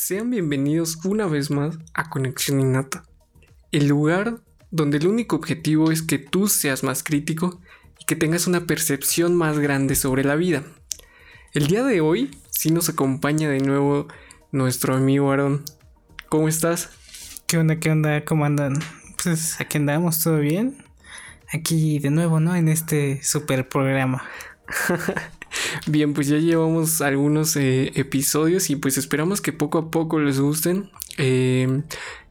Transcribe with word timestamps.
Sean 0.00 0.30
bienvenidos 0.30 1.04
una 1.04 1.26
vez 1.26 1.50
más 1.50 1.76
a 1.92 2.08
Conexión 2.08 2.60
Innata, 2.60 3.02
el 3.72 3.88
lugar 3.88 4.38
donde 4.70 4.98
el 4.98 5.08
único 5.08 5.34
objetivo 5.34 5.90
es 5.90 6.02
que 6.02 6.18
tú 6.18 6.46
seas 6.46 6.84
más 6.84 7.02
crítico 7.02 7.60
y 7.98 8.04
que 8.04 8.14
tengas 8.14 8.46
una 8.46 8.64
percepción 8.64 9.34
más 9.34 9.58
grande 9.58 9.96
sobre 9.96 10.22
la 10.22 10.36
vida. 10.36 10.62
El 11.52 11.66
día 11.66 11.82
de 11.82 12.00
hoy 12.00 12.30
sí 12.48 12.70
nos 12.70 12.88
acompaña 12.88 13.50
de 13.50 13.58
nuevo 13.58 14.06
nuestro 14.52 14.94
amigo 14.94 15.32
Aaron. 15.32 15.64
¿Cómo 16.28 16.46
estás? 16.48 16.90
¿Qué 17.48 17.58
onda? 17.58 17.80
¿Qué 17.80 17.90
onda? 17.90 18.24
¿Cómo 18.24 18.44
andan? 18.44 18.74
Pues 19.22 19.60
aquí 19.60 19.78
andamos, 19.78 20.22
¿todo 20.22 20.38
bien? 20.38 20.78
Aquí 21.52 21.98
de 21.98 22.10
nuevo, 22.10 22.38
¿no? 22.38 22.54
En 22.54 22.68
este 22.68 23.20
super 23.24 23.68
programa. 23.68 24.22
Bien, 25.86 26.14
pues 26.14 26.28
ya 26.28 26.38
llevamos 26.38 27.00
algunos 27.00 27.56
eh, 27.56 27.92
episodios 27.94 28.70
y 28.70 28.76
pues 28.76 28.98
esperamos 28.98 29.40
que 29.40 29.52
poco 29.52 29.78
a 29.78 29.90
poco 29.90 30.18
les 30.20 30.40
gusten. 30.40 30.90
Em, 31.16 31.82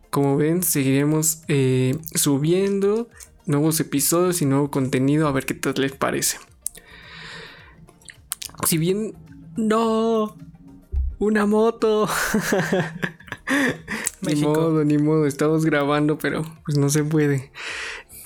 como 0.09 0.37
ven, 0.37 0.63
seguiremos 0.63 1.43
eh, 1.47 1.97
subiendo 2.15 3.09
nuevos 3.45 3.79
episodios 3.79 4.41
y 4.41 4.45
nuevo 4.45 4.71
contenido 4.71 5.27
a 5.27 5.31
ver 5.31 5.45
qué 5.45 5.53
tal 5.53 5.75
les 5.77 5.93
parece. 5.93 6.37
Si 8.65 8.77
bien... 8.77 9.15
No, 9.55 10.35
una 11.19 11.47
moto. 11.47 12.07
ni 14.21 14.35
modo, 14.35 14.83
ni 14.83 14.97
modo, 14.99 15.25
estamos 15.25 15.65
grabando, 15.65 16.17
pero 16.17 16.43
pues 16.63 16.77
no 16.77 16.89
se 16.89 17.03
puede. 17.03 17.51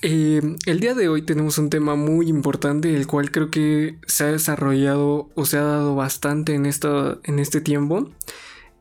Eh, 0.04 0.42
el 0.66 0.80
día 0.80 0.96
de 0.96 1.10
hoy 1.10 1.22
tenemos 1.22 1.60
un 1.60 1.70
tema 1.70 1.96
muy 1.96 2.28
importante, 2.28 2.96
el 2.96 3.06
cual 3.06 3.30
creo 3.30 3.52
que 3.52 3.98
se 4.08 4.24
ha 4.24 4.28
desarrollado 4.28 5.30
o 5.36 5.46
se 5.46 5.58
ha 5.58 5.64
dado 5.64 5.96
bastante 5.96 6.56
en, 6.56 6.66
en 6.66 7.40
este 7.40 7.62
tiempo, 7.62 8.10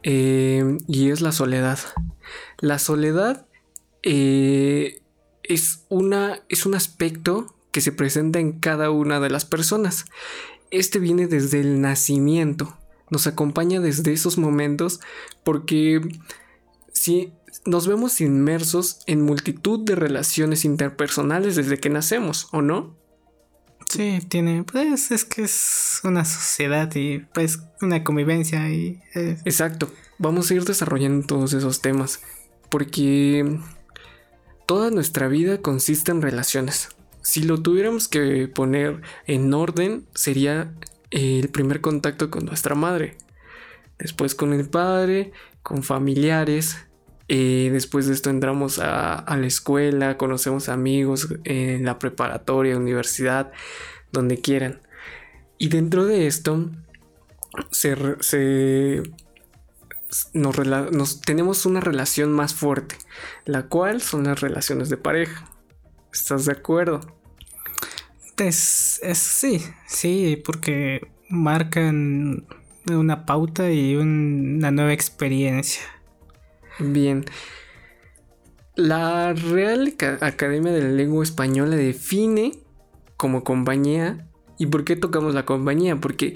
eh, 0.03 0.79
y 0.87 1.11
es 1.11 1.21
la 1.21 1.33
soledad. 1.33 1.79
La 2.59 2.79
soledad 2.79 3.47
eh, 4.03 5.03
es, 5.43 5.85
una, 5.91 6.41
es 6.49 6.65
un 6.65 6.75
aspecto 6.75 7.55
que 7.71 7.83
se 7.83 7.93
presenta 7.93 8.39
en 8.39 8.59
cada 8.59 8.91
una 8.91 9.21
de 9.21 9.29
las 9.29 9.45
personas. 9.45 10.07
Este 10.71 10.99
viene 11.01 11.27
desde 11.27 11.61
el 11.61 11.83
nacimiento, 11.83 12.79
nos 13.11 13.27
acompaña 13.27 13.81
desde 13.81 14.13
esos 14.13 14.39
momentos 14.39 15.01
porque 15.45 16.01
si 16.93 17.33
nos 17.65 17.87
vemos 17.87 18.21
inmersos 18.21 19.01
en 19.07 19.23
multitud 19.23 19.85
de 19.85 19.95
relaciones 19.95 20.65
interpersonales 20.65 21.57
desde 21.57 21.79
que 21.79 21.91
nacemos, 21.91 22.49
¿o 22.53 22.63
no? 22.63 22.97
Sí, 23.89 24.21
tiene, 24.29 24.63
pues 24.63 25.11
es 25.11 25.25
que 25.25 25.43
es 25.43 26.01
una 26.05 26.25
sociedad 26.25 26.95
y 26.95 27.19
pues 27.35 27.61
una 27.83 28.05
convivencia 28.05 28.71
y... 28.71 29.01
Eh. 29.15 29.37
Exacto, 29.45 29.93
vamos 30.19 30.51
a 30.51 30.55
ir 30.55 30.65
desarrollando 30.65 31.27
todos 31.27 31.53
esos 31.55 31.81
temas, 31.81 32.21
porque 32.69 33.59
toda 34.67 34.91
nuestra 34.91 35.27
vida 35.27 35.59
consiste 35.59 36.13
en 36.13 36.23
relaciones. 36.23 36.91
Si 37.23 37.43
lo 37.43 37.61
tuviéramos 37.63 38.07
que 38.07 38.47
poner 38.47 39.03
en 39.27 39.53
orden, 39.53 40.07
sería 40.15 40.73
el 41.11 41.49
primer 41.49 41.81
contacto 41.81 42.31
con 42.31 42.47
nuestra 42.47 42.77
madre, 42.77 43.17
después 43.99 44.37
con 44.37 44.53
el 44.53 44.69
padre, 44.69 45.33
con 45.65 45.83
familiares, 45.83 46.77
eh, 47.33 47.71
después 47.71 48.09
de 48.09 48.15
esto 48.15 48.29
entramos 48.29 48.81
a, 48.81 49.25
la 49.25 49.47
escuela, 49.47 50.17
conocemos 50.17 50.69
amigos 50.69 51.29
en 51.45 51.85
la 51.85 51.97
preparatoria, 51.97 52.77
universidad, 52.77 53.53
donde 54.11 54.41
quieran. 54.41 54.81
Y 55.57 55.69
dentro 55.69 56.07
de 56.07 56.27
esto 56.27 56.69
nos, 60.33 61.21
tenemos 61.21 61.67
una 61.67 61.81
relación 61.81 62.33
más 62.33 62.53
fuerte, 62.53 62.97
la 63.45 63.69
cual 63.69 64.03
son 64.03 64.25
las 64.25 64.41
relaciones 64.41 64.89
de 64.89 64.97
pareja. 64.97 65.49
¿Estás 66.13 66.47
de 66.47 66.53
acuerdo? 66.53 67.01
Es, 68.39 69.01
sí, 69.13 69.63
sí, 69.87 70.43
porque 70.45 71.13
marcan 71.29 72.45
una 72.91 73.25
pauta 73.25 73.71
y 73.71 73.95
una 73.95 74.73
nueva 74.73 74.93
experiencia. 74.93 75.83
Bien. 76.81 77.25
La 78.75 79.35
Real 79.35 79.95
Academia 80.21 80.73
de 80.73 80.83
la 80.83 80.89
Lengua 80.89 81.23
Española 81.23 81.77
define 81.77 82.53
como 83.17 83.45
compañía. 83.45 84.27
¿Y 84.59 84.67
por 84.67 84.85
qué 84.85 84.97
tocamos 84.97 85.35
la 85.35 85.45
compañía? 85.45 85.97
Porque 85.97 86.35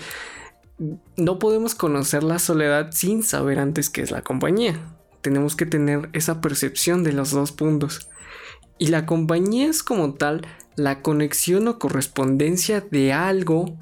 no 1.17 1.39
podemos 1.39 1.75
conocer 1.75 2.23
la 2.23 2.39
soledad 2.39 2.91
sin 2.93 3.23
saber 3.23 3.59
antes 3.59 3.91
qué 3.91 4.03
es 4.03 4.11
la 4.11 4.23
compañía. 4.23 4.79
Tenemos 5.23 5.57
que 5.57 5.67
tener 5.67 6.11
esa 6.13 6.41
percepción 6.41 7.05
de 7.05 7.13
los 7.13 7.31
dos 7.31 7.53
puntos. 7.53 8.11
Y 8.79 8.89
la 8.89 9.07
compañía 9.07 9.69
es 9.69 9.83
como 9.83 10.15
tal 10.15 10.47
la 10.77 11.01
conexión 11.01 11.69
o 11.69 11.79
correspondencia 11.79 12.81
de 12.81 13.13
algo 13.13 13.79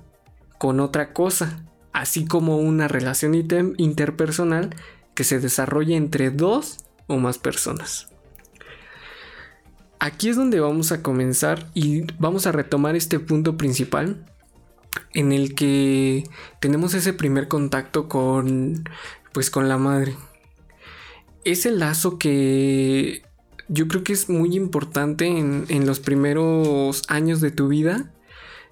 con 0.58 0.78
otra 0.78 1.12
cosa, 1.12 1.64
así 1.92 2.26
como 2.26 2.58
una 2.58 2.86
relación 2.86 3.34
interpersonal 3.34 4.70
que 5.14 5.24
se 5.24 5.40
desarrolla 5.40 5.96
entre 5.96 6.30
dos 6.30 6.78
o 7.06 7.18
más 7.18 7.38
personas. 7.38 8.08
Aquí 9.98 10.28
es 10.28 10.36
donde 10.36 10.58
vamos 10.58 10.90
a 10.90 11.02
comenzar 11.02 11.70
y 11.74 12.02
vamos 12.18 12.46
a 12.46 12.52
retomar 12.52 12.96
este 12.96 13.20
punto 13.20 13.56
principal 13.56 14.26
en 15.14 15.32
el 15.32 15.54
que 15.54 16.24
tenemos 16.60 16.94
ese 16.94 17.12
primer 17.12 17.48
contacto 17.48 18.08
con 18.08 18.84
pues 19.32 19.50
con 19.50 19.68
la 19.68 19.78
madre. 19.78 20.16
Es 21.44 21.66
el 21.66 21.78
lazo 21.78 22.18
que 22.18 23.22
yo 23.68 23.88
creo 23.88 24.02
que 24.04 24.12
es 24.12 24.28
muy 24.28 24.56
importante 24.56 25.26
en 25.26 25.86
los 25.86 26.00
primeros 26.00 27.02
años 27.08 27.40
de 27.40 27.50
tu 27.50 27.68
vida, 27.68 28.12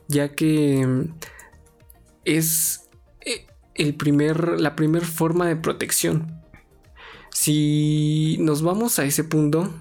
ya 0.08 0.34
que 0.34 1.06
es 2.24 2.79
el 3.74 3.94
primer, 3.94 4.60
la 4.60 4.76
primera 4.76 5.06
forma 5.06 5.46
de 5.46 5.56
protección. 5.56 6.40
Si 7.32 8.36
nos 8.40 8.62
vamos 8.62 8.98
a 8.98 9.04
ese 9.04 9.24
punto, 9.24 9.72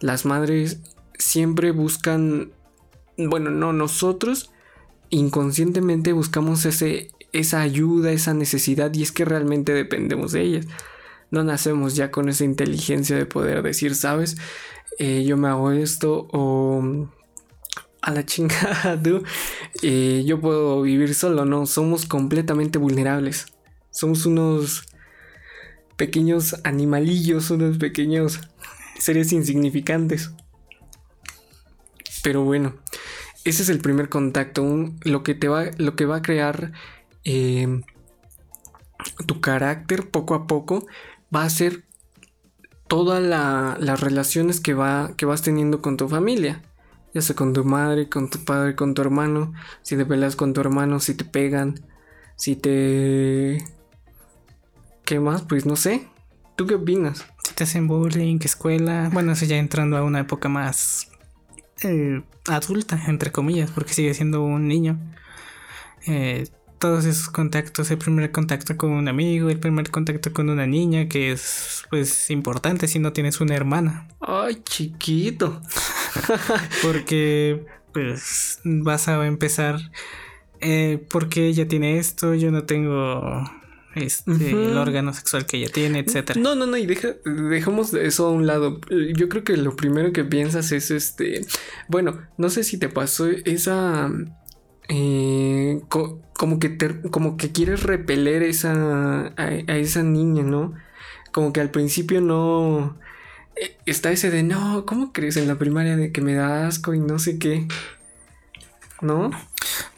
las 0.00 0.24
madres 0.26 0.80
siempre 1.18 1.70
buscan, 1.70 2.52
bueno, 3.16 3.50
no, 3.50 3.72
nosotros 3.72 4.50
inconscientemente 5.10 6.12
buscamos 6.12 6.64
ese, 6.66 7.10
esa 7.32 7.60
ayuda, 7.60 8.10
esa 8.10 8.34
necesidad 8.34 8.92
y 8.94 9.02
es 9.02 9.12
que 9.12 9.24
realmente 9.24 9.72
dependemos 9.72 10.32
de 10.32 10.42
ellas. 10.42 10.66
No 11.30 11.44
nacemos 11.44 11.96
ya 11.96 12.10
con 12.10 12.28
esa 12.28 12.44
inteligencia 12.44 13.16
de 13.16 13.26
poder 13.26 13.62
decir, 13.62 13.94
sabes, 13.94 14.36
eh, 14.98 15.24
yo 15.24 15.36
me 15.36 15.48
hago 15.48 15.72
esto 15.72 16.28
o 16.32 17.08
a 18.06 18.12
la 18.12 18.24
chingada, 18.24 19.00
tú. 19.02 19.24
Eh, 19.82 20.22
yo 20.24 20.40
puedo 20.40 20.80
vivir 20.80 21.12
solo, 21.14 21.44
no, 21.44 21.66
somos 21.66 22.06
completamente 22.06 22.78
vulnerables. 22.78 23.46
Somos 23.90 24.26
unos 24.26 24.86
pequeños 25.96 26.56
animalillos, 26.62 27.50
unos 27.50 27.78
pequeños 27.78 28.40
seres 28.98 29.32
insignificantes. 29.32 30.30
Pero 32.22 32.44
bueno, 32.44 32.76
ese 33.44 33.64
es 33.64 33.68
el 33.68 33.80
primer 33.80 34.08
contacto, 34.08 34.64
lo, 35.02 35.22
que 35.24 35.34
te 35.34 35.48
va, 35.48 35.64
lo 35.76 35.96
que 35.96 36.06
va 36.06 36.16
a 36.16 36.22
crear 36.22 36.72
eh, 37.24 37.82
tu 39.26 39.40
carácter 39.40 40.10
poco 40.10 40.34
a 40.34 40.46
poco 40.46 40.86
va 41.34 41.42
a 41.42 41.50
ser 41.50 41.82
todas 42.86 43.20
las 43.20 44.00
relaciones 44.00 44.60
que, 44.60 44.74
va, 44.74 45.10
que 45.16 45.26
vas 45.26 45.42
teniendo 45.42 45.82
con 45.82 45.96
tu 45.96 46.08
familia 46.08 46.62
ya 47.16 47.22
sea 47.22 47.34
con 47.34 47.54
tu 47.54 47.64
madre, 47.64 48.10
con 48.10 48.28
tu 48.28 48.44
padre, 48.44 48.76
con 48.76 48.92
tu 48.92 49.00
hermano, 49.00 49.54
si 49.80 49.96
te 49.96 50.04
peleas 50.04 50.36
con 50.36 50.52
tu 50.52 50.60
hermano, 50.60 51.00
si 51.00 51.14
te 51.14 51.24
pegan, 51.24 51.80
si 52.36 52.56
te... 52.56 53.64
¿Qué 55.06 55.18
más? 55.18 55.40
Pues 55.40 55.64
no 55.64 55.76
sé. 55.76 56.06
¿Tú 56.56 56.66
qué 56.66 56.74
opinas? 56.74 57.24
Si 57.42 57.54
te 57.54 57.64
hacen 57.64 57.88
bullying, 57.88 58.38
escuela, 58.44 59.08
bueno, 59.10 59.32
eso 59.32 59.46
ya 59.46 59.56
entrando 59.56 59.96
a 59.96 60.02
una 60.02 60.20
época 60.20 60.50
más 60.50 61.10
eh, 61.82 62.22
adulta, 62.48 63.02
entre 63.06 63.32
comillas, 63.32 63.70
porque 63.70 63.94
sigue 63.94 64.12
siendo 64.12 64.42
un 64.42 64.68
niño. 64.68 64.98
Eh, 66.06 66.44
todos 66.78 67.06
esos 67.06 67.30
contactos, 67.30 67.90
el 67.90 67.96
primer 67.96 68.30
contacto 68.30 68.76
con 68.76 68.90
un 68.90 69.08
amigo, 69.08 69.48
el 69.48 69.58
primer 69.58 69.90
contacto 69.90 70.34
con 70.34 70.50
una 70.50 70.66
niña, 70.66 71.08
que 71.08 71.32
es 71.32 71.84
pues 71.88 72.28
importante 72.28 72.88
si 72.88 72.98
no 72.98 73.14
tienes 73.14 73.40
una 73.40 73.54
hermana. 73.54 74.06
Ay, 74.20 74.60
chiquito. 74.64 75.62
Porque 76.82 77.64
pues 77.92 78.60
vas 78.64 79.08
a 79.08 79.26
empezar 79.26 79.78
eh, 80.60 81.04
porque 81.10 81.46
ella 81.46 81.66
tiene 81.66 81.98
esto, 81.98 82.34
yo 82.34 82.50
no 82.50 82.64
tengo 82.64 83.42
este, 83.94 84.50
el 84.50 84.76
órgano 84.76 85.12
sexual 85.14 85.46
que 85.46 85.58
ella 85.58 85.68
tiene, 85.72 86.00
etcétera. 86.00 86.38
No, 86.40 86.54
no, 86.54 86.66
no, 86.66 86.76
y 86.76 86.86
deja, 86.86 87.14
dejamos 87.24 87.94
eso 87.94 88.26
a 88.26 88.30
un 88.30 88.46
lado. 88.46 88.80
Yo 89.14 89.28
creo 89.28 89.44
que 89.44 89.56
lo 89.56 89.76
primero 89.76 90.12
que 90.12 90.24
piensas 90.24 90.72
es 90.72 90.90
este. 90.90 91.46
Bueno, 91.88 92.20
no 92.36 92.50
sé 92.50 92.64
si 92.64 92.78
te 92.78 92.88
pasó 92.88 93.26
esa 93.28 94.10
eh, 94.88 95.80
como, 95.88 96.58
que 96.58 96.78
como 97.10 97.36
que 97.36 97.52
quieres 97.52 97.82
repeler 97.82 98.42
esa, 98.42 99.32
a, 99.36 99.76
esa 99.76 100.02
niña, 100.02 100.42
¿no? 100.42 100.74
como 101.32 101.52
que 101.52 101.60
al 101.60 101.70
principio 101.70 102.22
no 102.22 102.98
está 103.86 104.10
ese 104.10 104.30
de 104.30 104.42
no, 104.42 104.84
¿cómo 104.86 105.12
crees 105.12 105.36
en 105.36 105.48
la 105.48 105.56
primaria 105.56 105.96
de 105.96 106.12
que 106.12 106.20
me 106.20 106.34
da 106.34 106.66
asco 106.66 106.94
y 106.94 107.00
no 107.00 107.18
sé 107.18 107.38
qué? 107.38 107.66
¿No? 109.00 109.30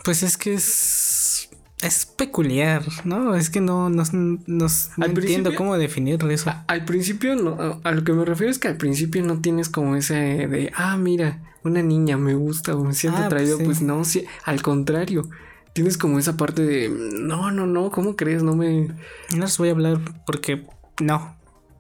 Pues 0.05 0.23
es 0.23 0.37
que 0.37 0.55
es 0.55 1.49
es 1.83 2.07
peculiar, 2.07 2.83
¿no? 3.05 3.37
Es 3.37 3.51
que 3.51 3.61
no, 3.61 3.89
no, 3.89 4.03
no, 4.13 4.67
entiendo 5.05 5.55
cómo 5.55 5.77
definir 5.79 6.19
eso. 6.29 6.53
al 6.67 6.85
principio, 6.85 7.37
no, 7.37 7.81
a 7.85 7.93
lo 7.93 8.03
que 8.03 8.13
me 8.13 8.25
refiero 8.25 8.51
es 8.51 8.59
que 8.59 8.69
al 8.69 8.77
principio 8.77 9.23
no 9.23 9.41
tienes 9.41 9.69
como 9.69 9.95
ese 9.95 10.15
de, 10.15 10.73
ah, 10.75 10.97
mira, 10.97 11.41
una 11.63 11.83
niña 11.83 12.17
me 12.17 12.35
gusta 12.35 12.75
o 12.75 12.85
me 12.85 12.95
siento 12.95 13.21
ah, 13.21 13.27
atraído. 13.27 13.57
Pues, 13.57 13.67
pues, 13.69 13.83
no, 13.83 14.05
sí, 14.05 14.25
al 14.45 14.61
contrario. 14.63 15.29
Tienes 15.73 15.97
como 15.97 16.19
esa 16.19 16.37
parte 16.37 16.63
de, 16.63 16.89
no, 16.89 17.53
no, 17.53 17.67
no, 17.67 17.91
¿cómo 17.91 18.17
crees? 18.17 18.43
No 18.43 18.57
me... 18.57 18.89
No 19.37 19.45
les 19.45 19.59
voy 19.59 19.69
a 19.69 19.73
hablar 19.73 20.01
porque 20.27 20.67
no. 21.01 21.37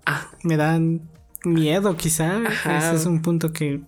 Ah. 0.06 0.28
Me 0.44 0.56
dan 0.56 1.08
miedo 1.44 1.96
quizá. 1.96 2.43
Ese 2.44 2.94
es 2.94 3.06
un 3.06 3.23
punto 3.23 3.52
que 3.52 3.81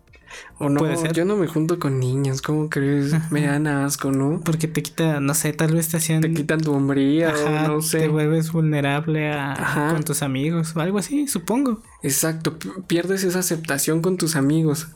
o 0.58 0.68
no, 0.68 0.78
Puede 0.78 0.96
ser. 0.96 1.12
yo 1.12 1.24
no 1.24 1.36
me 1.36 1.46
junto 1.46 1.78
con 1.78 1.98
niños, 1.98 2.42
¿cómo 2.42 2.68
crees? 2.68 3.12
Me 3.30 3.46
dan 3.46 3.66
asco, 3.66 4.12
¿no? 4.12 4.40
Porque 4.40 4.68
te 4.68 4.82
quita, 4.82 5.20
no 5.20 5.34
sé, 5.34 5.52
tal 5.52 5.74
vez 5.74 5.88
te 5.88 5.96
hacían... 5.96 6.20
Te 6.20 6.32
quitan 6.32 6.60
tu 6.60 6.72
hombría 6.72 7.34
o 7.34 7.68
no 7.68 7.82
sé. 7.82 8.00
Te 8.00 8.08
vuelves 8.08 8.52
vulnerable 8.52 9.32
a, 9.32 9.88
con 9.92 10.02
tus 10.04 10.22
amigos 10.22 10.76
o 10.76 10.80
algo 10.80 10.98
así, 10.98 11.26
supongo. 11.26 11.82
Exacto, 12.02 12.58
pierdes 12.86 13.24
esa 13.24 13.40
aceptación 13.40 14.02
con 14.02 14.16
tus 14.16 14.36
amigos. 14.36 14.88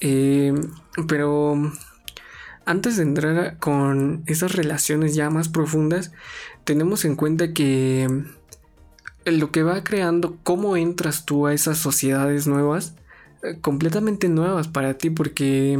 Eh, 0.00 0.52
pero 1.08 1.56
antes 2.66 2.96
de 2.96 3.02
entrar 3.02 3.58
con 3.58 4.22
esas 4.26 4.52
relaciones 4.54 5.14
ya 5.14 5.30
más 5.30 5.48
profundas, 5.48 6.12
tenemos 6.64 7.04
en 7.04 7.16
cuenta 7.16 7.52
que 7.52 8.08
lo 9.24 9.50
que 9.50 9.62
va 9.62 9.84
creando 9.84 10.36
cómo 10.42 10.76
entras 10.76 11.24
tú 11.24 11.46
a 11.46 11.54
esas 11.54 11.78
sociedades 11.78 12.46
nuevas 12.46 12.94
completamente 13.60 14.28
nuevas 14.28 14.68
para 14.68 14.94
ti 14.94 15.10
porque 15.10 15.78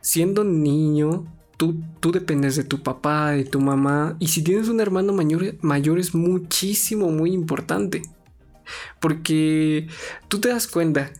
siendo 0.00 0.44
niño 0.44 1.26
tú, 1.56 1.76
tú 2.00 2.12
dependes 2.12 2.56
de 2.56 2.64
tu 2.64 2.82
papá, 2.82 3.32
de 3.32 3.44
tu 3.44 3.60
mamá 3.60 4.16
y 4.18 4.28
si 4.28 4.42
tienes 4.42 4.68
un 4.68 4.80
hermano 4.80 5.12
mayor, 5.12 5.56
mayor 5.60 5.98
es 5.98 6.14
muchísimo, 6.14 7.10
muy 7.10 7.32
importante. 7.32 8.02
Porque 8.98 9.88
tú 10.28 10.40
te 10.40 10.48
das 10.48 10.66
cuenta, 10.66 11.12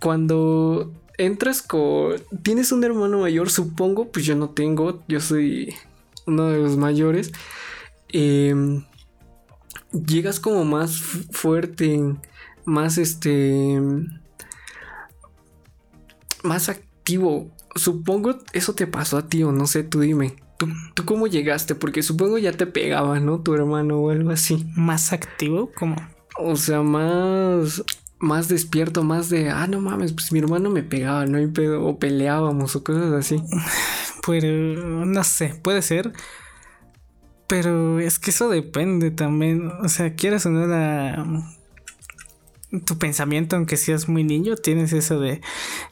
cuando 0.00 0.92
entras 1.18 1.62
con... 1.62 2.16
Tienes 2.42 2.72
un 2.72 2.82
hermano 2.82 3.20
mayor, 3.20 3.48
supongo, 3.48 4.10
pues 4.10 4.26
yo 4.26 4.34
no 4.34 4.50
tengo, 4.50 5.02
yo 5.06 5.20
soy 5.20 5.74
uno 6.26 6.48
de 6.48 6.58
los 6.58 6.76
mayores. 6.76 7.30
Em, 8.08 8.84
llegas 9.92 10.40
como 10.40 10.64
más 10.64 10.96
fuerte, 11.30 12.16
más 12.64 12.98
este 12.98 13.80
más 16.42 16.68
activo. 16.68 17.50
Supongo 17.74 18.38
eso 18.52 18.74
te 18.74 18.86
pasó 18.86 19.16
a 19.18 19.28
ti 19.28 19.42
o 19.42 19.52
no 19.52 19.66
sé, 19.66 19.82
tú 19.84 20.00
dime. 20.00 20.36
¿Tú, 20.58 20.68
¿Tú, 20.94 21.04
cómo 21.04 21.26
llegaste? 21.26 21.74
Porque 21.74 22.02
supongo 22.02 22.38
ya 22.38 22.52
te 22.52 22.66
pegaba, 22.66 23.18
¿no? 23.18 23.40
Tu 23.40 23.54
hermano 23.54 23.98
o 23.98 24.10
algo 24.10 24.30
así. 24.30 24.64
¿Más 24.76 25.12
activo? 25.12 25.70
¿Cómo? 25.76 25.96
O 26.38 26.56
sea, 26.56 26.82
más... 26.82 27.82
Más 28.20 28.46
despierto, 28.46 29.02
más 29.02 29.28
de... 29.30 29.50
Ah, 29.50 29.66
no 29.66 29.80
mames, 29.80 30.12
pues 30.12 30.30
mi 30.30 30.38
hermano 30.38 30.70
me 30.70 30.84
pegaba, 30.84 31.26
¿no? 31.26 31.38
O 31.80 31.98
peleábamos 31.98 32.76
o 32.76 32.84
cosas 32.84 33.12
así. 33.12 33.42
Pues... 34.24 34.44
No 34.44 35.24
sé, 35.24 35.58
puede 35.64 35.82
ser. 35.82 36.12
Pero 37.52 38.00
es 38.00 38.18
que 38.18 38.30
eso 38.30 38.48
depende 38.48 39.10
también. 39.10 39.70
O 39.82 39.88
sea, 39.90 40.14
quieras 40.14 40.46
o 40.46 40.48
no 40.48 41.44
tu 42.86 42.96
pensamiento, 42.96 43.56
aunque 43.56 43.76
seas 43.76 44.08
muy 44.08 44.24
niño, 44.24 44.56
tienes 44.56 44.94
eso 44.94 45.20
de 45.20 45.42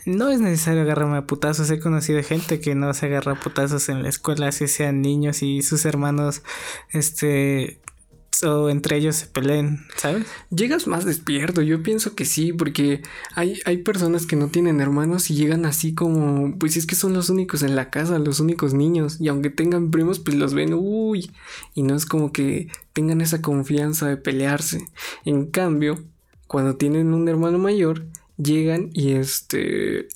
no 0.07 0.31
es 0.31 0.41
necesario 0.41 0.81
agarrarme 0.81 1.19
a 1.19 1.27
putazos. 1.27 1.71
He 1.71 1.79
conocido 1.79 2.23
gente 2.23 2.61
que 2.61 2.75
no 2.75 2.95
se 2.95 3.05
agarra 3.05 3.33
a 3.33 3.41
putazos 3.41 3.91
en 3.91 4.03
la 4.03 4.09
escuela, 4.09 4.53
si 4.53 4.69
sean 4.69 5.03
niños 5.03 5.43
y 5.43 5.61
sus 5.61 5.85
hermanos, 5.85 6.43
este, 6.93 7.79
o 8.43 8.71
entre 8.71 8.97
ellos 8.97 9.17
se 9.17 9.27
peleen, 9.27 9.87
¿sabes? 9.97 10.27
Llegas 10.51 10.87
más 10.87 11.05
despierto, 11.05 11.63
yo 11.63 11.83
pienso 11.83 12.15
que 12.15 12.25
sí, 12.25 12.53
porque 12.53 13.03
hay, 13.35 13.61
hay 13.65 13.79
personas 13.79 14.27
que 14.27 14.37
no 14.37 14.49
tienen 14.49 14.81
hermanos 14.81 15.31
y 15.31 15.35
llegan 15.35 15.67
así 15.67 15.95
como, 15.95 16.57
pues 16.59 16.77
es 16.77 16.87
que 16.87 16.95
son 16.95 17.13
los 17.13 17.29
únicos 17.29 17.63
en 17.63 17.77
la 17.77 17.91
casa, 17.91 18.19
los 18.19 18.41
únicos 18.41 18.75
niños, 18.75 19.21
y 19.21 19.29
aunque 19.29 19.51
tengan 19.51 19.91
primos, 19.91 20.19
pues 20.21 20.37
los 20.37 20.55
ven, 20.55 20.75
uy, 20.75 21.31
y 21.75 21.83
no 21.83 21.95
es 21.95 22.07
como 22.07 22.33
que 22.33 22.69
tengan 22.93 23.21
esa 23.21 23.43
confianza 23.43 24.09
de 24.09 24.17
pelearse. 24.17 24.87
En 25.25 25.47
cambio, 25.47 26.03
cuando 26.47 26.77
tienen 26.77 27.13
un 27.13 27.29
hermano 27.29 27.59
mayor, 27.59 28.07
llegan 28.37 28.91
y 28.95 29.13
este, 29.13 30.09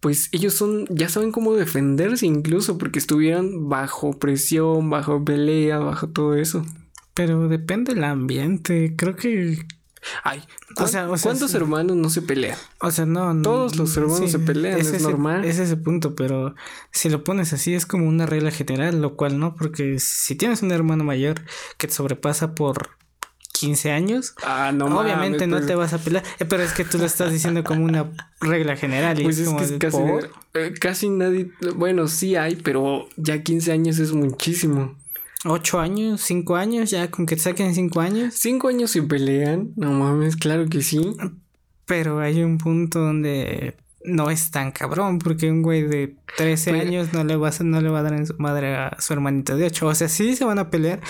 pues 0.00 0.28
ellos 0.32 0.54
son, 0.54 0.86
ya 0.90 1.08
saben 1.08 1.32
cómo 1.32 1.54
defenderse 1.54 2.26
incluso 2.26 2.76
porque 2.76 2.98
estuvieran 2.98 3.68
bajo 3.68 4.18
presión, 4.18 4.90
bajo 4.90 5.24
pelea, 5.24 5.78
bajo 5.78 6.08
todo 6.08 6.34
eso. 6.34 6.66
Pero 7.14 7.48
depende 7.48 7.94
del 7.94 8.04
ambiente, 8.04 8.94
creo 8.96 9.16
que... 9.16 9.64
Ay, 10.24 10.42
o 10.76 10.88
sea, 10.88 11.06
¿cuántos 11.22 11.54
hermanos 11.54 11.96
no 11.96 12.10
se 12.10 12.22
pelean? 12.22 12.58
O 12.80 12.90
sea, 12.90 13.06
no, 13.06 13.40
Todos 13.40 13.76
los 13.76 13.96
hermanos 13.96 14.32
se 14.32 14.40
pelean, 14.40 14.80
es, 14.80 15.00
normal. 15.00 15.44
Es 15.44 15.60
ese 15.60 15.76
punto, 15.76 16.16
pero 16.16 16.56
si 16.90 17.08
lo 17.08 17.22
pones 17.22 17.52
así 17.52 17.74
es 17.74 17.86
como 17.86 18.08
una 18.08 18.26
regla 18.26 18.50
general, 18.50 19.00
lo 19.00 19.14
cual 19.14 19.38
no, 19.38 19.54
porque 19.54 20.00
si 20.00 20.34
tienes 20.34 20.62
un 20.62 20.72
hermano 20.72 21.04
mayor 21.04 21.42
que 21.78 21.86
te 21.86 21.92
sobrepasa 21.92 22.56
por 22.56 22.96
15 23.52 23.92
años, 23.92 24.34
ah, 24.42 24.72
no 24.74 24.86
obviamente 24.98 25.46
no 25.46 25.58
pues. 25.58 25.68
te 25.68 25.76
vas 25.76 25.92
a 25.92 25.98
pelear, 25.98 26.24
eh, 26.40 26.44
pero 26.46 26.64
es 26.64 26.72
que 26.72 26.84
tú 26.84 26.98
lo 26.98 27.04
estás 27.04 27.30
diciendo 27.30 27.62
como 27.62 27.84
una 27.84 28.10
regla 28.40 28.76
general. 28.76 29.20
Y 29.20 29.22
pues 29.22 29.38
es, 29.38 29.48
que 29.48 29.78
casi, 29.78 29.98
eh, 30.54 30.74
casi 30.80 31.10
nadie, 31.10 31.52
bueno, 31.76 32.08
sí 32.08 32.34
hay, 32.34 32.56
pero 32.56 33.08
ya 33.16 33.40
15 33.40 33.70
años 33.70 34.00
es 34.00 34.12
muchísimo. 34.12 34.96
8 35.44 35.80
años, 35.80 36.20
5 36.22 36.56
años, 36.56 36.90
ya 36.90 37.10
con 37.10 37.26
que 37.26 37.36
te 37.36 37.42
saquen 37.42 37.74
5 37.74 38.00
años. 38.00 38.34
5 38.34 38.68
años 38.68 38.96
y 38.96 39.00
pelean, 39.00 39.72
no 39.76 39.92
mames, 39.92 40.36
claro 40.36 40.66
que 40.68 40.82
sí. 40.82 41.16
Pero 41.86 42.20
hay 42.20 42.42
un 42.42 42.58
punto 42.58 43.00
donde 43.00 43.76
no 44.04 44.30
es 44.30 44.50
tan 44.50 44.72
cabrón, 44.72 45.18
porque 45.18 45.50
un 45.50 45.62
güey 45.62 45.82
de 45.82 46.16
13 46.36 46.70
pues, 46.70 46.82
años 46.82 47.12
no 47.12 47.24
le, 47.24 47.36
va 47.36 47.48
a, 47.48 47.62
no 47.62 47.80
le 47.80 47.88
va 47.88 48.00
a 48.00 48.02
dar 48.02 48.14
en 48.14 48.26
su 48.26 48.34
madre 48.38 48.76
a 48.76 48.96
su 49.00 49.12
hermanito 49.12 49.56
de 49.56 49.66
8. 49.66 49.86
O 49.86 49.94
sea, 49.94 50.08
sí 50.08 50.34
se 50.36 50.44
van 50.44 50.58
a 50.58 50.70
pelear, 50.70 51.00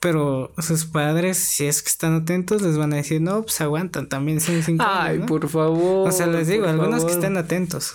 pero 0.00 0.52
sus 0.58 0.84
padres, 0.84 1.38
si 1.38 1.66
es 1.66 1.82
que 1.82 1.88
están 1.88 2.14
atentos, 2.14 2.62
les 2.62 2.76
van 2.76 2.92
a 2.92 2.96
decir, 2.96 3.20
no, 3.20 3.42
pues 3.42 3.60
aguantan, 3.60 4.08
también 4.08 4.40
son 4.40 4.62
5 4.62 4.84
Ay, 4.86 5.20
por 5.20 5.48
favor. 5.48 6.08
O 6.08 6.12
sea, 6.12 6.26
les 6.26 6.48
digo, 6.48 6.66
algunos 6.66 7.04
que 7.04 7.12
estén 7.12 7.36
atentos. 7.36 7.94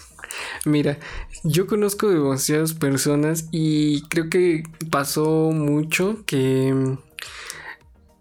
Mira, 0.66 0.98
yo 1.44 1.68
conozco 1.68 2.10
demasiadas 2.10 2.74
personas 2.74 3.48
y 3.52 4.04
creo 4.04 4.30
que 4.30 4.64
pasó 4.90 5.52
mucho 5.52 6.24
que 6.26 6.98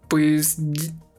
pues 0.07 0.57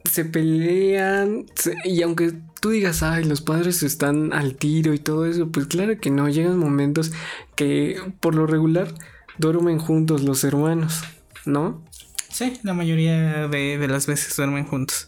se 0.05 0.25
pelean 0.25 1.47
y 1.85 2.03
aunque 2.03 2.35
tú 2.61 2.71
digas, 2.71 3.03
ay, 3.03 3.25
los 3.25 3.41
padres 3.41 3.83
están 3.83 4.33
al 4.33 4.57
tiro 4.57 4.93
y 4.95 4.99
todo 4.99 5.27
eso, 5.27 5.51
pues 5.51 5.67
claro 5.67 5.99
que 5.99 6.11
no, 6.11 6.29
llegan 6.29 6.59
momentos 6.59 7.13
que 7.57 8.01
por 8.21 8.35
lo 8.35 8.47
regular 8.47 8.95
duermen 9.39 9.79
juntos 9.79 10.23
los 10.23 10.45
hermanos, 10.45 11.03
¿no? 11.45 11.83
Sí, 12.29 12.59
la 12.63 12.73
mayoría 12.73 13.49
de, 13.49 13.89
las 13.89 14.07
veces 14.07 14.37
duermen 14.37 14.65
juntos. 14.65 15.07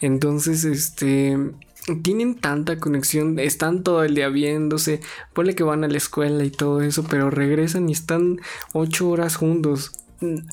Entonces, 0.00 0.64
este, 0.64 1.36
tienen 2.02 2.34
tanta 2.34 2.78
conexión, 2.78 3.38
están 3.38 3.82
todo 3.82 4.02
el 4.02 4.14
día 4.14 4.28
viéndose, 4.28 5.00
ponle 5.32 5.54
que 5.54 5.62
van 5.62 5.84
a 5.84 5.88
la 5.88 5.96
escuela 5.96 6.44
y 6.44 6.50
todo 6.50 6.80
eso, 6.82 7.04
pero 7.04 7.30
regresan 7.30 7.88
y 7.88 7.92
están 7.92 8.40
ocho 8.72 9.08
horas 9.08 9.36
juntos. 9.36 9.92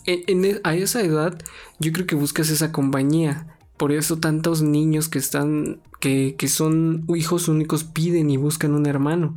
E, 0.05 0.61
a 0.63 0.75
esa 0.75 1.01
edad 1.01 1.37
yo 1.79 1.91
creo 1.91 2.05
que 2.05 2.15
buscas 2.15 2.49
esa 2.49 2.71
compañía. 2.71 3.47
Por 3.77 3.91
eso 3.91 4.19
tantos 4.19 4.61
niños 4.61 5.09
que 5.09 5.19
están, 5.19 5.81
que, 5.99 6.35
que 6.37 6.47
son 6.47 7.05
hijos 7.15 7.47
únicos 7.47 7.83
piden 7.83 8.29
y 8.29 8.37
buscan 8.37 8.73
un 8.73 8.85
hermano. 8.85 9.35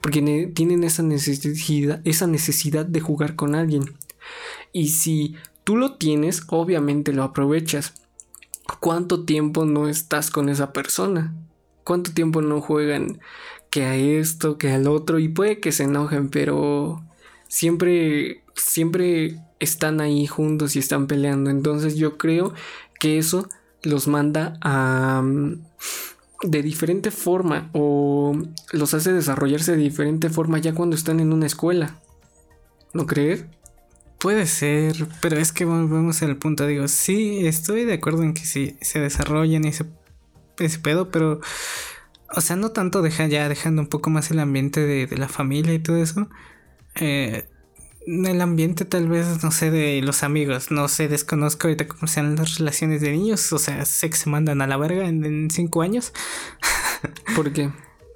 Porque 0.00 0.50
tienen 0.54 0.84
esa 0.84 1.02
necesidad, 1.02 2.00
esa 2.04 2.26
necesidad 2.26 2.86
de 2.86 3.00
jugar 3.00 3.36
con 3.36 3.54
alguien. 3.54 3.94
Y 4.72 4.88
si 4.88 5.36
tú 5.64 5.76
lo 5.76 5.96
tienes, 5.96 6.42
obviamente 6.48 7.12
lo 7.12 7.22
aprovechas. 7.22 7.94
¿Cuánto 8.80 9.24
tiempo 9.24 9.64
no 9.64 9.88
estás 9.88 10.30
con 10.30 10.48
esa 10.48 10.72
persona? 10.72 11.34
¿Cuánto 11.84 12.12
tiempo 12.12 12.42
no 12.42 12.60
juegan 12.60 13.20
que 13.70 13.84
a 13.84 13.96
esto, 13.96 14.58
que 14.58 14.70
al 14.70 14.86
otro? 14.86 15.18
Y 15.18 15.28
puede 15.28 15.58
que 15.58 15.72
se 15.72 15.84
enojen, 15.84 16.28
pero 16.28 17.02
siempre, 17.48 18.42
siempre 18.54 19.40
están 19.58 20.00
ahí 20.00 20.26
juntos 20.26 20.76
y 20.76 20.78
están 20.78 21.06
peleando. 21.06 21.50
Entonces 21.50 21.96
yo 21.96 22.18
creo 22.18 22.54
que 23.00 23.18
eso 23.18 23.48
los 23.82 24.06
manda 24.06 24.58
a 24.60 25.22
mm, 25.22 25.62
de 26.42 26.62
diferente 26.62 27.10
forma 27.10 27.70
o 27.72 28.36
los 28.72 28.94
hace 28.94 29.12
desarrollarse 29.12 29.72
de 29.72 29.78
diferente 29.78 30.30
forma 30.30 30.58
ya 30.58 30.74
cuando 30.74 30.94
están 30.94 31.20
en 31.20 31.32
una 31.32 31.46
escuela. 31.46 31.98
¿No 32.92 33.06
crees? 33.06 33.44
Puede 34.18 34.46
ser, 34.46 35.06
pero 35.20 35.36
es 35.36 35.52
que 35.52 35.64
volvemos 35.64 36.22
al 36.22 36.36
punto. 36.36 36.66
Digo, 36.66 36.88
sí, 36.88 37.46
estoy 37.46 37.84
de 37.84 37.94
acuerdo 37.94 38.24
en 38.24 38.34
que 38.34 38.44
sí 38.44 38.76
se 38.80 38.98
desarrollan 38.98 39.64
ese, 39.64 39.84
ese 40.58 40.78
pedo, 40.78 41.10
pero. 41.10 41.40
O 42.34 42.40
sea, 42.42 42.56
no 42.56 42.72
tanto 42.72 43.00
deja 43.00 43.26
ya 43.26 43.48
dejando 43.48 43.80
un 43.80 43.88
poco 43.88 44.10
más 44.10 44.30
el 44.30 44.38
ambiente 44.40 44.80
de, 44.80 45.06
de 45.06 45.16
la 45.16 45.28
familia 45.28 45.72
y 45.72 45.78
todo 45.78 45.96
eso. 45.96 46.28
Eh, 46.96 47.46
el 48.08 48.40
ambiente 48.40 48.84
tal 48.84 49.08
vez, 49.08 49.42
no 49.42 49.50
sé, 49.50 49.70
de 49.70 50.00
los 50.02 50.22
amigos, 50.22 50.70
no 50.70 50.88
sé, 50.88 51.08
desconozco 51.08 51.68
ahorita 51.68 51.86
cómo 51.86 52.06
sean 52.06 52.36
las 52.36 52.58
relaciones 52.58 53.00
de 53.02 53.12
niños, 53.12 53.52
o 53.52 53.58
sea, 53.58 53.84
sé 53.84 54.08
que 54.08 54.16
se 54.16 54.30
mandan 54.30 54.62
a 54.62 54.66
la 54.66 54.76
verga 54.76 55.06
en, 55.06 55.50
cinco 55.50 55.82
años. 55.82 56.12
¿Por 57.36 57.52
qué? 57.52 57.70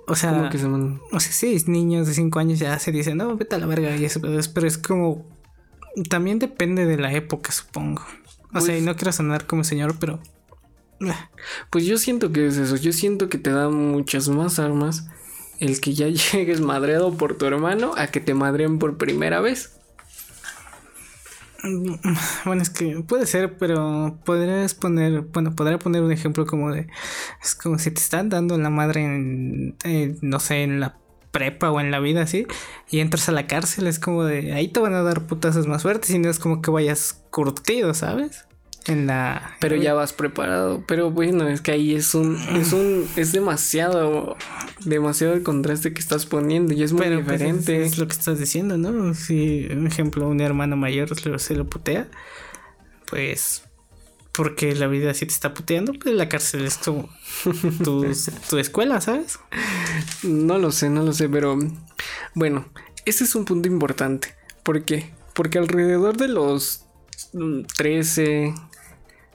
O 0.07 0.17
sea, 0.17 0.31
¿Cómo 0.31 0.51
que 0.51 0.59
se 0.59 0.67
mandan? 0.67 1.01
O 1.13 1.21
sea, 1.21 1.33
sí, 1.33 1.63
niños 1.67 2.07
de 2.07 2.15
cinco 2.15 2.39
años 2.39 2.59
ya 2.59 2.79
se 2.79 2.91
dicen, 2.91 3.19
no, 3.19 3.37
vete 3.37 3.57
a 3.57 3.59
la 3.59 3.67
verga 3.67 3.95
y 3.95 4.05
eso, 4.05 4.21
pero 4.21 4.67
es 4.67 4.79
como, 4.79 5.27
también 6.09 6.39
depende 6.39 6.87
de 6.87 6.97
la 6.97 7.13
época, 7.13 7.53
supongo. 7.53 8.03
O 8.55 8.61
sea, 8.61 8.75
y 8.75 8.79
pues 8.79 8.83
no 8.83 8.97
quiero 8.97 9.13
sonar 9.13 9.47
como 9.47 9.65
señor, 9.65 9.97
pero... 9.99 10.21
Pues 11.71 11.85
yo 11.85 11.99
siento 11.99 12.33
que 12.33 12.47
es 12.47 12.57
eso, 12.57 12.77
yo 12.77 12.93
siento 12.93 13.29
que 13.29 13.39
te 13.39 13.51
dan 13.51 13.75
muchas 13.75 14.29
más 14.29 14.61
armas 14.61 15.07
el 15.59 15.81
que 15.81 15.95
ya 15.95 16.09
llegues 16.33 16.61
madreado 16.61 17.17
por 17.17 17.37
tu 17.37 17.47
hermano 17.47 17.93
a 17.97 18.09
que 18.09 18.21
te 18.21 18.35
madreen 18.35 18.79
por 18.79 18.99
primera 18.99 19.41
vez. 19.41 19.79
Bueno, 22.45 22.63
es 22.63 22.71
que 22.71 23.05
puede 23.07 23.25
ser, 23.25 23.57
pero 23.57 24.19
podrías 24.25 24.75
poner, 24.75 25.21
bueno, 25.21 25.55
podría 25.55 25.79
poner 25.79 26.03
un 26.03 26.11
ejemplo 26.11 26.45
como 26.45 26.73
de, 26.73 26.89
es 27.41 27.55
como 27.55 27.79
si 27.79 27.93
te 27.93 28.01
están 28.01 28.29
dando 28.29 28.59
la 28.59 28.69
madre 28.69 29.05
en, 29.05 29.77
no 30.23 30.41
sé, 30.41 30.65
en 30.65 30.81
la 30.81 30.99
prepa 31.33 31.73
o 31.73 31.81
en 31.81 31.91
la 31.91 31.99
vida 31.99 32.23
así, 32.23 32.47
y 32.89 33.01
entras 33.01 33.29
a 33.29 33.33
la 33.33 33.49
cárcel, 33.49 33.89
es 33.89 33.99
como 33.99 34.25
de, 34.25 34.53
ahí 34.53 34.69
te 34.69 34.79
van 34.79 34.95
a 34.95 35.03
dar 35.03 35.27
putazos 35.27 35.67
más 35.67 35.83
fuertes 35.83 36.11
y 36.11 36.21
no 36.21 36.31
es 36.31 36.39
como 36.39 36.63
que 36.63 36.71
vayas 36.71 37.25
curtido, 37.31 37.95
¿sabes? 37.95 38.45
en 38.87 39.07
la 39.07 39.57
pero 39.61 39.77
ya 39.77 39.95
vas 39.95 40.13
preparado. 40.13 40.85
Pero 40.87 41.11
bueno 41.11 41.49
es 41.49 41.61
que 41.61 41.73
ahí 41.73 41.95
es 41.95 42.15
un 42.15 42.37
es 42.57 42.73
un 42.73 43.07
es 43.17 43.33
demasiado 43.33 44.37
demasiado 44.85 45.35
el 45.35 45.43
contraste 45.43 45.93
que 45.93 46.01
estás 46.01 46.27
poniendo 46.27 46.73
y 46.75 46.83
es 46.83 46.93
muy 46.93 47.07
pues, 47.07 47.19
diferente. 47.19 47.83
es, 47.83 47.99
lo 47.99 48.07
que 48.07 48.15
estás 48.15 48.39
diciendo 48.39 48.77
no 48.77 49.15
si 49.15 49.69
un 49.71 49.87
ejemplo 49.87 50.29
un 50.29 50.41
hermano 50.41 50.77
mayor 50.77 51.17
se 51.39 51.55
lo 51.55 51.67
putea 51.67 52.09
pues 53.09 53.65
porque 54.33 54.75
la 54.75 54.87
vida 54.87 55.13
sí 55.15 55.27
te 55.27 55.33
está 55.33 55.55
puteando 55.55 55.93
pues 55.93 56.15
la 56.15 56.29
cárcel 56.29 56.65
es 56.65 56.79
tu 56.79 57.09
tu, 57.85 58.05
escuela 58.59 59.01
sabes 59.01 59.39
no 60.23 60.59
lo 60.59 60.73
sé 60.73 60.89
no 60.89 61.03
lo 61.03 61.13
sé 61.13 61.29
pero 61.29 61.59
bueno 62.35 62.67
ese 63.05 63.25
es 63.25 63.35
un 63.35 63.45
punto 63.45 63.69
importante 63.69 64.35
¿por 64.63 64.85
qué? 64.85 65.13
porque 65.35 65.59
alrededor 65.59 66.17
de 66.17 66.29
los 66.29 66.87
13, 67.77 68.55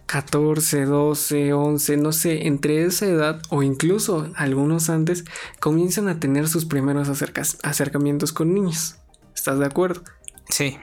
14, 0.06 0.86
12, 0.86 1.54
11, 1.54 1.98
no 1.98 2.12
sé, 2.12 2.48
entre 2.48 2.86
esa 2.86 3.06
edad 3.08 3.42
o 3.50 3.64
incluso 3.64 4.32
algunos 4.36 4.90
antes, 4.90 5.26
comienzan 5.60 6.08
a 6.08 6.20
tener 6.20 6.48
sus 6.48 6.66
primeros 6.66 7.10
acercamientos 7.64 8.34
con 8.34 8.54
niños. 8.54 8.98
¿Estás 9.36 9.60
de 9.60 9.66
acuerdo? 9.66 10.04
Sí. 10.50 10.78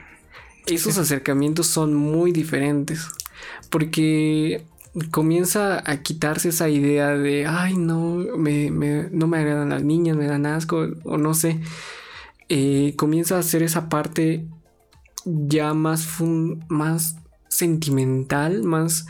Esos 0.67 0.97
acercamientos 0.97 1.67
son 1.67 1.93
muy 1.93 2.31
diferentes 2.31 3.07
porque 3.69 4.65
comienza 5.11 5.83
a 5.89 6.01
quitarse 6.01 6.49
esa 6.49 6.69
idea 6.69 7.09
de, 7.09 7.45
ay, 7.45 7.75
no, 7.75 8.17
me, 8.37 8.69
no 8.69 9.27
me 9.27 9.37
agradan 9.37 9.69
las 9.69 9.83
niñas, 9.83 10.17
me 10.17 10.27
dan 10.27 10.45
asco, 10.45 10.87
o 11.03 11.17
no 11.17 11.33
sé. 11.33 11.59
Eh, 12.47 12.93
comienza 12.95 13.35
a 13.35 13.39
hacer 13.39 13.63
esa 13.63 13.89
parte 13.89 14.45
ya 15.25 15.73
más, 15.73 16.07
más 16.69 17.17
sentimental, 17.49 18.63
más 18.63 19.07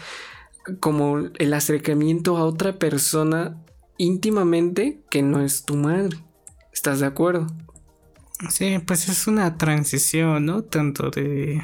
como 0.79 1.17
el 1.17 1.53
acercamiento 1.53 2.37
a 2.37 2.45
otra 2.45 2.79
persona 2.79 3.61
íntimamente 3.97 5.01
que 5.09 5.21
no 5.21 5.41
es 5.41 5.65
tu 5.65 5.75
madre. 5.75 6.17
¿Estás 6.73 6.99
de 6.99 7.05
acuerdo? 7.05 7.47
Sí, 8.49 8.79
pues 8.85 9.07
es 9.07 9.27
una 9.27 9.57
transición, 9.57 10.45
¿no? 10.45 10.63
Tanto 10.63 11.09
de 11.09 11.61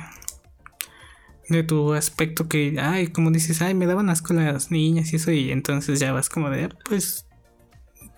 de 1.51 1.63
tu 1.63 1.93
aspecto 1.93 2.48
que, 2.48 2.77
ay, 2.79 3.08
como 3.08 3.31
dices, 3.31 3.62
ay, 3.62 3.74
me 3.74 3.86
daban 3.86 4.10
asco 4.10 4.34
las 4.34 4.72
niñas 4.72 5.13
y 5.13 5.17
eso, 5.17 5.31
y 5.31 5.51
entonces 5.51 6.00
ya 6.00 6.13
vas 6.13 6.29
como 6.29 6.50
de, 6.50 6.70
pues, 6.88 7.27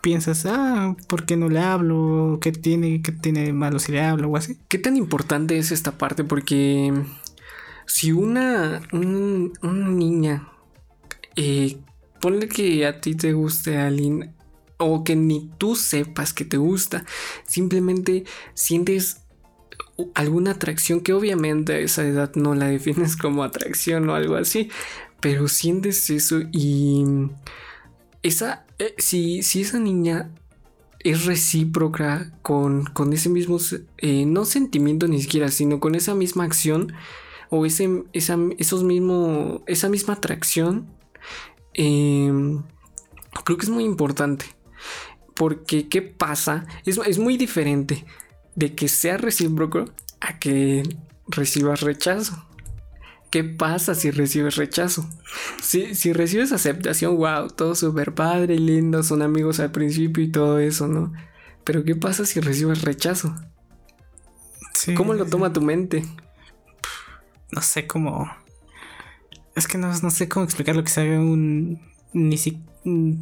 piensas, 0.01 0.45
ah, 0.45 0.95
¿por 1.07 1.25
qué 1.25 1.37
no 1.37 1.49
le 1.49 1.59
hablo? 1.59 2.37
¿Qué 2.41 2.51
tiene, 2.51 3.01
qué 3.01 3.11
tiene 3.13 3.53
malo 3.53 3.79
si 3.79 3.93
le 3.93 4.01
hablo 4.01 4.29
o 4.29 4.37
así? 4.37 4.59
¿Qué 4.67 4.77
tan 4.77 4.97
importante 4.97 5.57
es 5.57 5.71
esta 5.71 5.97
parte? 5.97 6.23
Porque 6.25 6.93
si 7.85 8.11
una, 8.11 8.81
niña, 8.91 10.49
eh, 11.35 11.77
ponle 12.19 12.49
que 12.49 12.85
a 12.85 12.99
ti 12.99 13.15
te 13.15 13.33
guste 13.33 13.77
alguien 13.77 14.33
o 14.77 15.03
que 15.03 15.15
ni 15.15 15.49
tú 15.57 15.75
sepas 15.75 16.33
que 16.33 16.45
te 16.45 16.57
gusta, 16.57 17.05
simplemente 17.47 18.25
sientes 18.53 19.23
alguna 20.15 20.51
atracción 20.51 21.01
que 21.01 21.13
obviamente 21.13 21.73
a 21.73 21.79
esa 21.79 22.05
edad 22.05 22.31
no 22.35 22.55
la 22.55 22.67
defines 22.67 23.15
como 23.17 23.43
atracción 23.43 24.09
o 24.09 24.15
algo 24.15 24.35
así, 24.35 24.69
pero 25.19 25.47
sientes 25.47 26.09
eso 26.09 26.41
y 26.51 27.03
esa, 28.23 28.65
eh, 28.79 28.95
si, 28.97 29.43
si 29.43 29.62
esa 29.62 29.79
niña 29.79 30.31
es 31.00 31.25
recíproca 31.25 32.31
con, 32.41 32.85
con 32.85 33.13
ese 33.13 33.29
mismo, 33.29 33.57
eh, 33.97 34.25
no 34.25 34.45
sentimiento 34.45 35.07
ni 35.07 35.21
siquiera, 35.21 35.50
sino 35.50 35.79
con 35.79 35.95
esa 35.95 36.15
misma 36.15 36.45
acción, 36.45 36.93
o 37.50 37.65
ese, 37.65 38.03
esa, 38.13 38.38
esos 38.57 38.83
mismo, 38.83 39.63
esa 39.67 39.89
misma 39.89 40.15
atracción, 40.15 40.88
em, 41.73 42.63
creo 43.43 43.57
que 43.57 43.65
es 43.65 43.69
muy 43.69 43.83
importante. 43.83 44.45
Porque, 45.35 45.88
¿qué 45.89 46.01
pasa? 46.01 46.65
Es, 46.85 46.97
es 47.05 47.19
muy 47.19 47.38
diferente 47.38 48.05
de 48.55 48.75
que 48.75 48.88
sea 48.88 49.17
recíproco 49.17 49.86
a 50.22 50.39
que 50.39 50.83
recibas 51.27 51.81
rechazo. 51.81 52.45
¿Qué 53.29 53.43
pasa 53.43 53.95
si 53.95 54.12
recibes 54.12 54.57
rechazo? 54.57 55.10
Si, 55.62 55.95
si 55.95 56.13
recibes 56.13 56.51
aceptación, 56.51 57.17
wow, 57.17 57.48
todo 57.48 57.74
súper 57.74 58.13
padre 58.13 58.55
y 58.55 58.60
lindo, 58.60 59.01
son 59.01 59.24
amigos 59.24 59.60
al 59.60 59.72
principio 59.72 60.24
y 60.24 60.31
todo 60.31 60.60
eso, 60.60 60.88
¿no? 60.88 61.12
Pero 61.63 61.83
¿qué 61.83 61.95
pasa 61.95 62.25
si 62.25 62.39
recibes 62.39 62.83
rechazo? 62.83 63.36
¿Cómo 64.95 65.13
lo 65.13 65.25
toma 65.25 65.53
tu 65.53 65.62
mente? 65.62 66.03
no 67.53 67.62
sé 67.62 67.88
cómo. 67.88 68.29
Es 69.55 69.67
que 69.67 69.77
no, 69.77 69.93
sé 70.10 70.27
cómo 70.27 70.45
explicar 70.45 70.75
lo 70.75 70.83
que 70.83 70.89
se 70.89 71.17
un. 71.17 71.79
Ni 72.13 72.38
si. 72.38 72.62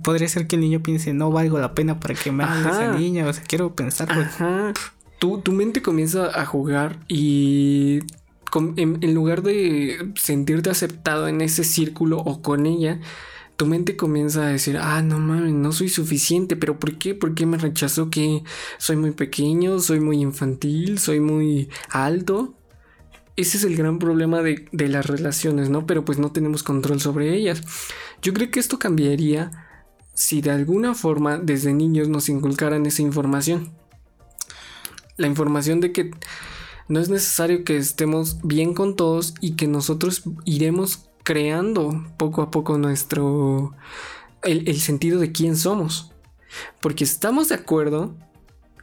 Podría 0.03 0.27
ser 0.27 0.47
que 0.47 0.55
el 0.55 0.61
niño 0.61 0.81
piense, 0.81 1.13
no 1.13 1.29
valgo 1.29 1.59
la 1.59 1.75
pena 1.75 1.99
para 1.99 2.15
que 2.15 2.31
me 2.31 2.43
haga 2.43 2.71
esa 2.71 2.97
niña. 2.97 3.27
O 3.27 3.33
sea, 3.33 3.43
quiero 3.43 3.75
pensar. 3.75 4.11
Ajá. 4.11 4.73
Tu, 5.21 5.51
mente 5.51 5.83
comienza 5.83 6.31
a 6.33 6.47
jugar 6.47 6.97
y 7.07 7.99
en, 8.75 9.13
lugar 9.13 9.43
de 9.43 10.11
sentirte 10.15 10.71
aceptado 10.71 11.27
en 11.27 11.41
ese 11.41 11.63
círculo 11.63 12.17
o 12.17 12.41
con 12.41 12.65
ella, 12.65 12.99
tu 13.55 13.67
mente 13.67 13.95
comienza 13.95 14.47
a 14.47 14.49
decir, 14.49 14.79
ah, 14.81 15.03
no 15.03 15.19
mames, 15.19 15.53
no 15.53 15.73
soy 15.73 15.89
suficiente, 15.89 16.55
pero 16.55 16.79
¿por 16.79 16.97
qué? 16.97 17.13
¿Por 17.13 17.35
qué 17.35 17.45
me 17.45 17.59
rechazó 17.59 18.09
que 18.09 18.41
soy 18.79 18.95
muy 18.95 19.11
pequeño, 19.11 19.79
soy 19.79 19.99
muy 19.99 20.21
infantil, 20.21 20.97
soy 20.97 21.19
muy 21.19 21.69
alto? 21.91 22.55
ese 23.35 23.57
es 23.57 23.63
el 23.63 23.75
gran 23.75 23.99
problema 23.99 24.41
de, 24.41 24.89
las 24.89 25.05
relaciones, 25.05 25.69
¿no? 25.69 25.85
Pero 25.85 26.03
pues 26.03 26.17
no 26.17 26.31
tenemos 26.31 26.63
control 26.63 26.99
sobre 26.99 27.35
ellas. 27.35 27.61
Yo 28.21 28.33
creo 28.33 28.49
que 28.51 28.59
esto 28.59 28.79
cambiaría 28.79 29.51
si 30.13 30.41
de 30.41 30.51
alguna 30.51 30.95
forma 30.95 31.37
desde 31.37 31.73
niños 31.73 32.09
nos 32.09 32.29
inculcaran 32.29 32.85
esa 32.85 33.01
información. 33.01 33.71
La 35.17 35.27
información 35.27 35.79
de 35.79 35.91
que 35.91 36.11
no 36.87 36.99
es 36.99 37.09
necesario 37.09 37.63
que 37.63 37.77
estemos 37.77 38.37
bien 38.43 38.73
con 38.73 38.95
todos 38.95 39.33
y 39.39 39.55
que 39.55 39.67
nosotros 39.67 40.23
iremos 40.45 41.09
creando 41.23 42.05
poco 42.17 42.41
a 42.41 42.51
poco 42.51 42.77
nuestro... 42.77 43.73
el, 44.43 44.67
el 44.67 44.79
sentido 44.79 45.19
de 45.19 45.31
quién 45.31 45.55
somos. 45.55 46.11
Porque 46.81 47.03
estamos 47.03 47.49
de 47.49 47.55
acuerdo 47.55 48.15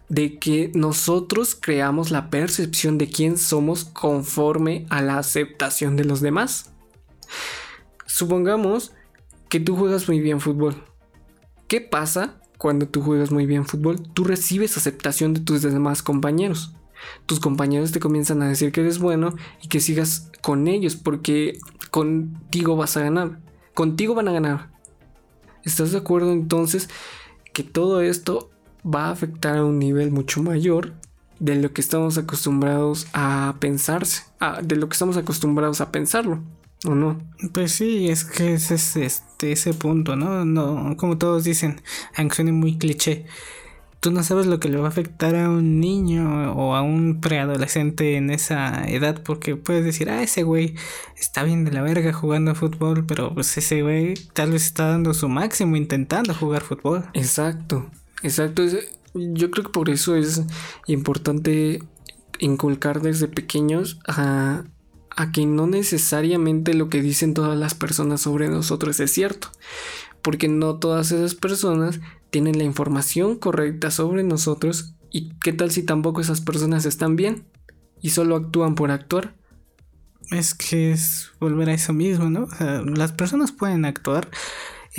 de 0.09 0.39
que 0.39 0.73
nosotros 0.75 1.55
creamos 1.55 2.11
la 2.11 2.31
percepción 2.31 2.97
de 2.97 3.09
quién 3.09 3.37
somos 3.37 3.85
conforme 3.85 4.87
a 4.89 5.03
la 5.03 5.19
aceptación 5.19 5.97
de 5.97 6.05
los 6.05 6.21
demás. 6.21 6.73
Supongamos 8.07 8.93
que 9.49 9.61
tú 9.61 9.77
juegas 9.77 10.09
muy 10.09 10.21
bien 10.21 10.41
fútbol. 10.41 10.83
¿Qué 11.69 11.81
pasa 11.81 12.41
cuando 12.59 12.87
tú 12.87 13.01
juegas 13.01 13.31
muy 13.31 13.47
bien 13.47 13.65
fútbol? 13.65 14.01
Tú 14.13 14.25
recibes 14.25 14.77
aceptación 14.77 15.33
de 15.33 15.41
tus 15.41 15.63
demás 15.63 16.03
compañeros. 16.03 16.75
Tus 17.27 17.41
compañeros 17.41 17.93
te 17.93 18.01
comienzan 18.01 18.43
a 18.43 18.49
decir 18.49 18.73
que 18.73 18.81
eres 18.81 18.99
bueno 18.99 19.35
y 19.63 19.69
que 19.69 19.81
sigas 19.81 20.31
con 20.43 20.69
ellos 20.69 20.97
porque 20.97 21.59
contigo 21.91 22.77
vas 22.77 22.97
a 22.97 23.03
ganar. 23.03 23.39
Contigo 23.75 24.15
van 24.15 24.29
a 24.29 24.33
ganar. 24.33 24.71
¿Estás 25.65 25.93
de 25.93 25.99
acuerdo 25.99 26.33
entonces 26.33 26.89
que 27.53 27.63
todo 27.63 28.01
esto 28.01 28.51
va 28.85 29.07
a 29.07 29.11
afectar 29.11 29.59
a 29.59 29.65
un 29.65 29.79
nivel 29.79 30.11
mucho 30.11 30.43
mayor 30.43 30.95
de 31.39 31.55
lo 31.55 31.73
que 31.73 31.81
estamos 31.81 32.19
acostumbrados 32.19 33.07
a 33.13 33.57
pensarse, 33.61 34.25
de 34.63 34.77
lo 34.77 34.89
que 34.89 34.95
estamos 34.95 35.17
acostumbrados 35.17 35.81
a 35.81 35.93
pensarlo, 35.93 36.43
¿o 36.85 36.95
no? 36.95 37.21
Pues 37.53 37.73
sí, 37.73 38.09
es 38.09 38.25
que 38.25 38.55
ese 38.55 38.75
es 38.75 38.97
este, 38.97 39.53
ese 39.53 39.75
punto, 39.75 40.17
¿no? 40.17 40.45
No, 40.45 40.97
como 40.97 41.19
todos 41.19 41.45
dicen, 41.45 41.81
aunque 42.17 42.37
suene 42.37 42.53
muy 42.53 42.79
cliché, 42.79 43.27
tú 44.01 44.13
no 44.13 44.23
sabes 44.23 44.47
lo 44.47 44.61
que 44.61 44.69
le 44.69 44.79
va 44.79 44.87
a 44.87 44.91
afectar 44.91 45.35
a 45.35 45.51
un 45.51 45.81
niño 45.81 46.53
o 46.55 46.75
a 46.75 46.83
un 46.83 47.21
preadolescente 47.21 48.17
en 48.17 48.31
esa 48.31 48.89
edad, 48.89 49.23
porque 49.23 49.57
puedes 49.57 49.85
decir, 49.85 50.11
ah, 50.11 50.23
ese 50.23 50.43
güey 50.43 50.75
está 51.17 51.43
bien 51.43 51.65
de 51.65 51.73
la 51.73 51.83
verga 51.83 52.13
jugando 52.13 52.55
fútbol, 52.55 53.05
pero 53.07 53.35
pues 53.35 53.57
ese 53.57 53.83
güey 53.83 54.15
tal 54.33 54.53
vez 54.53 54.65
está 54.67 54.89
dando 54.89 55.15
su 55.15 55.29
máximo 55.29 55.77
intentando 55.77 56.35
jugar 56.35 56.63
fútbol. 56.63 57.05
Exacto, 57.15 57.91
exacto. 58.23 58.63
Yo 59.15 59.51
creo 59.51 59.65
que 59.65 59.73
por 59.73 59.91
eso 59.91 60.15
es 60.15 60.43
importante 60.87 61.83
inculcar 62.39 63.01
desde 63.01 63.27
pequeños 63.27 63.99
a, 64.07 64.65
a 65.19 65.33
que 65.33 65.47
no 65.47 65.67
necesariamente 65.67 66.75
lo 66.75 66.89
que 66.89 67.03
dicen 67.03 67.35
todas 67.35 67.59
las 67.59 67.75
personas 67.75 68.21
sobre 68.21 68.49
nosotros 68.49 69.01
es 69.01 69.11
cierto, 69.11 69.49
porque 70.23 70.47
no 70.47 70.77
todas 70.77 71.11
esas 71.11 71.35
personas 71.35 71.99
tienen 72.31 72.57
la 72.57 72.63
información 72.63 73.37
correcta 73.37 73.91
sobre 73.91 74.23
nosotros 74.23 74.95
y 75.11 75.31
qué 75.41 75.53
tal 75.53 75.73
si 75.73 75.83
tampoco 75.83 76.21
esas 76.21 76.41
personas 76.41 76.87
están 76.87 77.17
bien 77.17 77.47
y 78.01 78.11
solo 78.11 78.37
actúan 78.37 78.77
por 78.77 78.93
actuar. 78.93 79.35
Es 80.31 80.55
que 80.55 80.93
es 80.93 81.33
volver 81.41 81.71
a 81.71 81.75
eso 81.75 81.93
mismo, 81.93 82.31
¿no? 82.31 82.47
las 82.85 83.11
personas 83.11 83.51
pueden 83.51 83.87
actuar 83.87 84.29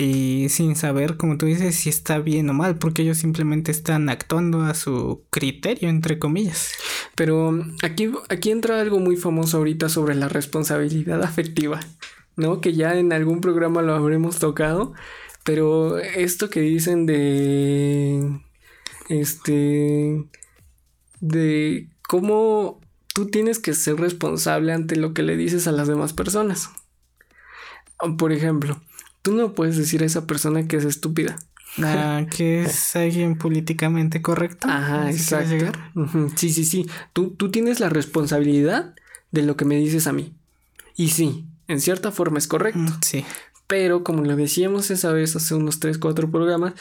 y 0.00 0.48
sin 0.48 0.76
saber, 0.76 1.18
como 1.18 1.36
tú 1.36 1.44
dices, 1.44 1.74
si 1.76 1.90
está 1.90 2.18
bien 2.18 2.48
o 2.48 2.54
mal, 2.54 2.76
porque 2.78 3.02
ellos 3.02 3.18
simplemente 3.18 3.70
están 3.70 4.08
actuando 4.08 4.62
a 4.62 4.72
su 4.72 5.24
criterio, 5.28 5.90
entre 5.90 6.18
comillas. 6.18 6.72
Pero 7.14 7.62
aquí, 7.82 8.10
aquí 8.30 8.50
entra 8.50 8.80
algo 8.80 8.98
muy 8.98 9.16
famoso 9.16 9.58
ahorita 9.58 9.90
sobre 9.90 10.14
la 10.14 10.30
responsabilidad 10.30 11.22
afectiva, 11.22 11.80
¿no? 12.36 12.62
Que 12.62 12.72
ya 12.72 12.98
en 12.98 13.12
algún 13.12 13.42
programa 13.42 13.82
lo 13.82 13.92
habremos 13.92 14.38
tocado, 14.38 14.94
pero 15.44 15.98
esto 15.98 16.48
que 16.48 16.60
dicen 16.60 17.04
de. 17.04 18.40
Este. 19.10 20.24
De 21.20 21.90
cómo 22.08 22.80
tú 23.12 23.26
tienes 23.26 23.58
que 23.58 23.74
ser 23.74 23.96
responsable 23.96 24.72
ante 24.72 24.96
lo 24.96 25.12
que 25.12 25.22
le 25.22 25.36
dices 25.36 25.66
a 25.66 25.72
las 25.72 25.88
demás 25.88 26.14
personas. 26.14 26.70
Por 28.16 28.32
ejemplo, 28.32 28.80
tú 29.22 29.34
no 29.34 29.54
puedes 29.54 29.76
decir 29.76 30.02
a 30.02 30.06
esa 30.06 30.26
persona 30.26 30.66
que 30.66 30.76
es 30.76 30.84
estúpida. 30.84 31.36
Ah, 31.78 32.26
que 32.36 32.62
es 32.62 32.96
alguien 32.96 33.38
políticamente 33.38 34.22
correcto. 34.22 34.66
Ajá, 34.68 35.10
exacto. 35.10 35.72
Sí, 36.34 36.52
sí, 36.52 36.64
sí. 36.64 36.86
Tú, 37.12 37.30
tú 37.30 37.50
tienes 37.50 37.80
la 37.80 37.88
responsabilidad 37.88 38.94
de 39.30 39.42
lo 39.42 39.56
que 39.56 39.64
me 39.64 39.76
dices 39.76 40.06
a 40.06 40.12
mí. 40.12 40.34
Y 40.96 41.10
sí, 41.10 41.46
en 41.68 41.80
cierta 41.80 42.10
forma 42.10 42.38
es 42.38 42.48
correcto. 42.48 42.80
Mm, 42.80 42.98
sí. 43.02 43.24
Pero 43.66 44.02
como 44.02 44.24
lo 44.24 44.34
decíamos 44.34 44.90
esa 44.90 45.12
vez 45.12 45.36
hace 45.36 45.54
unos 45.54 45.78
3, 45.78 45.98
4 45.98 46.30
programas, 46.30 46.74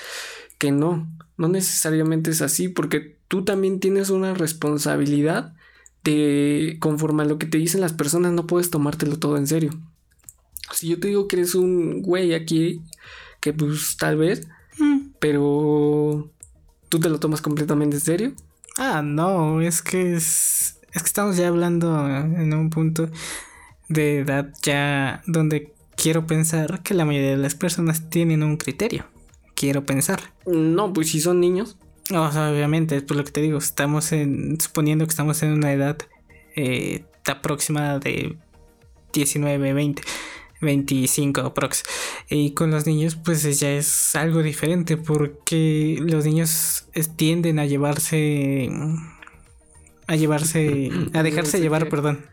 que 0.57 0.71
no, 0.71 1.07
no 1.37 1.47
necesariamente 1.47 2.31
es 2.31 2.41
así, 2.41 2.67
porque 2.67 3.17
tú 3.27 3.45
también 3.45 3.79
tienes 3.79 4.09
una 4.09 4.33
responsabilidad 4.33 5.53
de, 6.03 6.77
conforme 6.79 7.23
a 7.23 7.25
lo 7.27 7.37
que 7.37 7.45
te 7.45 7.59
dicen 7.59 7.81
las 7.81 7.93
personas, 7.93 8.31
no 8.31 8.47
puedes 8.47 8.71
tomártelo 8.71 9.19
todo 9.19 9.37
en 9.37 9.45
serio. 9.45 9.71
Si 10.71 10.87
yo 10.87 10.99
te 10.99 11.09
digo 11.09 11.27
que 11.27 11.37
eres 11.37 11.55
un 11.55 12.01
güey 12.01 12.33
aquí, 12.33 12.81
que 13.39 13.53
pues 13.53 13.97
tal 13.97 14.17
vez, 14.17 14.47
mm. 14.77 15.11
pero 15.19 16.31
tú 16.89 16.99
te 16.99 17.09
lo 17.09 17.19
tomas 17.19 17.41
completamente 17.41 17.97
en 17.97 18.01
serio. 18.01 18.33
Ah, 18.77 19.01
no, 19.03 19.61
es 19.61 19.81
que 19.81 20.15
es, 20.15 20.79
es 20.93 21.01
que 21.01 21.07
estamos 21.07 21.37
ya 21.37 21.47
hablando 21.47 22.07
en 22.07 22.53
un 22.53 22.69
punto 22.69 23.09
de 23.87 24.19
edad 24.19 24.53
ya 24.61 25.23
donde 25.25 25.73
quiero 25.95 26.25
pensar 26.25 26.81
que 26.81 26.93
la 26.93 27.05
mayoría 27.05 27.31
de 27.31 27.37
las 27.37 27.55
personas 27.55 28.09
tienen 28.09 28.43
un 28.43 28.57
criterio. 28.57 29.05
Quiero 29.55 29.85
pensar. 29.85 30.21
No, 30.45 30.93
pues 30.93 31.09
si 31.11 31.19
son 31.19 31.41
niños. 31.41 31.77
O 32.11 32.31
sea, 32.31 32.51
obviamente, 32.51 33.01
por 33.01 33.17
lo 33.17 33.23
que 33.23 33.31
te 33.31 33.41
digo, 33.41 33.57
estamos 33.57 34.11
en, 34.13 34.59
suponiendo 34.61 35.05
que 35.05 35.09
estamos 35.09 35.43
en 35.43 35.51
una 35.51 35.73
edad 35.73 35.97
eh, 36.55 37.03
aproximada 37.25 37.99
de 37.99 38.37
19, 39.13 39.73
20, 39.73 40.01
25 40.61 41.41
aprox. 41.41 41.83
Y 42.29 42.51
con 42.51 42.71
los 42.71 42.85
niños, 42.85 43.15
pues 43.15 43.59
ya 43.59 43.71
es 43.71 44.15
algo 44.15 44.43
diferente 44.43 44.97
porque 44.97 45.97
los 45.99 46.25
niños 46.25 46.85
tienden 47.15 47.59
a 47.59 47.65
llevarse, 47.65 48.69
a 50.07 50.15
llevarse, 50.15 50.91
a 51.13 51.23
dejarse 51.23 51.59
llevar, 51.59 51.89
perdón, 51.89 52.25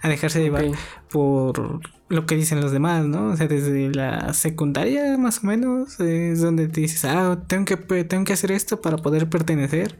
a 0.00 0.08
dejarse 0.08 0.42
llevar 0.42 0.66
por 1.10 1.80
lo 2.14 2.26
que 2.26 2.36
dicen 2.36 2.60
los 2.60 2.72
demás, 2.72 3.04
¿no? 3.06 3.28
O 3.28 3.36
sea, 3.36 3.48
desde 3.48 3.90
la 3.90 4.32
secundaria 4.34 5.16
más 5.18 5.42
o 5.42 5.46
menos 5.46 5.98
es 6.00 6.40
donde 6.40 6.68
te 6.68 6.80
dices, 6.80 7.04
ah, 7.04 7.42
tengo 7.46 7.64
que, 7.64 7.76
tengo 8.04 8.24
que 8.24 8.32
hacer 8.32 8.52
esto 8.52 8.80
para 8.80 8.96
poder 8.98 9.28
pertenecer. 9.28 9.98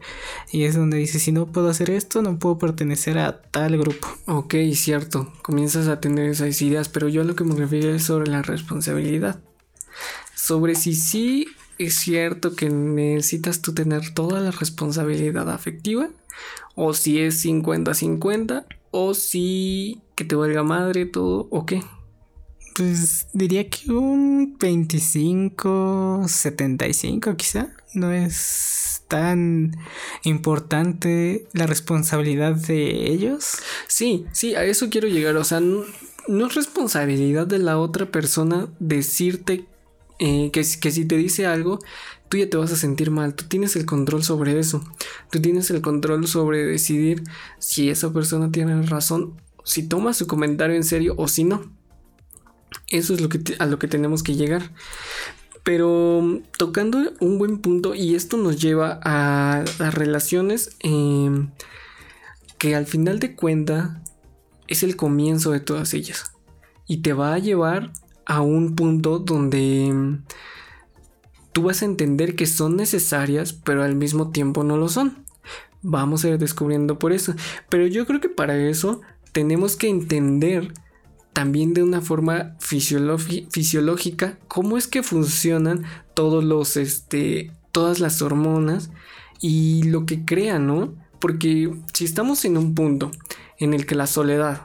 Y 0.51 0.63
es 0.63 0.75
donde 0.75 0.97
dices, 0.97 1.23
si 1.23 1.31
no 1.31 1.47
puedo 1.47 1.69
hacer 1.69 1.89
esto, 1.89 2.21
no 2.21 2.39
puedo 2.39 2.57
pertenecer 2.57 3.17
a 3.17 3.41
tal 3.41 3.77
grupo. 3.77 4.07
Ok, 4.25 4.55
cierto, 4.73 5.31
comienzas 5.41 5.87
a 5.87 5.99
tener 5.99 6.29
esas 6.29 6.61
ideas, 6.61 6.89
pero 6.89 7.09
yo 7.09 7.21
a 7.21 7.25
lo 7.25 7.35
que 7.35 7.43
me 7.43 7.55
refiero 7.55 7.93
es 7.93 8.03
sobre 8.03 8.31
la 8.31 8.41
responsabilidad. 8.41 9.39
Sobre 10.35 10.75
si 10.75 10.95
sí 10.95 11.47
es 11.77 11.95
cierto 11.95 12.55
que 12.55 12.69
necesitas 12.69 13.61
tú 13.61 13.73
tener 13.73 14.13
toda 14.13 14.39
la 14.39 14.51
responsabilidad 14.51 15.49
afectiva, 15.49 16.09
o 16.75 16.93
si 16.93 17.19
es 17.19 17.43
50-50 17.45 18.65
o 18.91 19.13
si 19.13 20.01
que 20.15 20.23
te 20.23 20.35
valga 20.35 20.63
madre 20.63 21.05
todo 21.05 21.47
o 21.49 21.65
qué. 21.65 21.83
Pues 22.75 23.27
diría 23.31 23.69
que 23.69 23.89
un 23.89 24.57
25, 24.59 26.25
75 26.27 27.37
quizá. 27.37 27.69
No 27.93 28.11
es 28.11 29.01
tan 29.07 29.77
importante 30.23 31.47
la 31.53 31.67
responsabilidad 31.67 32.53
de 32.53 33.09
ellos. 33.09 33.59
Sí, 33.87 34.25
sí, 34.33 34.55
a 34.55 34.65
eso 34.65 34.89
quiero 34.89 35.07
llegar. 35.07 35.37
O 35.37 35.45
sea, 35.45 35.61
no, 35.61 36.47
es 36.47 36.55
responsabilidad 36.55 37.47
de 37.47 37.59
la 37.59 37.77
otra 37.77 38.11
persona 38.11 38.67
decirte 38.79 39.65
eh, 40.19 40.51
que, 40.51 40.65
que 40.81 40.91
si 40.91 41.05
te 41.05 41.15
dice 41.15 41.45
algo, 41.45 41.79
tú 42.27 42.35
ya 42.35 42.49
te 42.49 42.57
vas 42.57 42.73
a 42.73 42.75
sentir 42.75 43.09
mal. 43.09 43.35
Tú 43.35 43.45
tienes 43.45 43.77
el 43.77 43.85
control 43.85 44.21
sobre 44.21 44.59
eso. 44.59 44.83
Tú 45.31 45.39
tienes 45.41 45.69
el 45.69 45.79
control 45.79 46.27
sobre 46.27 46.65
decidir 46.65 47.23
si 47.57 47.89
esa 47.89 48.11
persona 48.11 48.51
tiene 48.51 48.81
razón, 48.81 49.39
si 49.63 49.83
toma 49.87 50.13
su 50.13 50.27
comentario 50.27 50.75
en 50.75 50.83
serio 50.83 51.13
o 51.17 51.29
si 51.29 51.45
no. 51.45 51.74
Eso 52.89 53.13
es 53.13 53.21
lo 53.21 53.29
que 53.29 53.39
a 53.59 53.65
lo 53.65 53.79
que 53.79 53.87
tenemos 53.87 54.23
que 54.23 54.35
llegar. 54.35 54.71
Pero 55.63 56.41
tocando 56.57 57.13
un 57.19 57.39
buen 57.39 57.57
punto, 57.57 57.95
y 57.95 58.13
esto 58.13 58.37
nos 58.37 58.61
lleva 58.61 58.99
a 59.03 59.65
las 59.79 59.93
relaciones 59.95 60.77
em, 60.81 61.49
que 62.59 62.75
al 62.75 62.85
final 62.85 63.19
de 63.19 63.35
cuenta 63.35 64.03
es 64.67 64.83
el 64.83 64.95
comienzo 64.95 65.51
de 65.51 65.59
todas 65.59 65.93
ellas. 65.93 66.33
Y 66.87 66.97
te 66.97 67.13
va 67.13 67.33
a 67.33 67.39
llevar 67.39 67.91
a 68.27 68.41
un 68.41 68.75
punto 68.75 69.17
donde 69.17 70.19
tú 71.51 71.63
vas 71.63 71.81
a 71.81 71.85
entender 71.85 72.35
que 72.35 72.45
son 72.45 72.75
necesarias, 72.75 73.53
pero 73.53 73.83
al 73.83 73.95
mismo 73.95 74.29
tiempo 74.31 74.63
no 74.63 74.77
lo 74.77 74.87
son. 74.87 75.25
Vamos 75.81 76.25
a 76.25 76.29
ir 76.29 76.37
descubriendo 76.37 76.99
por 76.99 77.11
eso. 77.11 77.33
Pero 77.69 77.87
yo 77.87 78.05
creo 78.05 78.21
que 78.21 78.29
para 78.29 78.57
eso 78.57 79.01
tenemos 79.31 79.75
que 79.75 79.87
entender 79.87 80.73
también 81.35 81.73
de 81.73 81.83
una 81.83 81.99
forma 81.99 82.55
fisiológica 82.61 84.37
cómo 84.47 84.77
es 84.77 84.87
que 84.87 85.03
funcionan 85.03 85.83
todos 86.13 86.45
los, 86.45 86.77
este, 86.77 87.51
todas 87.73 87.99
las 87.99 88.21
hormonas 88.21 88.89
y 89.41 89.83
lo 89.83 90.05
que 90.05 90.23
crean, 90.23 90.65
¿no? 90.65 90.95
Porque 91.19 91.69
si 91.93 92.05
estamos 92.05 92.45
en 92.45 92.55
un 92.55 92.73
punto 92.73 93.11
en 93.59 93.73
el 93.73 93.85
que 93.85 93.95
la 93.95 94.07
soledad 94.07 94.61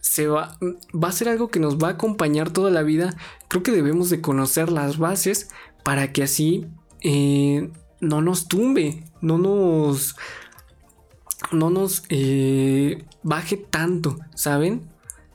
se 0.00 0.28
va, 0.28 0.56
va 0.94 1.08
a 1.08 1.12
ser 1.12 1.28
algo 1.28 1.48
que 1.48 1.60
nos 1.60 1.76
va 1.76 1.88
a 1.88 1.92
acompañar 1.92 2.50
toda 2.50 2.70
la 2.70 2.82
vida, 2.82 3.14
creo 3.48 3.62
que 3.62 3.70
debemos 3.70 4.08
de 4.08 4.22
conocer 4.22 4.72
las 4.72 4.96
bases 4.96 5.50
para 5.84 6.10
que 6.10 6.22
así 6.22 6.68
eh, 7.02 7.70
no 8.00 8.22
nos 8.22 8.48
tumbe, 8.48 9.04
no 9.20 9.36
nos, 9.36 10.16
no 11.50 11.68
nos 11.68 12.02
eh, 12.08 13.04
baje 13.22 13.58
tanto, 13.58 14.16
¿saben? 14.34 14.90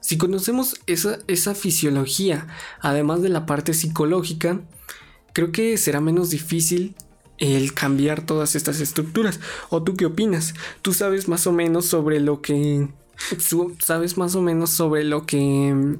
Si 0.08 0.18
conocemos 0.18 0.80
esa, 0.88 1.20
esa 1.28 1.54
fisiología, 1.54 2.48
además 2.80 3.22
de 3.22 3.28
la 3.28 3.46
parte 3.46 3.74
psicológica, 3.74 4.62
creo 5.34 5.52
que 5.52 5.76
será 5.76 6.00
menos 6.00 6.30
difícil 6.30 6.96
el 7.40 7.74
cambiar 7.74 8.22
todas 8.26 8.56
estas 8.56 8.80
estructuras. 8.80 9.42
¿O 9.68 9.84
tú 9.84 9.98
qué 9.98 10.06
opinas? 10.06 10.54
Tú 10.82 10.94
sabes 10.94 11.28
más 11.28 11.46
o 11.46 11.52
menos 11.52 11.88
sobre 11.88 12.22
lo 12.22 12.42
que... 12.42 12.88
Sabes 13.84 14.18
más 14.18 14.34
o 14.36 14.42
menos 14.42 14.70
sobre 14.70 15.04
lo 15.04 15.26
que... 15.26 15.98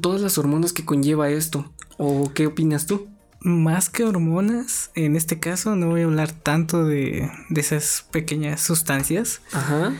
Todas 0.00 0.20
las 0.20 0.36
hormonas 0.36 0.72
que 0.72 0.84
conlleva 0.84 1.30
esto. 1.30 1.72
¿O 1.98 2.32
qué 2.34 2.48
opinas 2.48 2.86
tú? 2.86 3.06
más 3.40 3.88
que 3.88 4.02
hormonas, 4.02 4.90
en 4.96 5.14
este 5.14 5.38
caso 5.38 5.76
no 5.76 5.90
voy 5.90 6.00
a 6.00 6.06
hablar 6.06 6.32
tanto 6.32 6.84
de, 6.84 7.30
de 7.48 7.60
esas 7.60 8.04
pequeñas 8.10 8.60
sustancias. 8.60 9.40
Ajá. 9.52 9.94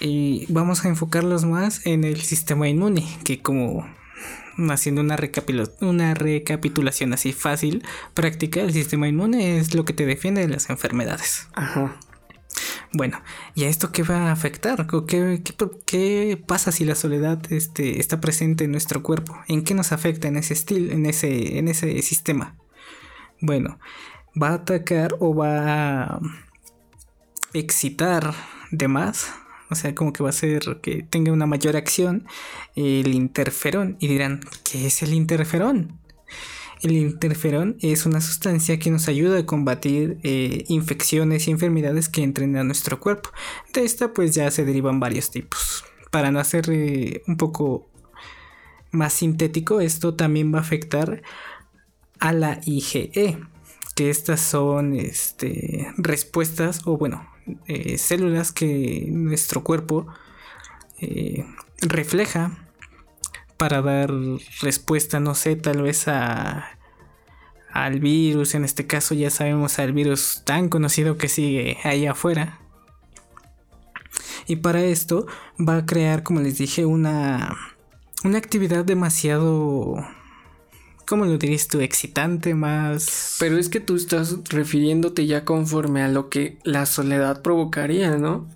Y 0.00 0.46
vamos 0.48 0.84
a 0.84 0.88
enfocarlos 0.88 1.44
más 1.44 1.86
en 1.86 2.04
el 2.04 2.20
sistema 2.22 2.68
inmune, 2.68 3.06
que 3.24 3.40
como 3.42 3.86
haciendo 4.70 5.00
una, 5.00 5.16
una 5.80 6.14
recapitulación 6.14 7.12
así 7.12 7.32
fácil, 7.32 7.84
práctica, 8.14 8.60
el 8.60 8.72
sistema 8.72 9.08
inmune 9.08 9.58
es 9.58 9.74
lo 9.74 9.84
que 9.84 9.92
te 9.92 10.06
defiende 10.06 10.42
de 10.42 10.48
las 10.48 10.70
enfermedades. 10.70 11.48
Ajá. 11.54 11.96
Bueno, 12.92 13.22
¿y 13.54 13.64
a 13.64 13.68
esto 13.68 13.92
qué 13.92 14.02
va 14.02 14.28
a 14.28 14.32
afectar? 14.32 14.86
¿Qué, 15.06 15.42
qué, 15.86 16.42
pasa 16.44 16.72
si 16.72 16.84
la 16.84 16.96
soledad 16.96 17.40
este, 17.52 18.00
está 18.00 18.20
presente 18.20 18.64
en 18.64 18.72
nuestro 18.72 19.02
cuerpo? 19.02 19.38
¿En 19.46 19.62
qué 19.62 19.74
nos 19.74 19.92
afecta 19.92 20.26
en 20.26 20.36
ese 20.36 20.54
estilo, 20.54 20.92
en 20.92 21.06
ese, 21.06 21.58
en 21.58 21.68
ese 21.68 22.02
sistema? 22.02 22.56
Bueno, 23.40 23.78
va 24.40 24.48
a 24.48 24.54
atacar 24.54 25.14
o 25.20 25.34
va 25.34 26.02
a 26.02 26.20
excitar 27.52 28.34
de 28.72 28.88
más. 28.88 29.32
O 29.70 29.74
sea, 29.74 29.94
como 29.94 30.12
que 30.12 30.22
va 30.22 30.28
a 30.28 30.30
hacer 30.30 30.80
que 30.82 31.02
tenga 31.02 31.32
una 31.32 31.46
mayor 31.46 31.76
acción 31.76 32.26
el 32.76 33.14
interferón. 33.14 33.96
Y 34.00 34.08
dirán, 34.08 34.40
¿qué 34.64 34.86
es 34.86 35.02
el 35.02 35.14
interferón? 35.14 35.98
El 36.82 36.92
interferón 36.92 37.76
es 37.80 38.06
una 38.06 38.20
sustancia 38.22 38.78
que 38.78 38.90
nos 38.90 39.06
ayuda 39.08 39.40
a 39.40 39.46
combatir 39.46 40.18
eh, 40.22 40.64
infecciones 40.68 41.46
y 41.46 41.50
enfermedades 41.50 42.08
que 42.08 42.22
entren 42.22 42.56
a 42.56 42.64
nuestro 42.64 43.00
cuerpo. 43.00 43.30
De 43.74 43.84
esta 43.84 44.14
pues 44.14 44.34
ya 44.34 44.50
se 44.50 44.64
derivan 44.64 44.98
varios 44.98 45.30
tipos. 45.30 45.84
Para 46.10 46.30
no 46.30 46.40
hacer 46.40 46.70
eh, 46.70 47.22
un 47.26 47.36
poco 47.36 47.90
más 48.92 49.12
sintético, 49.12 49.80
esto 49.80 50.14
también 50.14 50.52
va 50.52 50.58
a 50.58 50.62
afectar 50.62 51.22
a 52.18 52.32
la 52.32 52.60
IgE, 52.64 53.38
que 53.94 54.10
estas 54.10 54.40
son 54.40 54.94
este, 54.94 55.92
respuestas 55.96 56.82
o 56.86 56.96
bueno, 56.96 57.29
eh, 57.66 57.98
células 57.98 58.52
que 58.52 59.06
nuestro 59.10 59.62
cuerpo 59.62 60.06
refleja 61.80 62.58
para 63.56 63.80
dar 63.80 64.10
respuesta, 64.60 65.18
no 65.18 65.34
sé, 65.34 65.56
tal 65.56 65.82
vez 65.82 66.08
a 66.08 66.78
al 67.72 68.00
virus, 68.00 68.54
en 68.54 68.64
este 68.64 68.86
caso 68.86 69.14
ya 69.14 69.30
sabemos 69.30 69.78
al 69.78 69.92
virus 69.92 70.42
tan 70.44 70.68
conocido 70.68 71.16
que 71.16 71.28
sigue 71.28 71.78
ahí 71.84 72.06
afuera. 72.06 72.60
Y 74.46 74.56
para 74.56 74.82
esto 74.82 75.26
va 75.56 75.76
a 75.76 75.86
crear, 75.86 76.22
como 76.22 76.40
les 76.40 76.58
dije, 76.58 76.84
una 76.84 77.56
una 78.24 78.38
actividad 78.38 78.84
demasiado 78.84 79.96
¿cómo 81.10 81.24
lo 81.24 81.38
dirías 81.38 81.66
tú? 81.66 81.80
Excitante, 81.80 82.54
más... 82.54 83.36
Pero 83.40 83.58
es 83.58 83.68
que 83.68 83.80
tú 83.80 83.96
estás 83.96 84.36
refiriéndote 84.48 85.26
ya 85.26 85.44
conforme 85.44 86.02
a 86.02 86.08
lo 86.08 86.28
que 86.28 86.58
la 86.62 86.86
soledad 86.86 87.42
provocaría, 87.42 88.16
¿no? 88.16 88.46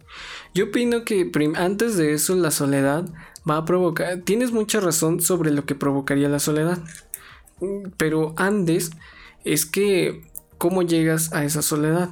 Yo 0.55 0.67
opino 0.67 1.05
que 1.05 1.29
antes 1.57 1.97
de 1.97 2.12
eso 2.12 2.37
la 2.37 2.53
soledad 2.53 3.07
va 3.49 3.57
a 3.57 3.64
provocar. 3.64 4.19
Tienes 4.19 4.53
mucha 4.53 4.79
razón 4.79 5.21
sobre 5.21 5.51
lo 5.51 5.67
que 5.67 5.75
provocaría 5.75 6.29
la 6.29 6.38
soledad. 6.38 6.79
Pero 7.97 8.35
antes 8.37 8.93
es 9.45 9.67
que, 9.67 10.23
¿cómo 10.57 10.83
llegas 10.83 11.33
a 11.33 11.45
esa 11.45 11.61
soledad? 11.61 12.11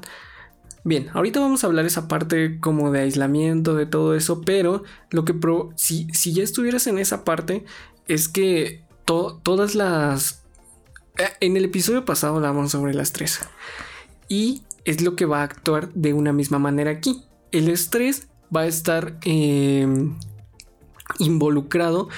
Bien, 0.83 1.09
ahorita 1.15 1.39
vamos 1.39 1.63
a 1.63 1.69
hablar 1.69 1.87
esa 1.87 2.09
parte 2.09 2.59
como 2.59 2.91
de 2.91 3.03
aislamiento, 3.03 3.77
de 3.77 3.87
todo 3.87 4.17
eso, 4.17 4.41
pero 4.41 4.83
lo 5.11 5.25
que 5.25 5.37
si, 5.77 6.09
si 6.13 6.33
ya 6.33 6.43
estuvieras 6.43 6.89
en 6.89 6.99
esa 6.99 7.23
parte, 7.23 7.65
es 8.09 8.27
que 8.29 8.83
todas 9.43 9.75
las... 9.75 10.43
Eh, 11.19 11.29
en 11.41 11.57
el 11.57 11.65
episodio 11.65 12.05
pasado 12.05 12.37
hablamos 12.37 12.71
sobre 12.71 12.93
el 12.93 13.01
estrés. 13.01 13.41
Y 14.29 14.63
es 14.85 15.03
lo 15.03 15.17
que 15.17 15.27
va 15.27 15.41
a 15.41 15.45
actuar 15.45 15.93
de 15.93 16.13
una 16.13 16.33
misma 16.33 16.59
manera 16.59 16.91
aquí. 16.91 17.25
El 17.51 17.69
estrés 17.69 18.29
va 18.55 18.63
a 18.63 18.67
estar 18.67 19.19
em, 19.23 20.17
involucrado 21.19 22.09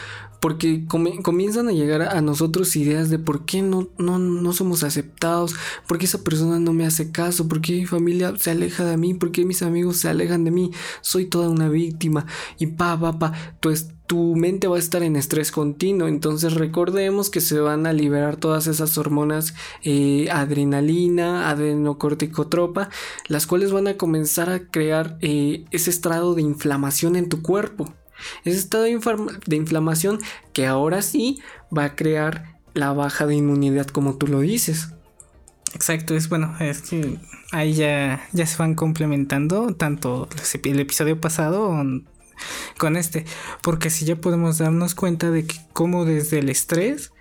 porque 0.44 0.84
comienzan 0.86 1.68
a 1.68 1.72
llegar 1.72 2.02
a 2.02 2.20
nosotros 2.20 2.76
ideas 2.76 3.08
de 3.08 3.18
por 3.18 3.46
qué 3.46 3.62
no, 3.62 3.88
no, 3.96 4.18
no 4.18 4.52
somos 4.52 4.82
aceptados, 4.82 5.54
por 5.88 5.96
qué 5.96 6.04
esa 6.04 6.22
persona 6.22 6.60
no 6.60 6.74
me 6.74 6.84
hace 6.84 7.10
caso, 7.10 7.48
por 7.48 7.62
qué 7.62 7.72
mi 7.72 7.86
familia 7.86 8.34
se 8.36 8.50
aleja 8.50 8.84
de 8.84 8.98
mí, 8.98 9.14
por 9.14 9.32
qué 9.32 9.46
mis 9.46 9.62
amigos 9.62 9.96
se 9.96 10.10
alejan 10.10 10.44
de 10.44 10.50
mí, 10.50 10.70
soy 11.00 11.24
toda 11.24 11.48
una 11.48 11.70
víctima. 11.70 12.26
Y 12.58 12.66
pa, 12.66 13.00
pa, 13.00 13.18
pa, 13.18 13.32
pues 13.60 13.88
tu 14.06 14.36
mente 14.36 14.68
va 14.68 14.76
a 14.76 14.80
estar 14.80 15.02
en 15.02 15.16
estrés 15.16 15.50
continuo, 15.50 16.08
entonces 16.08 16.52
recordemos 16.52 17.30
que 17.30 17.40
se 17.40 17.58
van 17.60 17.86
a 17.86 17.94
liberar 17.94 18.36
todas 18.36 18.66
esas 18.66 18.98
hormonas 18.98 19.54
eh, 19.82 20.28
adrenalina, 20.30 21.48
adenocorticotropa, 21.48 22.90
las 23.28 23.46
cuales 23.46 23.72
van 23.72 23.88
a 23.88 23.96
comenzar 23.96 24.50
a 24.50 24.68
crear 24.68 25.16
eh, 25.22 25.64
ese 25.70 25.88
estrado 25.88 26.34
de 26.34 26.42
inflamación 26.42 27.16
en 27.16 27.30
tu 27.30 27.40
cuerpo. 27.40 27.94
Ese 28.44 28.58
estado 28.58 28.84
de, 28.84 29.56
inflamación 29.56 30.20
que 30.52 30.66
ahora 30.66 31.02
sí 31.02 31.40
va 31.76 31.84
a 31.84 31.96
crear 31.96 32.58
la 32.74 32.92
baja 32.92 33.26
de 33.26 33.36
inmunidad 33.36 33.86
como 33.86 34.16
tú 34.16 34.26
lo 34.26 34.40
dices. 34.40 34.90
Exacto, 35.74 36.14
es 36.14 36.28
bueno, 36.28 36.54
es 36.60 36.82
que 36.82 37.18
ahí 37.50 37.74
ya, 37.74 38.26
ya 38.32 38.46
se 38.46 38.56
van 38.58 38.74
complementando 38.74 39.74
tanto 39.74 40.28
el 40.62 40.80
episodio 40.80 41.20
pasado 41.20 41.84
con 42.78 42.96
este, 42.96 43.24
porque 43.62 43.90
si 43.90 44.04
ya 44.04 44.16
podemos 44.16 44.58
darnos 44.58 44.94
cuenta 44.94 45.30
de 45.30 45.46
que 45.46 45.56
como 45.72 46.04
desde 46.04 46.38
el 46.38 46.48
estrés 46.48 47.12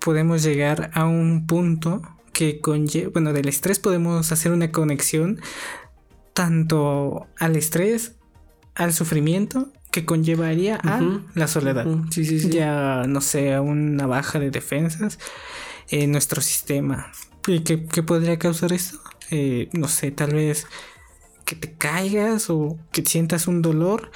podemos 0.00 0.42
llegar 0.42 0.90
a 0.94 1.06
un 1.06 1.46
punto 1.46 2.02
que 2.32 2.60
conlleva, 2.60 3.10
bueno, 3.12 3.32
del 3.32 3.48
estrés 3.48 3.78
podemos 3.78 4.30
hacer 4.32 4.52
una 4.52 4.70
conexión 4.70 5.40
tanto 6.34 7.26
al 7.38 7.56
estrés, 7.56 8.16
al 8.74 8.92
sufrimiento 8.92 9.72
que 9.90 10.04
conllevaría 10.04 10.76
a 10.76 11.20
la 11.34 11.48
soledad. 11.48 11.86
Ya, 12.50 13.04
no 13.08 13.20
sé, 13.20 13.54
a 13.54 13.60
una 13.60 14.06
baja 14.06 14.38
de 14.38 14.50
defensas 14.50 15.18
en 15.88 16.12
nuestro 16.12 16.40
sistema. 16.40 17.10
¿Y 17.46 17.60
qué, 17.60 18.02
podría 18.02 18.38
causar 18.38 18.72
esto? 18.72 18.98
Eh, 19.30 19.68
no 19.72 19.88
sé, 19.88 20.10
tal 20.10 20.34
vez 20.34 20.66
que 21.44 21.56
te 21.56 21.72
caigas 21.72 22.50
o 22.50 22.78
que 22.92 23.02
sientas 23.02 23.46
un 23.46 23.62
dolor 23.62 24.10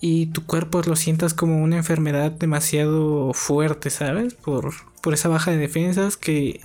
y 0.00 0.26
tu 0.26 0.46
cuerpo 0.46 0.80
lo 0.86 0.96
sientas 0.96 1.34
como 1.34 1.62
una 1.62 1.76
enfermedad 1.76 2.32
demasiado 2.32 3.32
fuerte, 3.34 3.90
¿sabes? 3.90 4.34
Por, 4.34 4.72
por 5.02 5.14
esa 5.14 5.28
baja 5.28 5.50
de 5.50 5.58
defensas 5.58 6.16
que, 6.16 6.60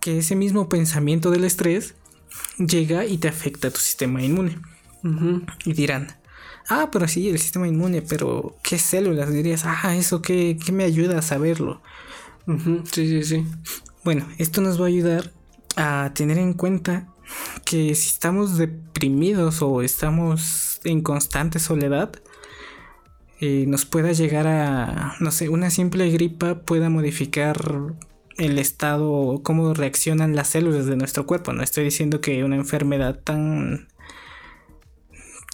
que 0.00 0.18
ese 0.18 0.36
mismo 0.36 0.68
pensamiento 0.68 1.30
del 1.30 1.44
estrés 1.44 1.94
llega 2.58 3.06
y 3.06 3.18
te 3.18 3.28
afecta 3.28 3.68
a 3.68 3.70
tu 3.70 3.80
sistema 3.80 4.22
inmune. 4.22 4.58
Y 5.66 5.74
dirán, 5.74 6.16
Ah, 6.68 6.88
pero 6.90 7.08
sí, 7.08 7.28
el 7.28 7.38
sistema 7.38 7.68
inmune, 7.68 8.02
pero 8.02 8.56
¿qué 8.62 8.78
células? 8.78 9.32
Dirías, 9.32 9.64
ah, 9.66 9.94
eso, 9.96 10.22
¿qué, 10.22 10.56
me 10.72 10.84
ayuda 10.84 11.18
a 11.18 11.22
saberlo? 11.22 11.82
sí, 12.92 13.08
sí, 13.08 13.22
sí. 13.22 13.46
Bueno, 14.04 14.26
esto 14.38 14.60
nos 14.60 14.80
va 14.80 14.84
a 14.84 14.88
ayudar 14.88 15.32
a 15.76 16.12
tener 16.14 16.38
en 16.38 16.54
cuenta 16.54 17.08
que 17.64 17.94
si 17.94 18.08
estamos 18.08 18.58
deprimidos 18.58 19.62
o 19.62 19.82
estamos 19.82 20.80
en 20.84 21.00
constante 21.02 21.58
soledad, 21.58 22.12
eh, 23.40 23.64
nos 23.66 23.84
pueda 23.84 24.12
llegar 24.12 24.46
a, 24.46 25.16
no 25.20 25.30
sé, 25.30 25.48
una 25.48 25.70
simple 25.70 26.10
gripa 26.10 26.60
pueda 26.60 26.88
modificar 26.88 27.56
el 28.36 28.58
estado, 28.58 29.40
cómo 29.42 29.74
reaccionan 29.74 30.34
las 30.34 30.48
células 30.48 30.86
de 30.86 30.96
nuestro 30.96 31.26
cuerpo. 31.26 31.52
No 31.52 31.62
estoy 31.62 31.84
diciendo 31.84 32.20
que 32.20 32.44
una 32.44 32.56
enfermedad 32.56 33.20
tan 33.22 33.88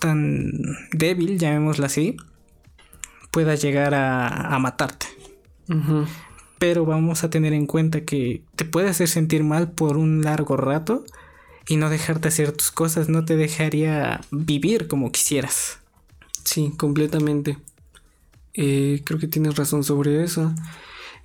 tan 0.01 0.51
débil, 0.93 1.39
llamémosla 1.39 1.87
así, 1.87 2.17
pueda 3.31 3.55
llegar 3.55 3.95
a, 3.95 4.59
matarte. 4.59 5.07
Pero 6.59 6.85
vamos 6.85 7.23
a 7.23 7.31
tener 7.31 7.53
en 7.53 7.67
cuenta 7.67 8.01
que 8.01 8.43
te 8.57 8.65
puede 8.65 8.89
hacer 8.89 9.07
sentir 9.07 9.45
mal 9.45 9.71
por 9.71 9.97
un 9.97 10.23
largo 10.23 10.57
rato 10.57 11.05
y 11.69 11.77
no 11.77 11.89
dejarte 11.89 12.29
hacer 12.29 12.51
tus 12.51 12.73
cosas, 12.73 13.09
no 13.09 13.25
te 13.25 13.37
dejaría 13.37 14.21
vivir 14.33 14.89
como 14.89 15.13
quisieras. 15.13 15.79
Sí, 16.45 16.73
completamente. 16.77 17.59
Eh, 18.55 19.03
creo 19.05 19.21
que 19.21 19.29
tienes 19.29 19.55
razón 19.55 19.85
sobre 19.85 20.25
eso. 20.25 20.53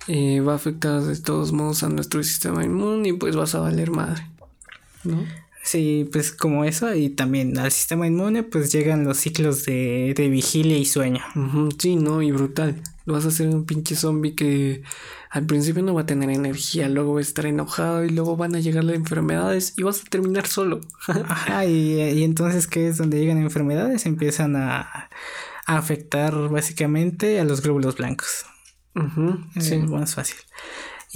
Eh, 0.06 0.40
va 0.40 0.52
a 0.52 0.56
afectar 0.56 1.02
de 1.02 1.16
todos 1.16 1.50
modos 1.50 1.82
a 1.82 1.88
nuestro 1.88 2.22
sistema 2.22 2.64
inmune 2.64 3.08
y 3.08 3.12
pues 3.14 3.34
vas 3.34 3.56
a 3.56 3.60
valer 3.60 3.90
madre. 3.90 4.24
¿No? 5.02 5.24
Sí, 5.66 6.08
pues 6.12 6.30
como 6.30 6.64
eso 6.64 6.94
y 6.94 7.10
también 7.10 7.58
al 7.58 7.72
sistema 7.72 8.06
inmune 8.06 8.44
pues 8.44 8.70
llegan 8.70 9.04
los 9.04 9.16
ciclos 9.16 9.64
de, 9.64 10.14
vigilia 10.30 10.78
y 10.78 10.84
sueño. 10.84 11.24
sí, 11.76 11.96
no, 11.96 12.22
y 12.22 12.30
brutal. 12.30 12.80
Vas 13.04 13.26
a 13.26 13.32
ser 13.32 13.48
un 13.48 13.66
pinche 13.66 13.96
zombie 13.96 14.36
que 14.36 14.82
al 15.28 15.44
principio 15.44 15.82
no 15.82 15.92
va 15.92 16.02
a 16.02 16.06
tener 16.06 16.30
energía, 16.30 16.88
luego 16.88 17.14
va 17.14 17.18
a 17.18 17.22
estar 17.22 17.46
enojado 17.46 18.04
y 18.04 18.10
luego 18.10 18.36
van 18.36 18.54
a 18.54 18.60
llegar 18.60 18.84
las 18.84 18.94
enfermedades 18.94 19.74
y 19.76 19.82
vas 19.82 20.02
a 20.02 20.04
terminar 20.04 20.46
solo. 20.46 20.82
Ajá, 21.08 21.66
y, 21.66 22.22
entonces 22.22 22.68
¿qué 22.68 22.86
es 22.86 22.98
donde 22.98 23.18
llegan 23.18 23.38
enfermedades? 23.38 24.06
Empiezan 24.06 24.54
a, 24.54 25.10
afectar 25.66 26.48
básicamente 26.48 27.40
a 27.40 27.44
los 27.44 27.60
glóbulos 27.60 27.96
blancos. 27.96 28.46
sí. 29.58 29.74
Es 29.74 29.90
más 29.90 30.14
fácil. 30.14 30.36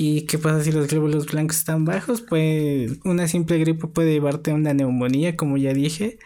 ¿Y 0.03 0.23
qué 0.23 0.39
pasa 0.39 0.65
si 0.65 0.73
los 0.73 0.89
glóbulos 0.89 1.27
blancos 1.27 1.59
están 1.59 1.85
bajos? 1.85 2.23
Pues 2.23 2.93
una 3.05 3.29
simple 3.29 3.59
gripe 3.59 3.87
puede 3.87 4.13
llevarte 4.13 4.51
a 4.51 4.55
una 4.55 4.73
neumonía, 4.73 5.37
como 5.37 5.59
ya 5.59 5.75
dije, 5.75 6.19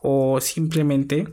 o 0.00 0.40
simplemente 0.40 1.26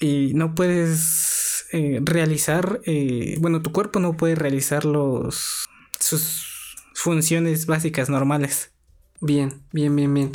y 0.00 0.32
no 0.34 0.56
puedes 0.56 1.66
eh, 1.70 2.00
realizar, 2.02 2.80
eh, 2.86 3.36
bueno, 3.38 3.62
tu 3.62 3.70
cuerpo 3.70 4.00
no 4.00 4.16
puede 4.16 4.34
realizar 4.34 4.84
los 4.84 5.66
sus 6.00 6.74
funciones 6.94 7.66
básicas 7.66 8.10
normales. 8.10 8.72
Bien, 9.20 9.62
bien, 9.72 9.94
bien, 9.94 10.12
bien. 10.12 10.32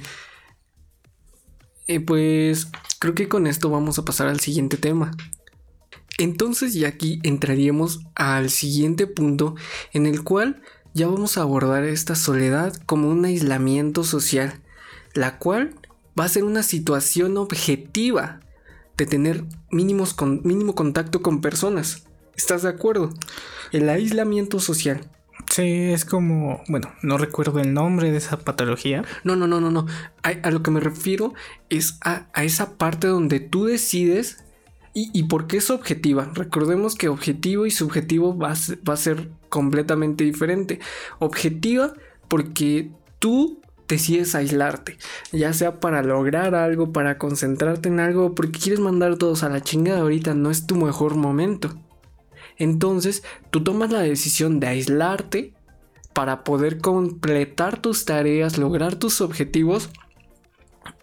Eh, 1.87 1.99
pues 1.99 2.69
creo 2.99 3.13
que 3.13 3.27
con 3.27 3.45
esto 3.45 3.69
vamos 3.69 3.99
a 3.99 4.05
pasar 4.05 4.29
al 4.29 4.39
siguiente 4.39 4.77
tema. 4.77 5.11
Entonces 6.21 6.75
ya 6.75 6.87
aquí 6.87 7.19
entraríamos 7.23 8.01
al 8.13 8.51
siguiente 8.51 9.07
punto 9.07 9.55
en 9.91 10.05
el 10.05 10.23
cual 10.23 10.61
ya 10.93 11.07
vamos 11.07 11.35
a 11.35 11.41
abordar 11.41 11.83
esta 11.83 12.13
soledad 12.13 12.75
como 12.85 13.09
un 13.09 13.25
aislamiento 13.25 14.03
social, 14.03 14.61
la 15.15 15.39
cual 15.39 15.73
va 16.19 16.25
a 16.25 16.29
ser 16.29 16.43
una 16.43 16.61
situación 16.61 17.37
objetiva 17.37 18.39
de 18.97 19.07
tener 19.07 19.45
mínimos 19.71 20.13
con, 20.13 20.41
mínimo 20.43 20.75
contacto 20.75 21.23
con 21.23 21.41
personas. 21.41 22.03
¿Estás 22.35 22.61
de 22.61 22.69
acuerdo? 22.69 23.09
El 23.71 23.89
aislamiento 23.89 24.59
social. 24.59 25.09
Sí, 25.49 25.91
es 25.91 26.05
como, 26.05 26.61
bueno, 26.67 26.93
no 27.01 27.17
recuerdo 27.17 27.59
el 27.59 27.73
nombre 27.73 28.11
de 28.11 28.19
esa 28.19 28.37
patología. 28.37 29.03
No, 29.23 29.35
no, 29.35 29.47
no, 29.47 29.59
no, 29.59 29.71
no. 29.71 29.87
A, 30.21 30.51
lo 30.51 30.61
que 30.61 30.69
me 30.69 30.81
refiero 30.81 31.33
es 31.71 31.97
a, 32.01 32.27
esa 32.43 32.77
parte 32.77 33.07
donde 33.07 33.39
tú 33.39 33.65
decides 33.65 34.43
y, 34.93 35.23
por 35.23 35.47
qué 35.47 35.57
es 35.57 35.69
objetiva. 35.69 36.29
Recordemos 36.33 36.95
que 36.95 37.07
objetivo 37.07 37.65
y 37.65 37.71
subjetivo 37.71 38.37
va 38.37 38.53
va 38.87 38.93
a 38.93 38.97
ser 38.97 39.29
completamente 39.49 40.23
diferente. 40.23 40.79
Objetiva 41.19 41.93
porque 42.27 42.91
tú 43.19 43.61
decides 43.87 44.35
aislarte, 44.35 44.97
ya 45.31 45.53
sea 45.53 45.79
para 45.79 46.01
lograr 46.01 46.55
algo, 46.55 46.93
para 46.93 47.17
concentrarte 47.17 47.89
en 47.89 47.99
algo, 47.99 48.33
porque 48.35 48.59
quieres 48.59 48.79
mandar 48.79 49.17
todos 49.17 49.43
a 49.43 49.49
la 49.49 49.61
chingada 49.61 49.99
ahorita, 49.99 50.33
no 50.33 50.49
es 50.49 50.65
tu 50.65 50.75
mejor 50.75 51.15
momento. 51.15 51.73
Entonces, 52.57 53.23
tú 53.49 53.63
tomas 53.63 53.91
la 53.91 53.99
decisión 53.99 54.59
de 54.59 54.67
aislarte 54.67 55.53
para 56.13 56.43
poder 56.43 56.79
completar 56.79 57.81
tus 57.81 58.05
tareas, 58.05 58.57
lograr 58.57 58.95
tus 58.95 59.21
objetivos 59.21 59.89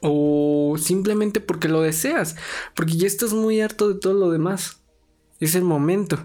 o 0.00 0.76
simplemente 0.78 1.40
porque 1.40 1.68
lo 1.68 1.82
deseas, 1.82 2.36
porque 2.74 2.96
ya 2.96 3.06
estás 3.06 3.32
muy 3.32 3.60
harto 3.60 3.88
de 3.88 4.00
todo 4.00 4.14
lo 4.14 4.30
demás. 4.30 4.80
Es 5.40 5.54
el 5.54 5.64
momento. 5.64 6.18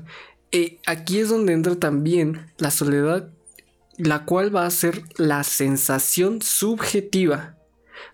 Y 0.52 0.80
aquí 0.86 1.20
es 1.20 1.30
donde 1.30 1.54
entra 1.54 1.76
también 1.76 2.52
la 2.58 2.72
soledad 2.72 3.30
la 3.98 4.26
cual 4.26 4.56
va 4.56 4.66
a 4.66 4.72
ser 4.72 5.04
la 5.18 5.44
sensación 5.44 6.42
subjetiva. 6.42 7.58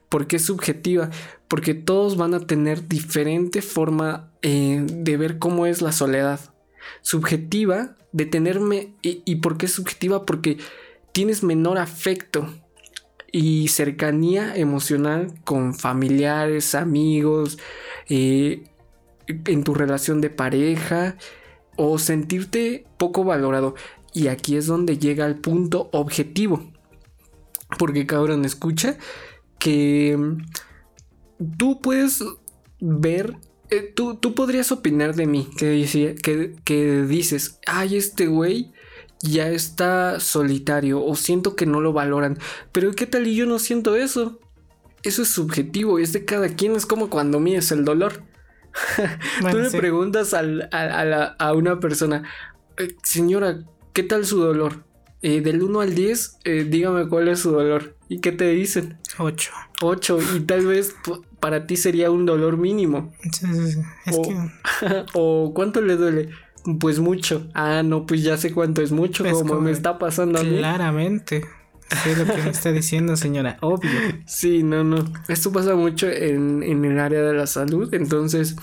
¿Por 0.10 0.28
qué 0.28 0.40
subjetiva? 0.40 1.10
Porque 1.48 1.74
todos 1.74 2.18
van 2.18 2.34
a 2.34 2.46
tener 2.46 2.88
diferente 2.88 3.62
forma 3.62 4.32
eh, 4.42 4.86
de 4.86 5.18
ver 5.18 5.40
cómo 5.40 5.66
es 5.66 5.82
la 5.82 5.92
soledad. 5.92 6.40
Subjetiva, 7.02 7.96
de 8.12 8.26
tenerme... 8.26 8.96
¿Y, 9.02 9.36
por 9.38 9.58
qué 9.58 9.68
subjetiva? 9.68 10.26
Porque 10.26 10.58
tienes 11.12 11.44
menor 11.44 11.78
afecto 11.78 12.50
y 13.32 13.68
cercanía 13.68 14.56
emocional 14.56 15.34
con 15.44 15.74
familiares, 15.74 16.76
amigos, 16.76 17.58
eh, 18.08 18.64
en 19.28 19.64
tu 19.64 19.74
relación 19.74 20.22
de 20.22 20.30
pareja 20.30 21.16
o 21.76 22.00
sentirte 22.00 22.86
poco 22.98 23.24
valorado. 23.24 23.76
Y 24.14 24.28
aquí 24.28 24.56
es 24.56 24.66
donde 24.66 24.98
llega 24.98 25.26
el 25.26 25.36
punto 25.36 25.90
objetivo. 25.92 26.72
Porque 27.78 28.06
cabrón, 28.06 28.46
escucha 28.46 28.98
que 29.60 30.18
mm, 30.18 30.38
tú 31.58 31.80
puedes 31.80 32.24
ver, 32.80 33.38
eh, 33.70 33.94
tú, 33.96 34.16
tú, 34.16 34.34
podrías 34.34 34.72
opinar 34.72 35.16
de 35.16 35.28
mí, 35.28 35.48
que, 35.58 36.16
que, 36.24 36.56
que 36.64 37.04
dices, 37.04 37.60
ay, 37.68 37.98
este 37.98 38.26
güey 38.26 38.72
ya 39.22 39.50
está 39.50 40.20
solitario 40.20 41.04
o 41.04 41.16
siento 41.16 41.56
que 41.56 41.66
no 41.66 41.82
lo 41.82 41.94
valoran. 41.94 42.38
Pero 42.72 42.92
¿qué 42.92 43.06
tal 43.06 43.28
y 43.28 43.36
yo 43.36 43.46
no 43.46 43.60
siento 43.60 43.96
eso? 43.96 44.40
Eso 45.04 45.22
es 45.22 45.30
subjetivo, 45.30 46.00
es 46.00 46.14
de 46.14 46.26
cada 46.26 46.50
quien, 46.50 46.76
es 46.76 46.86
como 46.86 47.10
cuando 47.10 47.40
mides 47.40 47.72
el 47.72 47.86
dolor. 47.86 48.24
Tú 49.52 49.58
le 49.58 49.72
preguntas 49.72 50.34
a, 50.34 50.42
a, 51.40 51.54
una 51.54 51.80
persona, 51.80 52.24
eh, 52.78 52.96
señora, 53.04 53.64
¿Qué 54.00 54.04
tal 54.04 54.26
su 54.26 54.40
dolor? 54.40 54.86
Eh, 55.22 55.42
del 55.42 55.62
1 55.62 55.82
al 55.82 55.94
10, 55.94 56.38
eh, 56.46 56.68
dígame 56.70 57.08
cuál 57.10 57.28
es 57.28 57.40
su 57.40 57.52
dolor. 57.52 57.98
¿Y 58.08 58.20
qué 58.20 58.32
te 58.32 58.48
dicen? 58.50 58.98
8. 59.18 59.52
8. 59.82 60.20
Y 60.38 60.40
tal 60.42 60.66
vez 60.68 60.96
para 61.40 61.68
ti 61.68 61.76
sería 61.76 62.12
un 62.12 62.26
dolor 62.26 62.56
mínimo. 62.56 63.14
Es 64.06 64.16
o, 64.16 64.22
que... 64.22 64.38
o 65.14 65.52
¿cuánto 65.54 65.82
le 65.82 65.98
duele? 65.98 66.30
Pues 66.80 67.00
mucho. 67.00 67.48
Ah, 67.54 67.84
no, 67.84 68.06
pues 68.06 68.24
ya 68.24 68.38
sé 68.38 68.54
cuánto 68.54 68.82
es 68.82 68.92
mucho, 68.92 69.24
como, 69.30 69.60
me 69.60 69.72
está 69.72 69.98
pasando 69.98 70.40
a 70.40 70.44
mí. 70.44 70.58
Claramente. 70.58 71.46
lo 72.18 72.26
que 72.26 72.42
me 72.44 72.50
está 72.50 72.72
diciendo, 72.72 73.16
señora. 73.16 73.58
Obvio. 73.62 73.90
Sí, 74.26 74.64
no, 74.64 74.84
no. 74.84 75.06
Esto 75.28 75.52
pasa 75.52 75.76
mucho 75.76 76.08
en, 76.08 76.62
en 76.64 76.86
el 76.86 77.00
área 77.00 77.22
de 77.22 77.34
la 77.34 77.48
salud. 77.48 77.94
Entonces, 77.94 78.56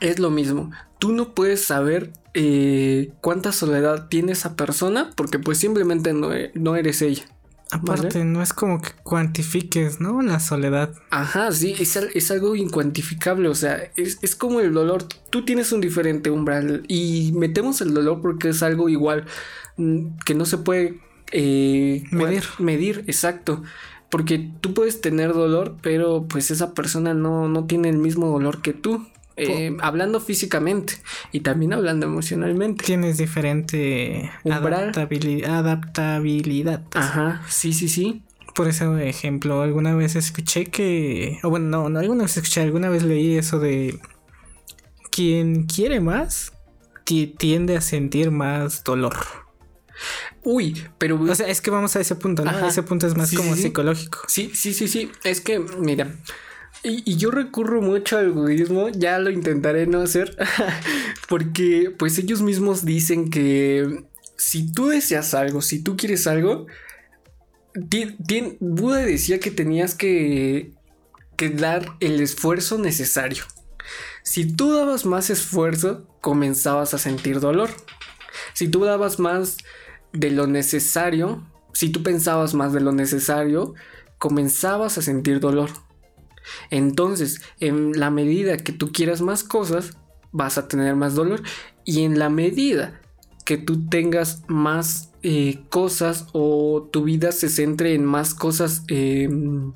es 0.00 0.18
lo 0.18 0.30
mismo. 0.30 0.70
Tú 0.98 1.12
no 1.12 1.34
puedes 1.34 1.64
saber 1.64 2.12
eh, 2.34 3.12
cuánta 3.20 3.52
soledad 3.52 4.08
tiene 4.08 4.32
esa 4.32 4.56
persona 4.56 5.10
porque 5.16 5.38
pues 5.38 5.58
simplemente 5.58 6.12
no, 6.12 6.32
e, 6.32 6.50
no 6.54 6.76
eres 6.76 7.02
ella. 7.02 7.24
Aparte, 7.70 8.24
no 8.24 8.42
es 8.42 8.54
como 8.54 8.80
que 8.80 8.90
cuantifiques, 9.02 10.00
¿no? 10.00 10.22
La 10.22 10.40
soledad. 10.40 10.94
Ajá, 11.10 11.52
sí, 11.52 11.74
es, 11.78 12.30
algo 12.30 12.56
incuantificable, 12.56 13.48
o 13.48 13.54
sea, 13.54 13.90
es, 13.96 14.36
como 14.36 14.60
el 14.60 14.72
dolor. 14.72 15.04
Tú 15.30 15.44
tienes 15.44 15.70
un 15.72 15.82
diferente 15.82 16.30
umbral 16.30 16.84
y 16.88 17.32
metemos 17.34 17.80
el 17.82 17.92
dolor 17.92 18.22
porque 18.22 18.50
es 18.50 18.62
algo 18.62 18.88
igual 18.88 19.26
mm, 19.76 20.16
que 20.24 20.34
no 20.34 20.46
se 20.46 20.58
puede 20.58 20.98
eh, 21.30 22.04
medir. 22.10 22.44
Medir, 22.58 23.04
exacto. 23.06 23.62
Porque 24.08 24.50
tú 24.62 24.72
puedes 24.72 25.02
tener 25.02 25.34
dolor, 25.34 25.76
pero 25.82 26.24
pues 26.26 26.50
esa 26.50 26.72
persona 26.72 27.12
no, 27.12 27.48
no 27.48 27.66
tiene 27.66 27.90
el 27.90 27.98
mismo 27.98 28.28
dolor 28.28 28.62
que 28.62 28.72
tú. 28.72 29.06
Eh, 29.38 29.74
hablando 29.80 30.20
físicamente 30.20 30.94
y 31.32 31.40
también 31.40 31.72
hablando 31.72 32.06
emocionalmente. 32.06 32.84
Tienes 32.84 33.16
diferente 33.18 34.30
adaptabilidad. 34.44 36.84
Ajá, 36.94 37.42
sí, 37.48 37.72
sí, 37.72 37.88
sí. 37.88 38.22
Por 38.54 38.68
ese 38.68 39.08
ejemplo, 39.08 39.62
alguna 39.62 39.94
vez 39.94 40.16
escuché 40.16 40.66
que, 40.66 41.38
o 41.44 41.50
bueno, 41.50 41.66
no, 41.66 41.88
no 41.88 42.00
alguna 42.00 42.24
vez 42.24 42.36
escuché, 42.36 42.62
alguna 42.62 42.88
vez 42.88 43.04
leí 43.04 43.38
eso 43.38 43.60
de 43.60 44.00
quien 45.10 45.66
quiere 45.66 46.00
más 46.00 46.52
tiende 47.38 47.76
a 47.76 47.80
sentir 47.80 48.30
más 48.30 48.84
dolor. 48.84 49.16
Uy, 50.44 50.84
pero. 50.98 51.20
O 51.20 51.34
sea, 51.34 51.48
es 51.48 51.60
que 51.60 51.70
vamos 51.70 51.96
a 51.96 52.00
ese 52.00 52.14
punto, 52.14 52.44
¿no? 52.44 52.66
Ese 52.66 52.82
punto 52.82 53.06
es 53.06 53.16
más 53.16 53.34
como 53.34 53.56
psicológico. 53.56 54.20
Sí, 54.28 54.52
sí, 54.54 54.72
sí, 54.72 54.88
sí. 54.88 55.10
Es 55.24 55.40
que, 55.40 55.58
mira, 55.58 56.14
y, 56.88 57.16
yo 57.16 57.30
recurro 57.30 57.82
mucho 57.82 58.18
al 58.18 58.30
budismo, 58.32 58.88
ya 58.88 59.18
lo 59.18 59.30
intentaré 59.30 59.86
no 59.86 60.00
hacer, 60.00 60.36
porque 61.28 61.94
pues 61.96 62.18
ellos 62.18 62.42
mismos 62.42 62.84
dicen 62.84 63.30
que 63.30 64.04
si 64.36 64.72
tú 64.72 64.88
deseas 64.88 65.34
algo, 65.34 65.62
si 65.62 65.82
tú 65.82 65.96
quieres 65.96 66.26
algo, 66.26 66.66
Buda 68.60 68.98
decía 68.98 69.38
que 69.38 69.50
tenías 69.50 69.94
que 69.94 70.72
dar 71.54 71.96
el 72.00 72.20
esfuerzo 72.20 72.78
necesario. 72.78 73.44
Si 74.22 74.44
tú 74.44 74.72
dabas 74.74 75.06
más 75.06 75.30
esfuerzo, 75.30 76.06
comenzabas 76.20 76.92
a 76.92 76.98
sentir 76.98 77.40
dolor. 77.40 77.70
Si 78.52 78.68
tú 78.68 78.84
dabas 78.84 79.18
más 79.18 79.56
de 80.12 80.30
lo 80.30 80.46
necesario, 80.46 81.46
si 81.72 81.90
tú 81.90 82.02
pensabas 82.02 82.54
más 82.54 82.72
de 82.72 82.80
lo 82.80 82.92
necesario, 82.92 83.74
comenzabas 84.18 84.98
a 84.98 85.02
sentir 85.02 85.40
dolor. 85.40 85.70
Entonces, 86.70 87.40
en 87.60 87.98
la 87.98 88.10
medida 88.10 88.56
que 88.56 88.72
tú 88.72 88.92
quieras 88.92 89.20
más 89.20 89.44
cosas, 89.44 89.96
vas 90.32 90.58
a 90.58 90.68
tener 90.68 90.96
más 90.96 91.14
dolor. 91.14 91.42
Y 91.84 92.02
en 92.02 92.18
la 92.18 92.28
medida 92.28 93.00
que 93.44 93.56
tú 93.56 93.88
tengas 93.88 94.42
más 94.46 95.12
eh, 95.22 95.60
cosas 95.70 96.26
o 96.32 96.88
tu 96.92 97.04
vida 97.04 97.32
se 97.32 97.48
centre 97.48 97.94
en 97.94 98.04
más 98.04 98.34
cosas 98.34 98.84
em, 98.88 99.72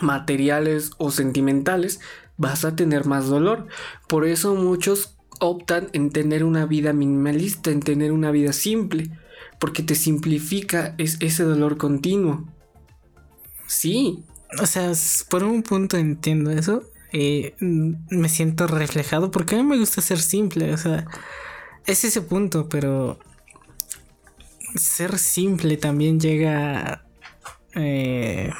materiales 0.00 0.90
o 0.98 1.10
sentimentales, 1.10 2.00
vas 2.36 2.64
a 2.64 2.76
tener 2.76 3.06
más 3.06 3.26
dolor. 3.26 3.66
Por 4.08 4.26
eso 4.26 4.54
muchos 4.54 5.16
optan 5.40 5.88
en 5.92 6.10
tener 6.10 6.44
una 6.44 6.66
vida 6.66 6.92
minimalista, 6.92 7.70
en 7.70 7.80
tener 7.80 8.12
una 8.12 8.30
vida 8.30 8.52
simple, 8.52 9.10
porque 9.58 9.82
te 9.82 9.94
simplifica 9.94 10.94
ese 10.98 11.42
dolor 11.42 11.78
continuo. 11.78 12.44
Sí, 13.66 14.24
o 14.60 14.66
sea, 14.66 14.92
por 15.28 15.44
un 15.44 15.62
punto 15.62 15.96
entiendo 15.96 16.50
eso. 16.50 16.82
Y 17.12 17.52
me 17.60 18.28
siento 18.28 18.66
reflejado 18.66 19.30
porque 19.30 19.54
a 19.54 19.58
mí 19.58 19.64
me 19.64 19.78
gusta 19.78 20.02
ser 20.02 20.20
simple. 20.20 20.72
O 20.72 20.76
sea, 20.76 21.06
es 21.86 22.04
ese 22.04 22.22
punto, 22.22 22.68
pero 22.68 23.18
ser 24.74 25.18
simple 25.18 25.76
también 25.76 26.20
llega... 26.20 27.04
Eh, 27.74 28.50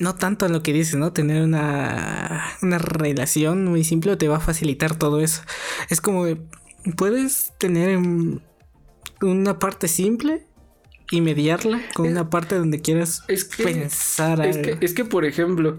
no 0.00 0.16
tanto 0.16 0.44
a 0.44 0.48
lo 0.48 0.62
que 0.62 0.72
dices, 0.72 0.96
¿no? 0.96 1.12
Tener 1.12 1.42
una, 1.42 2.44
una 2.62 2.78
relación 2.78 3.64
muy 3.66 3.84
simple 3.84 4.16
te 4.16 4.28
va 4.28 4.38
a 4.38 4.40
facilitar 4.40 4.96
todo 4.96 5.20
eso. 5.20 5.42
Es 5.88 6.00
como, 6.00 6.26
puedes 6.96 7.52
tener 7.58 7.98
una 9.22 9.58
parte 9.58 9.88
simple 9.88 10.46
y 11.10 11.20
mediarla 11.20 11.80
con 11.94 12.08
una 12.08 12.30
parte 12.30 12.56
donde 12.56 12.80
quieras 12.80 13.24
pensar. 13.56 14.44
Es 14.44 14.58
que, 14.58 14.78
es 14.80 14.94
que, 14.94 15.04
por 15.04 15.24
ejemplo, 15.24 15.78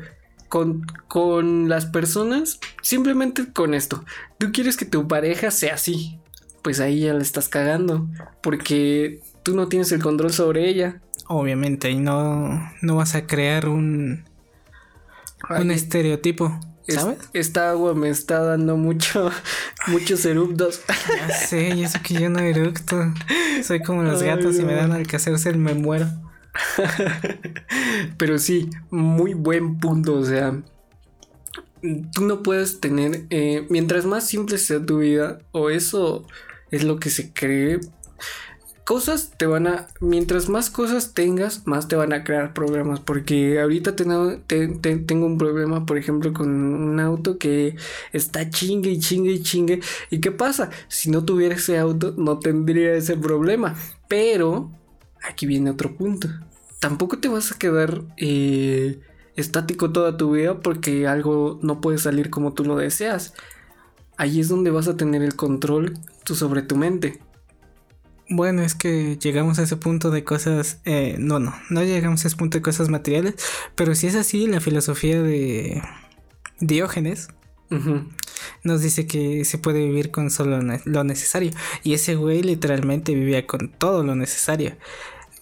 con, 0.49 0.85
con 1.07 1.69
las 1.69 1.85
personas, 1.85 2.59
simplemente 2.81 3.51
con 3.51 3.73
esto, 3.73 4.03
tú 4.37 4.51
quieres 4.51 4.77
que 4.77 4.85
tu 4.85 5.07
pareja 5.07 5.51
sea 5.51 5.75
así, 5.75 6.19
pues 6.61 6.79
ahí 6.79 7.01
ya 7.01 7.13
la 7.13 7.21
estás 7.21 7.49
cagando, 7.49 8.07
porque 8.41 9.21
tú 9.43 9.55
no 9.55 9.67
tienes 9.67 9.91
el 9.91 10.01
control 10.01 10.31
sobre 10.31 10.69
ella. 10.69 11.01
Obviamente, 11.27 11.89
y 11.89 11.97
no, 11.97 12.71
no 12.81 12.95
vas 12.95 13.15
a 13.15 13.25
crear 13.25 13.67
un, 13.67 14.23
un 15.49 15.71
estereotipo. 15.71 16.59
¿Sabes? 16.87 17.17
esta 17.33 17.71
agua 17.71 17.95
me 17.95 18.09
está 18.09 18.41
dando 18.41 18.77
mucho, 18.77 19.31
muchos 19.87 20.25
eructos. 20.25 20.81
Ya 21.09 21.29
sé, 21.33 21.69
y 21.75 21.83
eso 21.83 21.99
que 22.03 22.15
yo 22.15 22.29
no 22.29 22.39
eructo. 22.39 23.13
Soy 23.63 23.81
como 23.81 24.03
los 24.03 24.21
gatos 24.21 24.59
y 24.59 24.63
me 24.63 24.75
dan 24.75 24.91
al 24.91 25.07
que 25.07 25.15
hacerse 25.15 25.49
el 25.49 25.57
me 25.57 25.73
muero. 25.73 26.07
Pero 28.17 28.37
sí, 28.37 28.69
muy 28.89 29.33
buen 29.33 29.79
punto. 29.79 30.15
O 30.15 30.25
sea, 30.25 30.61
tú 32.13 32.25
no 32.25 32.43
puedes 32.43 32.79
tener. 32.79 33.25
Eh, 33.29 33.65
mientras 33.69 34.05
más 34.05 34.27
simple 34.27 34.57
sea 34.57 34.85
tu 34.85 34.99
vida, 34.99 35.39
o 35.51 35.69
eso 35.69 36.25
es 36.71 36.83
lo 36.83 36.99
que 36.99 37.09
se 37.09 37.33
cree, 37.33 37.79
cosas 38.85 39.31
te 39.35 39.47
van 39.47 39.65
a, 39.67 39.87
mientras 39.99 40.47
más 40.47 40.69
cosas 40.69 41.13
tengas, 41.13 41.65
más 41.65 41.87
te 41.87 41.95
van 41.95 42.13
a 42.13 42.23
crear 42.23 42.53
problemas. 42.53 42.99
Porque 43.01 43.59
ahorita 43.59 43.95
tengo, 43.95 44.37
un 45.25 45.37
problema, 45.37 45.85
por 45.85 45.97
ejemplo, 45.97 46.31
con 46.31 46.49
un 46.49 46.99
auto 46.99 47.37
que 47.37 47.75
está 48.13 48.49
chingue 48.49 48.91
y 48.91 48.99
chingue 48.99 49.31
y 49.33 49.43
chingue. 49.43 49.81
¿Y 50.11 50.21
qué 50.21 50.31
pasa? 50.31 50.69
Si 50.87 51.09
no 51.09 51.25
tuviera 51.25 51.55
ese 51.55 51.77
auto, 51.79 52.13
no 52.15 52.39
tendría 52.39 52.93
ese 52.93 53.17
problema. 53.17 53.75
Pero, 54.07 54.71
aquí 55.23 55.47
viene 55.47 55.71
otro 55.71 55.95
punto. 55.97 56.29
Tampoco 56.79 57.17
te 57.17 57.27
vas 57.27 57.51
a 57.51 57.57
quedar 57.57 58.03
eh, 58.17 58.99
estático 59.35 59.91
toda 59.91 60.15
tu 60.15 60.33
vida 60.33 60.59
porque 60.59 61.07
algo 61.07 61.59
no 61.63 61.81
puede 61.81 61.97
salir 61.97 62.29
como 62.29 62.53
tú 62.53 62.63
lo 62.63 62.77
deseas. 62.77 63.33
Ahí 64.17 64.39
es 64.39 64.47
donde 64.47 64.69
vas 64.69 64.87
a 64.87 64.95
tener 64.95 65.23
el 65.23 65.35
control 65.35 65.97
tú 66.23 66.35
sobre 66.35 66.61
tu 66.61 66.75
mente. 66.75 67.19
Bueno, 68.29 68.63
es 68.63 68.73
que 68.73 69.17
llegamos 69.17 69.59
a 69.59 69.63
ese 69.63 69.77
punto 69.77 70.09
de 70.09 70.23
cosas, 70.23 70.79
eh, 70.85 71.15
no, 71.19 71.39
no, 71.39 71.53
no 71.69 71.83
llegamos 71.83 72.25
a 72.25 72.27
ese 72.27 72.37
punto 72.37 72.57
de 72.57 72.63
cosas 72.63 72.89
materiales, 72.89 73.35
pero 73.75 73.93
si 73.93 74.07
es 74.07 74.15
así, 74.15 74.47
la 74.47 74.59
filosofía 74.59 75.21
de 75.21 75.83
Diógenes 76.59 77.27
nos 78.63 78.81
dice 78.81 79.05
que 79.05 79.45
se 79.45 79.57
puede 79.57 79.85
vivir 79.85 80.11
con 80.11 80.31
solo 80.31 80.59
lo 80.85 81.03
necesario. 81.03 81.51
Y 81.83 81.93
ese 81.93 82.15
güey 82.15 82.41
literalmente 82.41 83.13
vivía 83.13 83.45
con 83.45 83.69
todo 83.69 84.03
lo 84.03 84.15
necesario. 84.15 84.75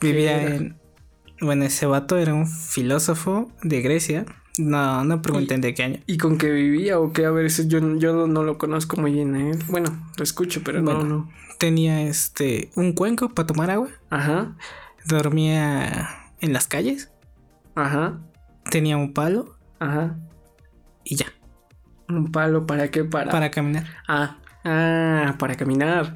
Vivía 0.02 0.42
en... 0.44 0.78
Bueno, 1.40 1.66
ese 1.66 1.86
vato 1.86 2.18
era 2.18 2.34
un 2.34 2.48
filósofo 2.48 3.52
de 3.62 3.82
Grecia. 3.82 4.26
No, 4.58 5.04
no 5.04 5.22
pregunten 5.22 5.62
de 5.62 5.74
qué 5.74 5.84
año. 5.84 6.00
¿Y 6.06 6.18
con 6.18 6.38
qué 6.38 6.52
vivía 6.52 7.00
o 7.00 7.12
qué? 7.12 7.26
A 7.26 7.32
ver, 7.32 7.50
yo, 7.50 7.98
yo 7.98 8.28
no 8.28 8.44
lo 8.44 8.58
conozco 8.58 8.98
muy 8.98 9.14
bien. 9.14 9.36
¿eh? 9.36 9.52
Bueno, 9.68 10.10
lo 10.18 10.24
escucho, 10.24 10.62
pero 10.64 10.82
no, 10.82 11.04
no 11.04 11.30
tenía 11.64 12.02
este 12.02 12.72
un 12.76 12.92
cuenco 12.92 13.30
para 13.30 13.48
tomar 13.48 13.72
agua. 13.72 13.88
Ajá. 14.10 14.58
Dormía 15.06 16.34
en 16.42 16.52
las 16.52 16.68
calles. 16.68 17.10
Ajá. 17.74 18.20
Tenía 18.70 18.98
un 18.98 19.14
palo. 19.14 19.56
Ajá. 19.80 20.18
Y 21.06 21.16
ya. 21.16 21.28
¿Un 22.10 22.34
palo 22.34 22.68
para 22.68 22.92
qué? 22.92 23.06
Para. 23.06 23.32
Para 23.32 23.50
caminar. 23.50 23.86
Ah. 24.10 24.40
Ah, 24.66 25.36
para 25.40 25.56
caminar. 25.56 26.16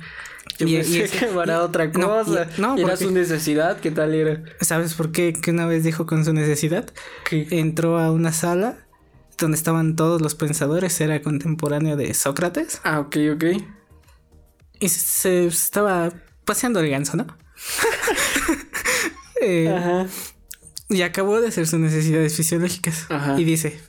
Yo 0.60 0.68
y, 0.68 0.76
pensé 0.76 1.08
que 1.08 1.28
para 1.28 1.64
otra 1.64 1.94
cosa. 1.94 2.50
No, 2.58 2.76
no 2.76 2.78
era 2.78 2.98
su 2.98 3.10
necesidad, 3.12 3.80
¿qué 3.80 3.92
tal 3.92 4.16
era? 4.16 4.44
¿Sabes 4.60 4.96
por 4.96 5.14
qué? 5.14 5.32
Que 5.32 5.52
una 5.52 5.66
vez 5.66 5.86
dijo 5.86 6.06
con 6.06 6.26
su 6.26 6.34
necesidad. 6.34 6.90
Que 7.24 7.48
entró 7.52 8.00
a 8.00 8.12
una 8.12 8.34
sala 8.34 8.80
donde 9.38 9.56
estaban 9.56 9.96
todos 9.96 10.22
los 10.22 10.36
pensadores, 10.36 11.00
era 11.00 11.22
contemporáneo 11.22 11.96
de 11.96 12.14
Sócrates. 12.14 12.82
Ah, 12.84 13.00
ok, 13.00 13.16
ok. 13.36 13.77
Y 14.80 14.90
se 14.90 15.48
estaba 15.48 16.12
paseando 16.46 16.80
el 16.80 16.90
ganso, 16.90 17.18
¿no? 17.18 17.28
Eh, 19.40 19.70
Ajá. 19.70 20.08
Y 20.90 21.04
acabó 21.04 21.40
de 21.40 21.50
hacer 21.50 21.68
sus 21.68 21.80
necesidades 21.80 22.36
fisiológicas. 22.36 23.06
Ajá. 23.10 23.40
Y 23.40 23.44
dice, 23.44 23.80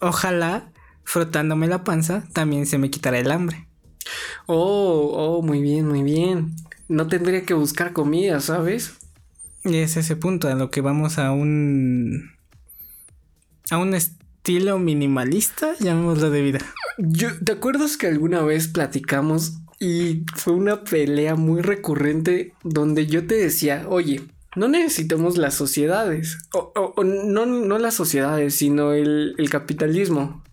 ojalá 0.00 0.72
frotándome 1.04 1.66
la 1.66 1.84
panza 1.84 2.24
también 2.32 2.64
se 2.64 2.78
me 2.78 2.90
quitará 2.90 3.18
el 3.18 3.30
hambre. 3.30 3.68
Oh, 4.46 5.12
oh, 5.14 5.42
muy 5.42 5.60
bien, 5.60 5.86
muy 5.86 6.02
bien. 6.02 6.56
No 6.88 7.06
tendría 7.08 7.44
que 7.44 7.54
buscar 7.54 7.92
comida, 7.92 8.40
¿sabes? 8.40 8.94
Y 9.64 9.76
es 9.76 9.96
ese 9.96 10.16
punto 10.16 10.48
a 10.48 10.54
lo 10.54 10.70
que 10.70 10.80
vamos 10.80 11.18
a 11.18 11.30
un... 11.30 12.32
a 13.70 13.78
un 13.78 13.94
estilo 13.94 14.78
minimalista, 14.78 15.74
llamémoslo 15.78 16.30
de 16.30 16.42
vida. 16.42 16.58
Yo, 16.98 17.28
¿Te 17.44 17.52
acuerdas 17.52 17.96
que 17.96 18.08
alguna 18.08 18.42
vez 18.42 18.68
platicamos 18.68 19.58
y 19.82 20.22
fue 20.36 20.52
una 20.52 20.84
pelea 20.84 21.34
muy 21.34 21.60
recurrente 21.60 22.54
donde 22.62 23.08
yo 23.08 23.26
te 23.26 23.34
decía, 23.34 23.86
oye, 23.88 24.20
no 24.54 24.68
necesitamos 24.68 25.36
las 25.38 25.54
sociedades, 25.54 26.38
o, 26.54 27.02
no, 27.02 27.46
no 27.46 27.78
las 27.78 27.94
sociedades, 27.94 28.54
sino 28.54 28.92
el, 28.92 29.34
el 29.38 29.50
capitalismo. 29.50 30.44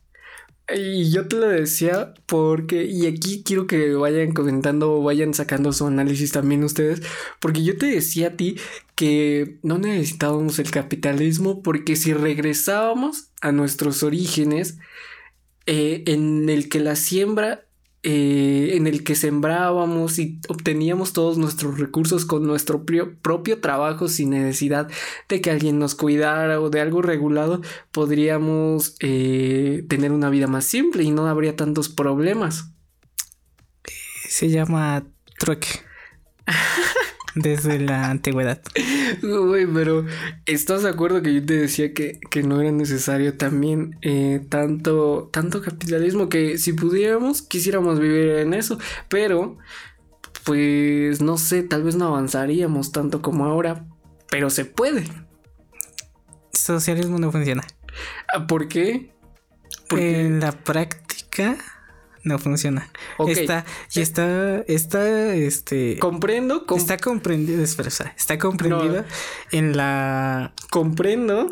Y 0.76 1.12
yo 1.12 1.28
te 1.28 1.36
lo 1.36 1.48
decía 1.48 2.16
porque, 2.26 2.86
y 2.86 3.06
aquí 3.06 3.44
quiero 3.44 3.68
que 3.68 3.94
vayan 3.94 4.34
comentando 4.34 4.94
o 4.94 5.04
vayan 5.04 5.36
sacando 5.36 5.74
su 5.74 5.86
análisis 5.86 6.32
también 6.32 6.64
ustedes, 6.64 7.04
porque 7.40 7.64
yo 7.64 7.78
te 7.78 7.86
decía 7.86 8.30
a 8.30 8.36
ti 8.36 8.56
que 8.96 9.60
no 9.62 9.78
necesitábamos 9.78 10.58
el 10.58 10.72
capitalismo 10.72 11.62
porque 11.62 11.96
si 11.96 12.14
regresábamos 12.14 13.30
a 13.42 13.52
nuestros 13.52 14.02
orígenes, 14.02 14.80
eh, 15.68 16.04
en 16.08 16.50
el 16.50 16.68
que 16.68 16.80
la 16.80 16.96
siembra 16.96 17.69
eh, 18.04 18.72
en 18.76 18.88
el 18.88 19.04
que 19.04 19.16
sembrábamos 19.16 20.20
y 20.20 20.40
obteníamos 20.48 21.12
todos 21.12 21.38
nuestros 21.38 21.78
recursos 21.80 22.24
con 22.24 22.48
nuestro 22.48 22.86
propio 22.86 23.60
trabajo 23.60 24.08
sin 24.08 24.30
necesidad 24.30 24.90
de 25.28 25.42
que 25.42 25.52
alguien 25.52 25.80
nos 25.80 25.96
cuidara 25.96 26.62
o 26.62 26.70
de 26.70 26.80
algo 26.80 27.02
regulado, 27.02 27.62
podríamos 27.92 28.96
eh, 29.02 29.86
tener 29.90 30.14
una 30.14 30.30
vida 30.30 30.48
más 30.48 30.64
simple 30.64 31.04
y 31.04 31.12
no 31.12 31.28
habría 31.28 31.58
tantos 31.58 31.90
problemas. 31.90 32.72
Se 34.30 34.50
llama 34.50 35.04
trueque. 35.38 35.68
desde 37.40 37.80
la 37.80 38.10
antigüedad. 38.10 38.62
Uy, 39.24 39.68
pero 39.74 40.06
¿estás 40.46 40.84
de 40.84 40.90
acuerdo 40.90 41.22
que 41.22 41.34
yo 41.34 41.46
te 41.46 41.58
decía 41.58 41.94
que, 41.94 42.20
no 42.44 42.62
era 42.62 42.72
necesario 42.72 43.36
también 43.36 43.98
eh, 44.02 44.42
tanto, 44.50 45.30
tanto 45.32 45.62
capitalismo 45.62 46.30
que 46.30 46.58
si 46.58 46.74
pudiéramos, 46.74 47.42
quisiéramos 47.42 48.00
vivir 48.00 48.30
en 48.30 48.54
eso, 48.54 48.80
pero 49.10 49.58
pues 50.44 51.22
no 51.22 51.38
sé, 51.38 51.64
tal 51.64 51.84
vez 51.84 51.96
no 51.96 52.08
avanzaríamos 52.08 52.92
tanto 52.92 53.22
como 53.22 53.46
ahora, 53.46 53.86
pero 54.30 54.50
se 54.50 54.66
puede. 54.66 55.06
Socialismo 56.54 57.20
no 57.20 57.32
funciona. 57.32 57.64
Ah, 58.34 58.48
¿Por 58.48 58.68
qué? 58.68 59.14
Porque 59.88 60.22
en 60.22 60.40
la 60.40 60.52
práctica 60.52 61.58
no 62.30 62.40
funciona. 62.40 62.90
Está, 63.28 63.66
y 63.94 64.02
está, 64.02 64.60
está, 64.68 65.34
este. 65.34 65.98
Comprendo. 66.00 66.64
está 66.78 66.98
comprendido, 66.98 67.64
espera, 67.64 67.90
está 67.90 68.38
comprendido 68.38 69.04
en 69.52 69.76
la. 69.76 70.54
Comprendo. 70.70 71.50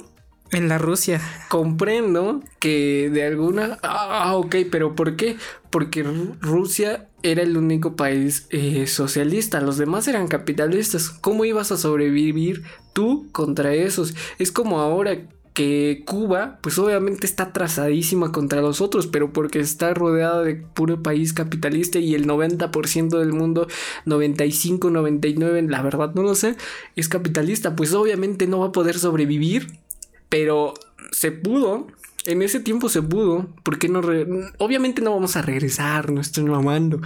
En 0.51 0.69
la 0.69 0.77
Rusia. 0.77 1.19
Comprendo 1.49 2.41
que 2.59 3.09
de 3.11 3.25
alguna. 3.25 3.79
Ah, 3.83 4.33
ok, 4.35 4.55
pero 4.71 4.95
¿por 4.95 5.17
qué? 5.17 5.35
Porque 5.69 6.03
Rusia 6.39 7.09
era 7.21 7.41
el 7.41 7.57
único 7.57 7.97
país 7.97 8.47
eh, 8.51 8.87
socialista, 8.87 9.59
los 9.59 9.77
demás 9.77 10.07
eran 10.07 10.29
capitalistas. 10.29 11.09
¿Cómo 11.09 11.43
ibas 11.43 11.73
a 11.73 11.77
sobrevivir 11.77 12.63
tú 12.93 13.27
contra 13.33 13.73
esos? 13.73 14.15
Es 14.39 14.53
como 14.53 14.79
ahora 14.79 15.17
que 15.57 16.03
Cuba, 16.05 16.59
pues 16.61 16.77
obviamente 16.77 17.25
está 17.25 17.45
atrasadísima 17.45 18.31
contra 18.31 18.61
los 18.61 18.79
otros, 18.79 19.07
pero 19.07 19.33
porque 19.33 19.59
está 19.59 19.91
rodeada 19.95 20.43
de 20.43 20.53
puro 20.53 21.01
país 21.01 21.33
capitalista 21.33 21.97
y 21.97 22.13
el 22.13 22.27
90% 22.27 23.17
del 23.17 23.33
mundo, 23.33 23.67
95, 24.05 24.91
99, 24.91 25.63
la 25.63 25.81
verdad 25.81 26.13
no 26.13 26.21
lo 26.21 26.35
sé, 26.35 26.55
es 26.95 27.09
capitalista, 27.09 27.75
pues 27.75 27.91
obviamente 27.95 28.45
no 28.45 28.59
va 28.59 28.67
a 28.67 28.71
poder 28.71 28.99
sobrevivir, 28.99 29.79
pero 30.29 30.75
se 31.11 31.31
pudo. 31.31 31.87
En 32.27 32.43
ese 32.43 32.59
tiempo 32.59 32.87
se 32.87 33.01
pudo, 33.01 33.49
porque 33.63 33.89
no 33.89 34.01
obviamente 34.59 35.01
no 35.01 35.15
vamos 35.15 35.37
a 35.37 35.41
regresar, 35.41 36.11
no 36.11 36.21
estoy 36.21 36.43
mamando, 36.43 37.01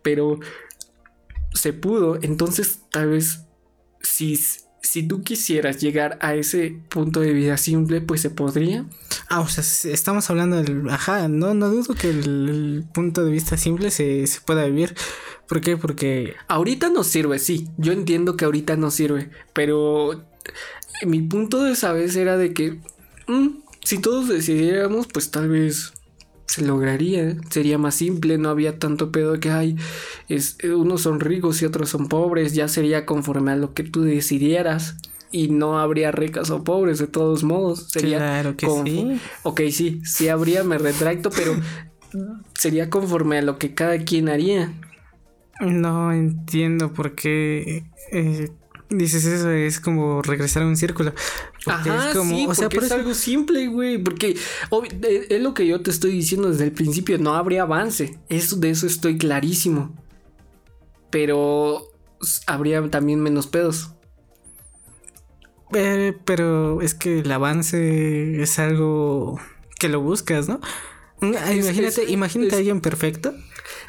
pero 0.00 0.40
se 1.52 1.74
pudo. 1.74 2.18
Entonces, 2.22 2.80
tal 2.90 3.10
vez 3.10 3.44
si, 4.00 4.40
si 4.82 5.02
tú 5.02 5.22
quisieras 5.22 5.80
llegar 5.80 6.18
a 6.20 6.34
ese 6.34 6.76
punto 6.88 7.20
de 7.20 7.32
vida 7.32 7.56
simple, 7.56 8.00
pues 8.00 8.20
se 8.20 8.30
podría. 8.30 8.86
Ah, 9.28 9.40
o 9.40 9.48
sea, 9.48 9.64
estamos 9.92 10.30
hablando 10.30 10.62
del... 10.62 10.88
Ajá, 10.88 11.28
no, 11.28 11.54
no 11.54 11.68
dudo 11.68 11.94
que 11.94 12.10
el, 12.10 12.84
punto 12.92 13.24
de 13.24 13.30
vista 13.30 13.56
simple 13.56 13.90
se, 13.90 14.26
se, 14.26 14.40
pueda 14.40 14.64
vivir. 14.64 14.94
¿Por 15.46 15.60
qué? 15.60 15.76
Porque... 15.76 16.34
Ahorita 16.48 16.88
no 16.88 17.04
sirve, 17.04 17.38
sí. 17.38 17.68
Yo 17.76 17.92
entiendo 17.92 18.36
que 18.36 18.44
ahorita 18.44 18.76
no 18.76 18.90
sirve. 18.90 19.30
Pero 19.52 20.24
mi 21.06 21.20
punto 21.22 21.62
de 21.62 21.72
esa 21.72 21.92
vez 21.92 22.16
era 22.16 22.36
de 22.36 22.54
que... 22.54 22.80
Mm, 23.26 23.60
si 23.84 23.98
todos 23.98 24.28
decidiéramos, 24.28 25.06
pues 25.06 25.30
tal 25.30 25.48
vez 25.48 25.92
se 26.50 26.62
lograría, 26.62 27.36
sería 27.48 27.78
más 27.78 27.94
simple, 27.94 28.36
no 28.36 28.48
había 28.48 28.80
tanto 28.80 29.12
pedo 29.12 29.38
que 29.38 29.52
hay, 29.52 29.76
es, 30.28 30.58
unos 30.64 31.02
son 31.02 31.20
ricos 31.20 31.62
y 31.62 31.64
otros 31.64 31.90
son 31.90 32.08
pobres, 32.08 32.54
ya 32.54 32.66
sería 32.66 33.06
conforme 33.06 33.52
a 33.52 33.56
lo 33.56 33.72
que 33.72 33.84
tú 33.84 34.02
decidieras 34.02 34.96
y 35.30 35.46
no 35.46 35.78
habría 35.78 36.10
ricas 36.10 36.50
o 36.50 36.64
pobres 36.64 36.98
de 36.98 37.06
todos 37.06 37.44
modos, 37.44 37.86
sería 37.90 38.18
claro 38.18 38.56
que 38.56 38.66
sí. 38.84 39.20
Ok, 39.44 39.60
sí, 39.70 40.00
sí 40.04 40.26
habría, 40.26 40.64
me 40.64 40.78
retracto, 40.78 41.30
pero 41.30 41.54
sería 42.58 42.90
conforme 42.90 43.38
a 43.38 43.42
lo 43.42 43.56
que 43.56 43.72
cada 43.72 43.98
quien 43.98 44.28
haría. 44.28 44.72
No 45.60 46.12
entiendo 46.12 46.92
por 46.92 47.14
qué 47.14 47.84
eh, 48.10 48.50
dices 48.90 49.24
eso, 49.24 49.50
es 49.50 49.80
como 49.80 50.20
regresar 50.22 50.64
a 50.64 50.66
un 50.66 50.76
círculo. 50.76 51.14
Ajá, 51.66 52.10
es 52.10 52.16
como, 52.16 52.36
sí, 52.36 52.46
o 52.48 52.54
sea, 52.54 52.68
es 52.70 52.92
algo 52.92 53.14
simple, 53.14 53.68
güey, 53.68 53.98
porque 53.98 54.30
eh, 54.30 55.26
es 55.30 55.40
lo 55.40 55.54
que 55.54 55.66
yo 55.66 55.80
te 55.80 55.90
estoy 55.90 56.12
diciendo 56.12 56.50
desde 56.50 56.64
el 56.64 56.72
principio, 56.72 57.18
no 57.18 57.34
habría 57.34 57.62
avance, 57.62 58.18
eso, 58.28 58.56
de 58.56 58.70
eso 58.70 58.86
estoy 58.86 59.16
clarísimo, 59.16 59.94
pero 61.10 61.88
habría 62.46 62.88
también 62.90 63.20
menos 63.20 63.46
pedos. 63.46 63.90
Eh, 65.72 66.16
pero 66.24 66.82
es 66.82 66.94
que 66.94 67.20
el 67.20 67.30
avance 67.30 68.42
es 68.42 68.58
algo 68.58 69.40
que 69.78 69.88
lo 69.88 70.00
buscas, 70.00 70.48
¿no? 70.48 70.60
imagínate, 71.22 72.10
imagínate 72.10 72.54
a 72.54 72.58
alguien 72.58 72.80
perfecto. 72.80 73.34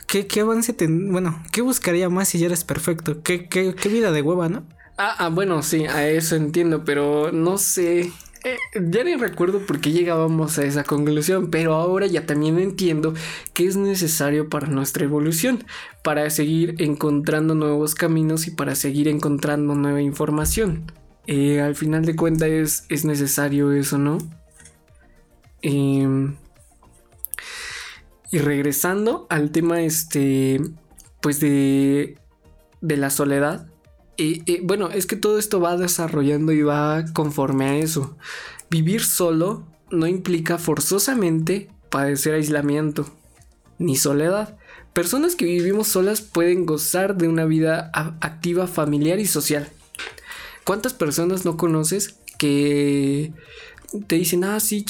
¿Qué, 0.06 0.28
¿Qué, 0.28 0.42
avance 0.42 0.74
te, 0.74 0.88
bueno, 0.88 1.42
qué 1.52 1.62
buscaría 1.62 2.10
más 2.10 2.28
si 2.28 2.38
ya 2.38 2.48
eres 2.48 2.66
perfecto? 2.66 3.24
¿Qué, 3.24 3.48
qué, 3.48 3.74
qué 3.74 3.90
vida 3.90 4.12
de 4.12 4.22
hueva, 4.22 4.50
no? 4.50 4.66
Ah, 4.98 5.16
ah, 5.18 5.30
bueno, 5.30 5.64
sí, 5.64 5.86
a 5.86 6.08
eso 6.08 6.36
entiendo, 6.36 6.84
pero 6.86 7.32
no 7.32 7.58
sé. 7.58 8.12
Eh, 8.44 8.58
ya 8.74 9.04
ni 9.04 9.16
recuerdo 9.16 9.66
por 9.66 9.80
qué 9.82 9.92
llegábamos 9.92 10.58
a 10.58 10.64
esa 10.64 10.84
conclusión, 10.84 11.52
pero 11.52 11.76
ahora 11.76 12.08
ya 12.08 12.26
también 12.26 12.58
entiendo 12.60 13.14
que 13.54 13.68
es 13.68 13.78
necesario 13.78 14.50
para 14.50 14.68
nuestra 14.68 15.04
evolución, 15.06 15.64
para 16.04 16.30
seguir 16.30 16.76
encontrando 16.80 17.54
nuevos 17.56 17.94
caminos 17.96 18.48
y 18.48 18.52
para 18.52 18.76
seguir 18.76 19.08
encontrando 19.08 19.76
nueva 19.76 20.02
información. 20.02 20.92
Eh, 21.28 21.62
al 21.62 21.76
final 21.76 22.06
de 22.06 22.16
cuentas 22.16 22.50
es, 22.50 22.86
es 22.90 23.06
necesario 23.06 23.72
eso, 23.74 23.98
¿no? 24.00 24.18
Em, 25.62 26.36
y 28.32 28.40
regresando 28.40 29.28
al 29.30 29.52
tema 29.52 29.82
este, 29.82 30.62
pues 31.22 31.40
de, 31.40 32.18
de 32.82 32.98
la 32.98 33.10
soledad, 33.12 33.71
bueno, 34.64 34.90
es 34.90 35.06
que 35.06 35.16
todo 35.16 35.38
esto 35.40 35.60
va 35.60 35.78
desarrollando 35.78 36.52
y 36.52 36.62
va 36.62 37.06
conforme 37.14 37.66
a 37.66 37.78
eso. 37.78 38.18
Vivir 38.70 39.04
solo 39.04 39.66
no 39.90 40.08
implica 40.08 40.58
forzosamente 40.58 41.70
padecer 41.90 42.34
aislamiento 42.36 43.10
ni 43.78 43.96
soledad. 43.96 44.58
Personas 44.94 45.36
que 45.36 45.46
vivimos 45.46 45.88
solas 45.88 46.22
pueden 46.22 46.66
gozar 46.66 47.16
de 47.16 47.28
una 47.28 47.46
vida 47.46 47.92
activa, 47.94 48.68
familiar 48.68 49.20
y 49.20 49.26
social. 49.26 49.70
¿Cuántas 50.66 50.94
personas 50.94 51.46
no 51.46 51.58
conoces 51.58 52.16
que 52.38 53.34
te 54.08 54.16
dicen, 54.16 54.44
ah, 54.44 54.60
sí, 54.60 54.86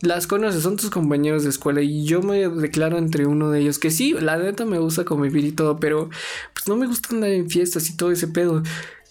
las 0.00 0.26
conoces, 0.26 0.62
son 0.62 0.76
tus 0.76 0.90
compañeros 0.90 1.42
de 1.42 1.50
escuela 1.50 1.82
y 1.82 2.04
yo 2.04 2.22
me 2.22 2.48
declaro 2.48 2.98
entre 2.98 3.26
uno 3.26 3.50
de 3.50 3.60
ellos 3.60 3.78
que 3.78 3.90
sí, 3.90 4.12
la 4.12 4.36
neta 4.36 4.64
me 4.64 4.78
gusta 4.78 5.04
convivir 5.04 5.44
y 5.44 5.52
todo, 5.52 5.78
pero 5.78 6.08
pues 6.54 6.68
no 6.68 6.76
me 6.76 6.86
gusta 6.86 7.14
andar 7.14 7.30
en 7.30 7.50
fiestas 7.50 7.88
y 7.90 7.96
todo 7.96 8.12
ese 8.12 8.28
pedo. 8.28 8.62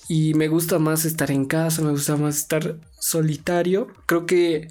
Y 0.09 0.35
me 0.35 0.47
gusta 0.47 0.79
más 0.79 1.03
estar 1.03 1.31
en 1.31 1.45
casa, 1.45 1.81
me 1.81 1.91
gusta 1.91 2.15
más 2.15 2.37
estar 2.37 2.79
solitario. 2.97 3.89
Creo 4.05 4.25
que 4.25 4.69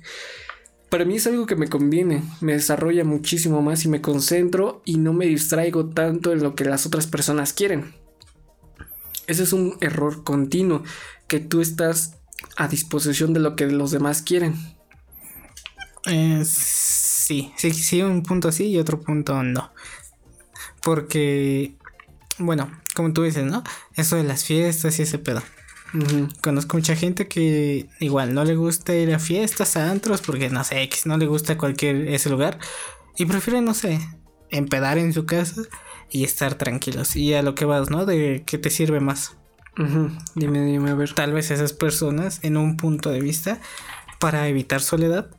para 0.88 1.04
mí 1.04 1.16
es 1.16 1.26
algo 1.26 1.44
que 1.44 1.57
me 1.57 1.68
conviene, 1.68 2.22
me 2.40 2.54
desarrolla 2.54 3.04
muchísimo 3.04 3.61
más 3.61 3.84
y 3.84 3.88
me 3.88 4.00
concentro 4.00 4.80
y 4.86 4.96
no 4.96 5.12
me 5.12 5.26
distraigo 5.26 5.90
tanto 5.90 6.32
en 6.32 6.42
lo 6.42 6.54
que 6.54 6.64
las 6.64 6.86
otras 6.86 7.07
personas 7.07 7.52
quieren. 7.52 7.92
Ese 9.26 9.42
es 9.42 9.52
un 9.52 9.76
error 9.80 10.24
continuo, 10.24 10.84
que 11.26 11.40
tú 11.40 11.61
estás 11.61 12.16
a 12.57 12.68
disposición 12.68 13.32
de 13.32 13.41
lo 13.41 13.57
que 13.57 13.66
los 13.66 13.91
demás 13.91 14.22
quieren. 14.22 14.55
Eh, 16.07 16.43
sí, 16.45 17.53
sí, 17.57 17.72
sí, 17.72 18.03
un 18.03 18.22
punto 18.22 18.53
sí 18.53 18.66
y 18.66 18.78
otro 18.78 19.01
punto 19.01 19.43
no. 19.43 19.72
Porque, 20.82 21.74
bueno, 22.39 22.70
como 22.95 23.12
tú 23.12 23.22
dices, 23.22 23.45
¿no? 23.45 23.64
Eso 23.95 24.16
de 24.16 24.24
las 24.24 24.45
fiestas 24.45 24.99
y 24.99 25.03
ese 25.03 25.18
pedo. 25.18 25.43
Conozco 26.43 26.76
mucha 26.76 26.95
gente 26.95 27.26
que 27.26 27.89
igual 28.01 28.34
no 28.34 28.45
le 28.45 28.55
gusta 28.55 28.95
ir 28.95 29.14
a 29.14 29.18
fiestas, 29.18 29.76
a 29.76 29.91
antros, 29.91 30.20
porque 30.20 30.51
no 30.51 30.62
sé, 30.64 30.82
X 30.82 31.07
no 31.07 31.16
le 31.16 31.26
gusta 31.26 31.57
cualquier 31.57 32.09
ese 32.09 32.28
lugar. 32.28 32.59
Y 33.16 33.24
prefiere, 33.24 33.61
no 33.62 33.72
sé, 33.72 34.01
empedar 34.51 34.99
en 34.99 35.12
su 35.12 35.26
casa 35.26 35.62
y 36.11 36.24
estar 36.24 36.57
tranquilos. 36.57 37.16
Y 37.16 37.34
a 37.34 37.43
lo 37.43 37.55
que 37.55 37.64
vas, 37.64 37.91
¿no? 37.91 38.05
De 38.05 38.43
que 38.47 38.59
te 38.59 38.70
sirve 38.70 39.01
más. 39.01 39.37
Dime, 40.35 40.64
dime, 40.64 40.91
a 40.91 40.95
ver. 40.95 41.12
Tal 41.12 41.33
vez 41.33 41.51
esas 41.51 41.72
personas, 41.72 42.41
en 42.43 42.57
un 42.57 42.77
punto 42.77 43.11
de 43.11 43.20
vista, 43.20 43.61
para 44.18 44.49
evitar 44.49 44.81
soledad, 44.81 45.31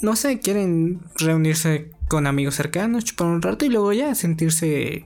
no 0.00 0.14
sé, 0.16 0.40
quieren 0.40 1.00
reunirse 1.16 1.90
con 2.08 2.26
amigos 2.26 2.54
cercanos, 2.54 3.04
chupar 3.04 3.28
un 3.28 3.42
rato 3.42 3.64
y 3.64 3.68
luego 3.70 3.92
ya 3.92 4.14
sentirse 4.14 5.04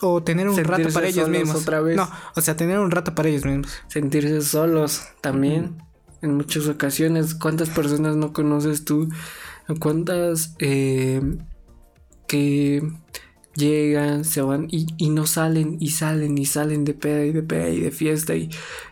o 0.00 0.22
tener 0.22 0.48
un 0.48 0.56
rato 0.64 0.88
para 0.90 1.08
ellos 1.08 1.28
mismos. 1.28 1.62
Otra 1.62 1.80
vez. 1.80 1.96
No, 1.96 2.08
o 2.36 2.40
sea, 2.40 2.56
tener 2.56 2.78
un 2.78 2.90
rato 2.90 3.14
para 3.14 3.28
ellos 3.28 3.44
mismos. 3.44 3.72
Sentirse 3.88 4.42
solos 4.42 5.02
también. 5.20 5.76
En 6.20 6.34
muchas 6.34 6.66
ocasiones, 6.66 7.34
¿cuántas 7.34 7.70
personas 7.70 8.16
no 8.16 8.32
conoces 8.32 8.84
tú? 8.84 9.08
¿Cuántas 9.80 10.54
eh, 10.58 11.20
que 12.26 12.82
llegan, 13.58 14.24
se 14.24 14.40
van 14.40 14.68
y, 14.70 15.10
no 15.10 15.26
salen 15.26 15.76
y 15.80 15.90
salen 15.90 16.38
y 16.38 16.46
salen 16.46 16.84
de 16.84 16.94
peda 16.94 17.24
y 17.24 17.32
de 17.32 17.42
peda 17.42 17.68
y 17.68 17.80
de 17.80 17.90
fiesta 17.90 18.34
y 18.34 18.48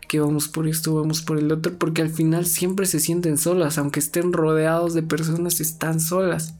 que 0.09 0.21
vamos 0.21 0.49
por 0.49 0.69
esto, 0.69 0.95
vamos 0.95 1.23
por 1.23 1.39
el 1.39 1.51
otro, 1.51 1.79
porque 1.79 2.03
al 2.03 2.11
final 2.11 2.47
siempre 2.47 2.87
se 2.87 3.01
sienten 3.01 3.39
solas, 3.39 3.79
aunque 3.79 4.01
estén 4.01 4.33
rodeados 4.33 4.95
de 4.95 5.03
personas, 5.03 5.61
están 5.61 6.01
solas. 6.01 6.55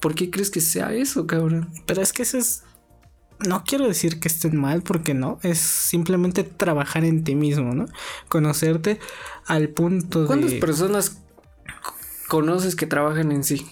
¿Por 0.00 0.14
qué 0.14 0.30
crees 0.30 0.50
que 0.50 0.60
sea 0.60 0.92
eso, 0.92 1.26
cabrón? 1.26 1.70
Pero 1.86 2.02
es 2.02 2.12
que 2.12 2.22
eso 2.22 2.38
es... 2.38 2.62
No 3.46 3.62
quiero 3.64 3.86
decir 3.86 4.18
que 4.18 4.28
estén 4.28 4.56
mal, 4.56 4.82
porque 4.82 5.14
no, 5.14 5.38
es 5.42 5.58
simplemente 5.58 6.42
trabajar 6.42 7.04
en 7.04 7.22
ti 7.22 7.36
mismo, 7.36 7.72
¿no? 7.72 7.86
Conocerte 8.28 8.98
al 9.46 9.68
punto 9.68 10.22
de... 10.22 10.26
¿Cuántas 10.26 10.54
personas 10.54 11.18
conoces 12.26 12.74
que 12.74 12.86
trabajan 12.86 13.30
en 13.30 13.44
sí? 13.44 13.64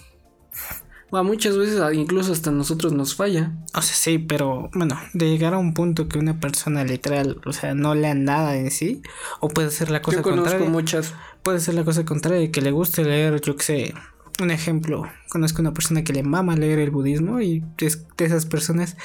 Muchas 1.11 1.57
veces 1.57 1.81
incluso 1.93 2.33
hasta 2.33 2.51
nosotros 2.51 2.93
nos 2.93 3.15
falla. 3.15 3.53
O 3.73 3.81
sea, 3.81 3.95
sí, 3.95 4.19
pero 4.19 4.69
bueno, 4.73 4.99
de 5.13 5.29
llegar 5.29 5.53
a 5.53 5.57
un 5.57 5.73
punto 5.73 6.07
que 6.07 6.19
una 6.19 6.39
persona 6.39 6.83
literal, 6.83 7.39
o 7.45 7.53
sea, 7.53 7.73
no 7.73 7.95
lea 7.95 8.13
nada 8.13 8.55
en 8.57 8.71
sí, 8.71 9.01
o 9.39 9.49
puede 9.49 9.71
ser 9.71 9.89
la 9.89 10.01
cosa 10.01 10.17
yo 10.17 10.23
conozco 10.23 10.65
muchas. 10.65 11.13
Puede 11.43 11.59
ser 11.59 11.75
la 11.75 11.85
cosa 11.85 12.03
contraria, 12.03 12.51
que 12.51 12.61
le 12.61 12.71
guste 12.71 13.03
leer, 13.03 13.39
yo 13.41 13.55
qué 13.55 13.63
sé, 13.63 13.93
un 14.41 14.51
ejemplo, 14.51 15.09
conozco 15.29 15.61
una 15.61 15.73
persona 15.73 16.03
que 16.03 16.13
le 16.13 16.23
mama 16.23 16.55
leer 16.55 16.79
el 16.79 16.91
budismo 16.91 17.41
y 17.41 17.63
es 17.77 18.05
de 18.17 18.25
esas 18.25 18.45
personas 18.45 18.97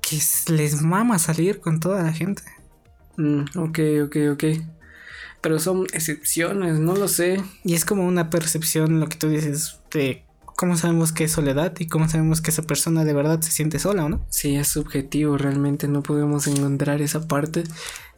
que 0.00 0.18
les 0.52 0.82
mama 0.82 1.18
salir 1.18 1.60
con 1.60 1.80
toda 1.80 2.02
la 2.02 2.12
gente. 2.12 2.42
Mm, 3.16 3.44
ok, 3.56 3.78
ok, 4.04 4.16
ok. 4.32 4.44
Pero 5.40 5.58
son 5.58 5.86
excepciones, 5.92 6.78
no 6.78 6.96
lo 6.96 7.06
sé. 7.06 7.42
Y 7.64 7.74
es 7.74 7.84
como 7.84 8.06
una 8.06 8.30
percepción, 8.30 9.00
lo 9.00 9.08
que 9.08 9.16
tú 9.16 9.28
dices, 9.28 9.78
de 9.90 10.23
¿cómo 10.56 10.76
sabemos 10.76 11.12
que 11.12 11.24
es 11.24 11.32
soledad 11.32 11.74
y 11.78 11.86
cómo 11.86 12.08
sabemos 12.08 12.40
que 12.40 12.50
esa 12.50 12.62
persona 12.62 13.04
de 13.04 13.12
verdad 13.12 13.40
se 13.40 13.50
siente 13.50 13.78
sola 13.78 14.04
o 14.04 14.08
no? 14.08 14.24
Sí, 14.28 14.56
es 14.56 14.68
subjetivo, 14.68 15.36
realmente 15.36 15.88
no 15.88 16.02
podemos 16.02 16.46
encontrar 16.46 17.02
esa 17.02 17.26
parte 17.26 17.64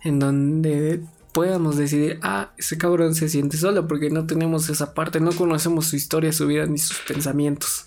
en 0.03 0.19
donde 0.19 1.03
podamos 1.33 1.77
decidir, 1.77 2.19
ah, 2.23 2.53
ese 2.57 2.79
cabrón 2.79 3.15
se 3.15 3.29
siente 3.29 3.57
solo 3.57 3.87
porque 3.87 4.11
no 4.11 4.27
tenemos 4.27 4.69
esa 4.69 4.95
parte, 4.95 5.21
no 5.21 5.33
conocemos 5.33 5.87
su 5.87 5.97
historia, 5.97 6.33
su 6.33 6.47
vida 6.47 6.67
ni 6.67 6.79
sus 6.79 6.99
pensamientos, 7.01 7.87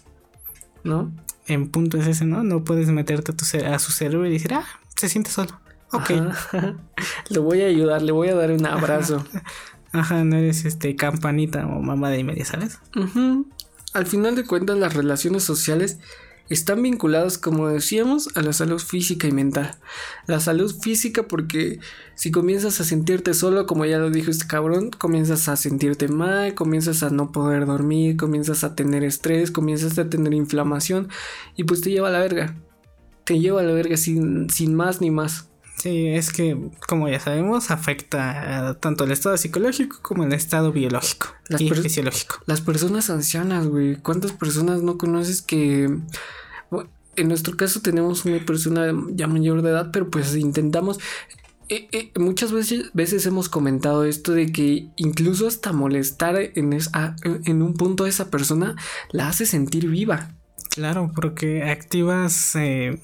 ¿no? 0.84 1.12
En 1.47 1.70
punto 1.70 1.97
es 1.97 2.08
ese, 2.08 2.26
¿no? 2.26 2.43
No 2.43 2.64
puedes 2.64 2.89
meterte 2.89 3.32
a, 3.32 3.36
tu 3.36 3.45
a 3.66 3.80
su 3.80 3.91
cerebro 3.91 4.28
y 4.28 4.34
decir, 4.34 4.54
ah, 4.54 4.66
se 4.95 5.10
siente 5.10 5.32
solo. 5.32 5.60
Ok. 5.91 6.12
le 7.30 7.39
voy 7.39 7.62
a 7.62 7.66
ayudar, 7.66 8.04
le 8.04 8.12
voy 8.12 8.28
a 8.28 8.36
dar 8.36 8.52
un 8.52 8.66
abrazo. 8.68 9.26
Ajá, 9.91 10.24
no 10.24 10.36
eres 10.36 10.66
este 10.66 10.95
campanita 10.95 11.66
o 11.66 11.82
mamá 11.82 12.12
de 12.12 12.24
media, 12.24 12.45
¿sabes? 12.45 12.78
Ajá 12.93 13.39
al 13.94 14.06
final 14.06 14.36
de 14.36 14.46
cuentas 14.46 14.78
las 14.78 14.94
relaciones 14.94 15.44
sociales 15.44 15.98
están 16.50 16.82
vinculados, 16.82 17.38
como 17.38 17.68
decíamos, 17.68 18.30
a 18.36 18.42
la 18.42 18.54
salud 18.54 18.80
física 18.80 19.28
y 19.28 19.32
mental. 19.32 19.76
La 20.26 20.40
salud 20.40 20.76
física 20.82 21.24
porque 21.28 21.80
si 22.16 22.32
comienzas 22.32 22.82
a 22.82 22.84
sentirte 22.84 23.34
solo, 23.36 23.68
como 23.68 23.86
ya 23.86 24.00
lo 24.00 24.10
dijo 24.10 24.32
este 24.32 24.48
cabrón, 24.48 24.90
comienzas 24.90 25.48
a 25.48 25.56
sentirte 25.56 26.08
mal, 26.08 26.56
comienzas 26.56 27.04
a 27.04 27.12
no 27.12 27.32
poder 27.32 27.68
dormir, 27.68 28.18
comienzas 28.18 28.64
a 28.64 28.76
tener 28.76 29.04
estrés, 29.04 29.52
comienzas 29.52 29.98
a 30.00 30.10
tener 30.10 30.34
inflamación 30.34 31.10
y 31.56 31.66
pues 31.66 31.82
te 31.82 31.92
lleva 31.92 32.08
a 32.08 32.12
la 32.12 32.20
verga. 32.20 32.56
Te 33.26 33.40
lleva 33.40 33.62
a 33.62 33.64
la 33.64 33.74
verga 33.74 33.96
sin, 33.96 34.50
sin 34.50 34.74
más 34.74 35.02
ni 35.02 35.12
más. 35.12 35.49
Sí, 35.82 36.07
es 36.09 36.34
que, 36.34 36.57
como 36.89 37.07
ya 37.07 37.21
sabemos, 37.21 37.71
afecta 37.71 38.77
tanto 38.82 39.05
el 39.05 39.13
estado 39.13 39.38
psicológico 39.38 39.99
como 40.01 40.25
el 40.25 40.34
estado 40.34 40.73
biológico 40.73 41.27
y 41.57 41.69
fisiológico. 41.69 42.36
Las 42.47 42.59
personas 42.59 43.09
ancianas, 43.09 43.65
güey. 43.65 43.95
¿Cuántas 43.95 44.34
personas 44.34 44.82
no 44.82 44.97
conoces 44.97 45.41
que... 45.41 45.84
en 47.15 47.27
nuestro 47.30 47.55
caso 47.55 47.82
tenemos 47.82 48.25
una 48.25 48.45
persona 48.45 48.93
ya 49.11 49.27
mayor 49.27 49.61
de 49.61 49.69
edad, 49.69 49.89
pero 49.93 50.09
pues 50.09 50.36
intentamos... 50.36 50.99
Eh, 51.69 51.88
eh, 51.93 52.11
muchas 52.19 52.51
veces, 52.51 52.89
veces 52.93 53.25
hemos 53.25 53.47
comentado 53.47 54.03
esto 54.03 54.34
de 54.34 54.51
que 54.51 54.89
incluso 54.97 55.47
hasta 55.47 55.71
molestar 55.71 56.36
en, 56.55 56.77
en 57.45 57.61
un 57.61 57.73
punto 57.75 58.03
a 58.03 58.09
esa 58.09 58.30
persona 58.30 58.75
la 59.11 59.30
hace 59.30 59.45
sentir 59.45 59.88
viva. 59.88 60.36
Claro, 60.71 61.09
porque 61.15 61.63
activas... 61.63 62.53
Eh, 62.57 63.01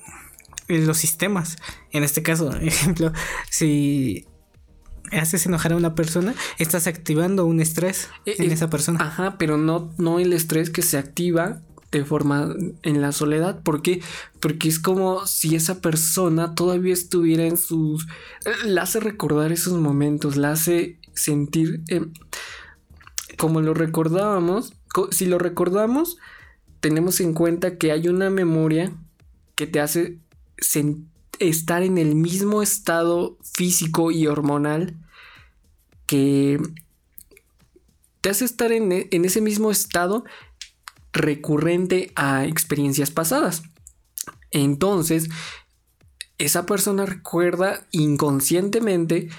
los 0.68 0.98
sistemas. 0.98 1.58
En 1.96 2.04
este 2.04 2.22
caso, 2.22 2.54
ejemplo, 2.62 3.14
si 3.50 4.26
haces 5.14 5.46
enojar 5.46 5.72
a 5.72 5.78
una 5.78 5.96
persona, 5.96 6.36
estás 6.60 6.88
activando 6.88 7.46
un 7.46 7.62
estrés 7.62 8.10
eh, 8.26 8.36
en 8.38 8.52
eh, 8.52 8.54
esa 8.54 8.70
persona. 8.70 9.00
Ajá, 9.02 9.38
pero 9.38 9.58
no, 9.58 9.94
no 9.98 10.20
el 10.20 10.34
estrés 10.34 10.70
que 10.70 10.82
se 10.82 10.98
activa 10.98 11.62
de 11.94 12.04
forma 12.04 12.54
en 12.84 13.02
la 13.02 13.14
soledad. 13.14 13.64
¿Por 13.64 13.82
qué? 13.82 14.02
Porque 14.42 14.68
es 14.68 14.78
como 14.78 15.26
si 15.26 15.56
esa 15.56 15.80
persona 15.80 16.54
todavía 16.54 16.92
estuviera 16.92 17.46
en 17.46 17.56
sus... 17.56 18.08
La 18.66 18.82
hace 18.82 19.00
recordar 19.00 19.54
esos 19.54 19.80
momentos, 19.80 20.36
la 20.36 20.52
hace 20.52 21.00
sentir... 21.14 21.82
como 23.38 23.62
lo 23.62 23.74
recordábamos, 23.74 24.74
si 25.12 25.28
lo 25.28 25.40
recordamos, 25.40 26.18
tenemos 26.82 27.22
en 27.22 27.34
cuenta 27.34 27.78
que 27.78 27.94
hay 27.94 28.10
una 28.10 28.30
memoria 28.30 28.92
que 29.56 29.66
te 29.66 29.80
hace 29.80 30.20
estar 31.40 31.84
en 31.84 31.98
el 31.98 32.16
mismo 32.16 32.62
estado 32.62 33.38
físico 33.54 34.12
y 34.12 34.28
hormonal 34.28 34.96
que 36.06 36.60
te 38.22 38.30
hace 38.30 38.46
estar 38.46 38.72
en, 38.72 38.92
en 38.92 39.26
ese 39.26 39.42
mismo 39.42 39.72
estado 39.72 40.26
recurrente 41.14 42.12
a 42.16 42.46
experiencias 42.46 43.12
pasadas. 43.12 43.64
Entonces, 44.52 45.30
esa 46.38 46.66
persona 46.66 47.06
recuerda 47.06 47.88
inconscientemente, 47.92 49.30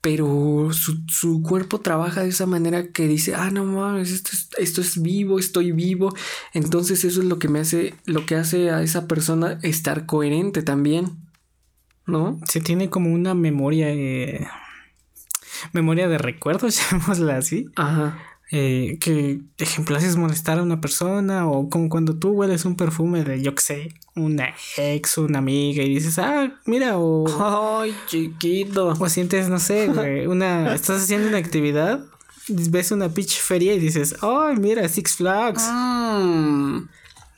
pero 0.00 0.70
su, 0.72 1.42
cuerpo 1.42 1.80
trabaja 1.80 2.22
de 2.22 2.28
esa 2.28 2.46
manera 2.46 2.92
que 2.92 3.08
dice, 3.08 3.34
ah, 3.34 3.50
no 3.50 3.64
mames, 3.64 4.10
esto 4.10 4.30
es, 4.32 4.48
esto 4.58 4.80
es 4.80 5.02
vivo, 5.02 5.38
estoy 5.38 5.72
vivo. 5.72 6.14
Entonces 6.54 7.04
eso 7.04 7.20
es 7.20 7.26
lo 7.26 7.38
que 7.38 7.48
me 7.48 7.60
hace, 7.60 7.94
lo 8.04 8.24
que 8.24 8.36
hace 8.36 8.70
a 8.70 8.82
esa 8.82 9.08
persona 9.08 9.58
estar 9.62 10.06
coherente 10.06 10.62
también. 10.62 11.25
¿No? 12.06 12.38
Se 12.46 12.60
tiene 12.60 12.88
como 12.88 13.12
una 13.12 13.34
memoria, 13.34 13.88
eh, 13.90 14.46
memoria 15.72 16.08
de 16.08 16.18
recuerdos, 16.18 16.80
llamémosla 16.90 17.36
así. 17.36 17.66
Ajá. 17.76 18.18
Eh, 18.52 18.98
que, 19.00 19.40
ejemplo, 19.58 19.96
haces 19.96 20.16
molestar 20.16 20.60
a 20.60 20.62
una 20.62 20.80
persona 20.80 21.48
o 21.48 21.68
como 21.68 21.88
cuando 21.88 22.16
tú 22.16 22.30
hueles 22.30 22.64
un 22.64 22.76
perfume 22.76 23.24
de, 23.24 23.42
yo 23.42 23.56
qué 23.56 23.62
sé, 23.62 23.94
una 24.14 24.54
ex, 24.76 25.18
una 25.18 25.38
amiga 25.38 25.82
y 25.82 25.88
dices, 25.88 26.18
ah, 26.20 26.54
mira, 26.64 26.96
o... 26.96 27.26
Ay, 27.80 27.92
chiquito. 28.06 28.94
O 28.98 29.08
sientes, 29.08 29.48
no 29.48 29.58
sé, 29.58 29.88
güey, 29.88 30.26
una... 30.28 30.74
Estás 30.74 31.02
haciendo 31.02 31.28
una 31.28 31.38
actividad, 31.38 32.04
ves 32.48 32.92
una 32.92 33.08
pitch 33.08 33.40
feria 33.40 33.74
y 33.74 33.80
dices, 33.80 34.16
ay, 34.22 34.56
mira, 34.58 34.88
Six 34.88 35.16
Flags. 35.16 35.68
Mm. 35.68 36.88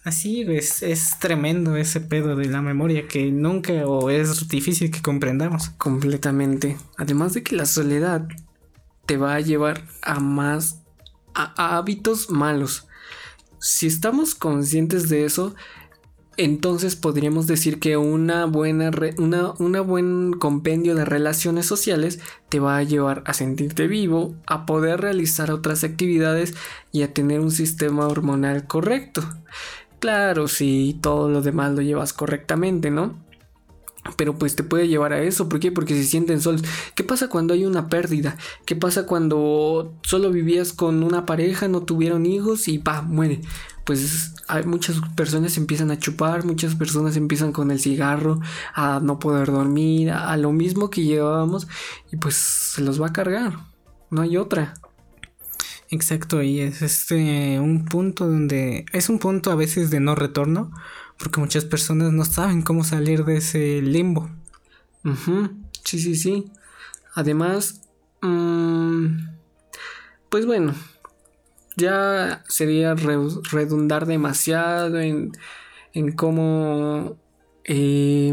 Así, 0.09 0.41
es, 0.49 0.83
es 0.83 1.19
tremendo 1.19 1.77
ese 1.77 2.01
pedo 2.01 2.35
de 2.35 2.47
la 2.47 2.63
memoria 2.63 3.07
que 3.07 3.31
nunca 3.31 3.75
o 3.87 4.09
es 4.09 4.49
difícil 4.49 4.91
que 4.91 5.03
comprendamos. 5.03 5.69
Completamente. 5.77 6.79
Además 6.97 7.35
de 7.35 7.43
que 7.43 7.55
la 7.55 7.67
soledad 7.67 8.27
te 9.05 9.19
va 9.19 9.35
a 9.35 9.41
llevar 9.41 9.85
a 10.01 10.19
más 10.19 10.81
a, 11.35 11.77
hábitos 11.77 12.31
malos. 12.31 12.89
Si 13.61 13.87
estamos 13.87 14.35
conscientes 14.35 15.11
de 15.11 15.27
eso, 15.27 15.55
entonces 16.39 16.97
podríamos 16.97 17.47
decir 17.47 17.79
que 17.79 17.99
una 17.99 18.47
buena 18.47 18.91
una, 19.19 19.81
buen 19.83 20.33
compendio 20.33 20.95
de 20.95 21.05
relaciones 21.05 21.67
sociales 21.67 22.19
te 22.49 22.61
va 22.61 22.79
a 22.79 22.83
llevar 22.83 23.25
a 23.27 23.35
sentirte 23.35 23.89
vivo, 23.89 24.37
a 24.47 24.65
poder 24.65 25.03
realizar 25.03 25.51
otras 25.51 25.85
actividades 25.85 26.55
y 26.93 27.03
a 27.03 27.13
tener 27.13 27.41
un 27.41 27.51
sistema 27.51 28.07
hormonal 28.07 28.67
correcto. 28.67 29.23
Claro, 29.99 30.47
si 30.49 30.99
todo 31.01 31.29
lo 31.29 31.43
demás 31.43 31.73
lo 31.73 31.83
llevas 31.83 32.13
correctamente, 32.13 32.91
¿no? 32.91 33.17
Pero 34.17 34.39
pues 34.39 34.57
te 34.57 34.63
puede 34.63 34.89
llevar 34.89 35.13
a 35.13 35.23
eso. 35.23 35.49
¿Por 35.49 35.61
qué? 35.61 35.73
Porque 35.73 35.95
se 35.95 36.05
sienten 36.05 36.41
solos. 36.41 36.63
¿Qué 36.95 37.05
pasa 37.05 37.29
cuando 37.29 37.55
hay 37.55 37.67
una 37.67 37.89
pérdida? 37.89 38.37
¿Qué 38.65 38.77
pasa 38.77 39.07
cuando 39.07 39.95
solo 40.03 40.31
vivías 40.31 40.73
con 40.73 41.03
una 41.03 41.27
pareja, 41.27 41.69
no 41.69 41.83
tuvieron 41.83 42.27
hijos 42.27 42.69
y 42.69 42.79
pa, 42.79 43.03
muere? 43.03 43.41
Pues 43.85 44.35
hay 44.49 44.65
muchas 44.65 45.01
personas 45.17 45.57
empiezan 45.57 45.91
a 45.91 45.99
chupar, 45.99 46.45
muchas 46.45 46.75
personas 46.75 47.17
empiezan 47.17 47.53
con 47.53 47.71
el 47.71 47.81
cigarro, 47.81 48.41
a 48.75 49.01
no 49.03 49.19
poder 49.19 49.51
dormir, 49.51 50.11
a, 50.11 50.37
lo 50.37 50.53
mismo 50.53 50.91
que 50.91 51.05
llevábamos 51.05 51.69
y 52.13 52.17
pues 52.17 52.35
se 52.35 52.83
los 52.83 53.01
va 53.01 53.09
a 53.09 53.13
cargar. 53.13 53.59
No 54.11 54.23
hay 54.23 54.37
otra. 54.37 54.75
Exacto, 55.91 56.43
y 56.43 56.61
es 56.61 56.83
este 56.83 57.59
un 57.61 57.87
punto 57.87 58.27
donde 58.27 58.85
es 58.93 59.09
un 59.09 59.19
punto 59.19 59.51
a 59.51 59.55
veces 59.55 59.91
de 59.91 60.01
no 60.01 60.15
retorno 60.15 60.71
porque 61.19 61.41
muchas 61.41 61.65
personas 61.65 62.13
no 62.13 62.25
saben 62.25 62.63
cómo 62.63 62.85
salir 62.85 63.25
de 63.25 63.39
ese 63.39 63.83
limbo. 63.83 64.31
Sí, 65.85 65.99
sí, 65.99 66.15
sí. 66.15 66.53
Además, 67.15 67.81
mm, 68.23 69.07
pues 70.29 70.47
bueno, 70.47 70.75
ya 71.77 72.45
sería 72.49 72.95
redundar 72.95 74.07
demasiado 74.07 75.01
en, 75.01 75.33
en 75.95 76.13
cómo 76.13 77.17
eh, 77.65 78.33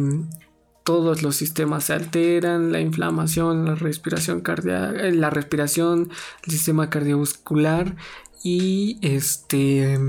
todos 0.86 1.24
los 1.24 1.36
sistemas 1.36 1.86
se 1.86 1.94
alteran, 1.94 2.72
la 2.72 2.80
inflamación, 2.80 3.66
la 3.66 3.74
respiración 3.74 4.42
cardíaca, 4.42 5.08
eh, 5.08 5.12
la 5.12 5.32
respiración, 5.32 6.12
el 6.44 6.52
sistema 6.52 6.92
cardiovascular 6.92 7.98
y 8.44 9.00
este, 9.02 10.00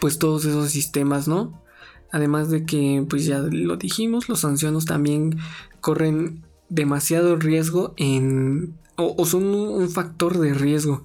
pues 0.00 0.18
todos 0.18 0.44
esos 0.44 0.70
sistemas, 0.70 1.28
¿no? 1.28 1.62
Además 2.10 2.50
de 2.50 2.66
que, 2.66 3.06
pues 3.08 3.26
ya 3.26 3.38
lo 3.38 3.76
dijimos, 3.76 4.28
los 4.28 4.44
ancianos 4.44 4.86
también 4.86 5.38
corren 5.80 6.44
demasiado 6.68 7.36
riesgo 7.36 7.94
en... 7.96 8.74
o, 8.96 9.24
son 9.24 9.44
un 9.44 9.88
factor 9.88 10.38
de 10.38 10.52
riesgo 10.52 11.04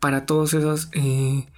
para 0.00 0.24
todos 0.24 0.54
esos, 0.54 0.88
eh, 0.92 1.48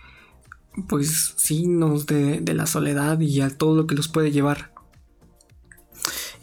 pues, 0.89 1.35
signos 1.37 2.07
de, 2.07 2.43
la 2.53 2.67
soledad 2.67 3.21
y 3.21 3.41
a 3.43 3.57
todo 3.57 3.77
lo 3.77 3.87
que 3.87 3.95
los 3.95 4.09
puede 4.09 4.33
llevar. 4.33 4.74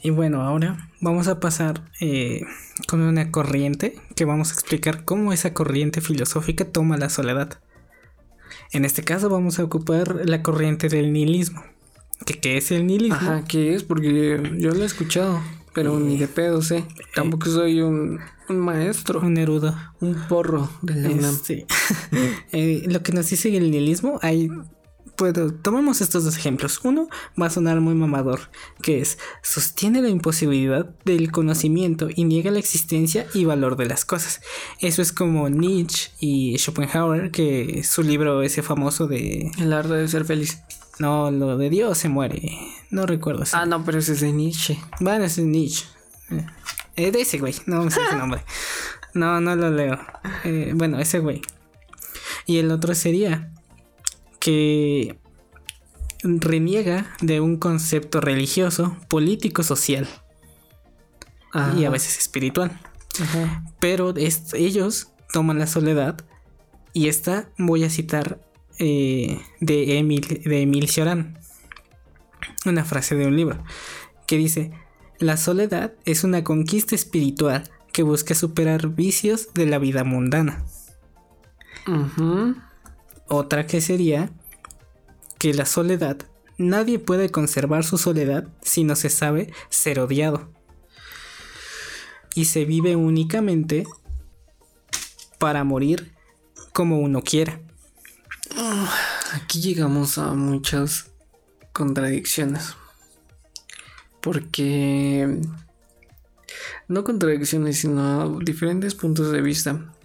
Y 0.03 0.09
bueno, 0.09 0.41
ahora 0.41 0.89
vamos 0.99 1.27
a 1.27 1.39
pasar 1.39 1.83
eh, 1.99 2.41
con 2.87 3.01
una 3.01 3.31
corriente 3.31 3.95
que 4.15 4.25
vamos 4.25 4.49
a 4.49 4.53
explicar 4.53 5.05
cómo 5.05 5.31
esa 5.31 5.53
corriente 5.53 6.01
filosófica 6.01 6.65
toma 6.65 6.97
la 6.97 7.09
soledad. 7.09 7.59
En 8.71 8.83
este 8.83 9.03
caso 9.03 9.29
vamos 9.29 9.59
a 9.59 9.63
ocupar 9.63 10.21
la 10.25 10.41
corriente 10.41 10.89
del 10.89 11.13
nihilismo. 11.13 11.63
¿Qué, 12.25 12.57
es 12.57 12.71
el 12.71 12.87
nihilismo? 12.87 13.15
Ajá, 13.15 13.43
¿qué 13.47 13.75
es? 13.75 13.83
Porque 13.83 14.41
yo 14.57 14.71
lo 14.71 14.81
he 14.81 14.85
escuchado, 14.85 15.39
pero 15.73 15.99
ni 15.99 16.17
de 16.17 16.27
pedo 16.27 16.61
sé. 16.61 16.83
Tampoco 17.13 17.47
soy 17.47 17.81
un, 17.81 18.19
maestro. 18.47 19.19
Un 19.19 19.37
erudo. 19.37 19.75
Un 19.99 20.15
porro 20.27 20.69
de 20.81 21.15
la 21.15 21.31
Sí. 21.31 21.65
Eh, 22.51 22.83
lo 22.87 23.01
que 23.01 23.13
nos 23.13 23.29
dice 23.29 23.55
el 23.55 23.71
nihilismo, 23.71 24.19
hay 24.21 24.49
Puedo, 25.15 25.53
tomemos 25.53 26.01
estos 26.01 26.23
dos 26.23 26.37
ejemplos. 26.37 26.79
Uno 26.83 27.07
va 27.39 27.47
a 27.47 27.49
sonar 27.49 27.79
muy 27.81 27.93
mamador, 27.93 28.49
que 28.81 29.01
es 29.01 29.17
sostiene 29.43 30.01
la 30.01 30.09
imposibilidad 30.09 30.85
del 31.05 31.31
conocimiento 31.31 32.09
y 32.13 32.23
niega 32.23 32.51
la 32.51 32.59
existencia 32.59 33.27
y 33.33 33.45
valor 33.45 33.75
de 33.75 33.85
las 33.85 34.05
cosas. 34.05 34.41
Eso 34.79 35.01
es 35.01 35.11
como 35.11 35.49
Nietzsche 35.49 36.11
y 36.19 36.57
Schopenhauer, 36.57 37.31
que 37.31 37.83
su 37.83 38.03
libro 38.03 38.41
ese 38.41 38.63
famoso 38.63 39.07
de 39.07 39.51
El 39.57 39.73
arte 39.73 39.93
de 39.93 40.07
ser 40.07 40.25
feliz. 40.25 40.59
No, 40.99 41.31
lo 41.31 41.57
de 41.57 41.69
Dios 41.69 41.97
se 41.97 42.09
muere. 42.09 42.57
No 42.89 43.05
recuerdo. 43.05 43.43
Ah, 43.53 43.65
no, 43.65 43.83
pero 43.83 43.99
ese 43.99 44.13
es 44.13 44.21
de 44.21 44.31
Nietzsche. 44.31 44.79
Bueno, 44.99 45.25
ese 45.25 45.41
es 45.41 45.47
Nietzsche. 45.47 45.85
Eh, 46.95 47.11
de 47.11 47.21
ese 47.21 47.37
güey, 47.39 47.55
no 47.65 47.89
sé 47.89 47.99
ese 48.01 48.15
nombre. 48.15 48.43
No, 49.13 49.41
no 49.41 49.57
lo 49.57 49.69
leo. 49.69 49.99
Eh, 50.45 50.71
bueno, 50.73 50.97
ese 50.97 51.19
güey. 51.19 51.41
Y 52.45 52.59
el 52.59 52.71
otro 52.71 52.95
sería 52.95 53.51
que 54.41 55.19
reniega 56.23 57.15
de 57.21 57.39
un 57.39 57.57
concepto 57.57 58.19
religioso, 58.19 58.97
político, 59.07 59.63
social 59.63 60.09
y 61.77 61.85
a 61.85 61.89
veces 61.89 62.17
espiritual. 62.17 62.77
Pero 63.79 64.13
ellos 64.17 65.11
toman 65.31 65.59
la 65.59 65.67
soledad 65.67 66.25
y 66.91 67.07
esta 67.07 67.49
voy 67.57 67.83
a 67.83 67.89
citar 67.89 68.41
eh, 68.79 69.39
de 69.59 69.99
Emil 69.99 70.41
de 70.43 70.61
Emil 70.61 70.89
Cioran 70.89 71.37
una 72.65 72.83
frase 72.83 73.15
de 73.15 73.27
un 73.27 73.35
libro 73.35 73.63
que 74.25 74.37
dice 74.37 74.71
la 75.19 75.37
soledad 75.37 75.93
es 76.05 76.23
una 76.23 76.43
conquista 76.43 76.95
espiritual 76.95 77.69
que 77.93 78.01
busca 78.01 78.33
superar 78.33 78.87
vicios 78.89 79.53
de 79.53 79.67
la 79.67 79.77
vida 79.77 80.03
mundana. 80.03 80.65
Otra 83.33 83.65
que 83.65 83.79
sería 83.79 84.29
que 85.39 85.53
la 85.53 85.65
soledad, 85.65 86.17
nadie 86.57 86.99
puede 86.99 87.29
conservar 87.29 87.85
su 87.85 87.97
soledad 87.97 88.49
si 88.61 88.83
no 88.83 88.97
se 88.97 89.09
sabe 89.09 89.53
ser 89.69 90.01
odiado. 90.01 90.51
Y 92.35 92.43
se 92.43 92.65
vive 92.65 92.97
únicamente 92.97 93.87
para 95.39 95.63
morir 95.63 96.13
como 96.73 96.99
uno 96.99 97.21
quiera. 97.21 97.61
Aquí 99.31 99.61
llegamos 99.61 100.17
a 100.17 100.33
muchas 100.33 101.05
contradicciones. 101.71 102.75
Porque... 104.19 105.39
No 106.89 107.05
contradicciones, 107.05 107.77
sino 107.77 108.39
diferentes 108.39 108.93
puntos 108.93 109.31
de 109.31 109.41
vista. 109.41 109.95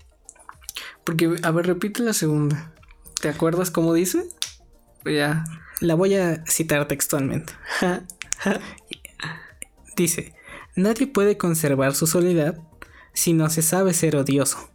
Porque, 1.02 1.40
a 1.42 1.50
ver, 1.50 1.66
repite 1.66 2.04
la 2.04 2.12
segunda. 2.12 2.72
¿Te 3.20 3.28
acuerdas 3.28 3.70
cómo 3.70 3.94
dice? 3.94 4.28
Ya. 5.04 5.44
La 5.80 5.94
voy 5.94 6.14
a 6.14 6.44
citar 6.46 6.88
textualmente. 6.88 7.52
dice, 9.96 10.34
nadie 10.74 11.06
puede 11.06 11.36
conservar 11.36 11.94
su 11.94 12.06
soledad 12.06 12.58
si 13.14 13.32
no 13.32 13.48
se 13.50 13.62
sabe 13.62 13.94
ser 13.94 14.16
odioso. 14.16 14.70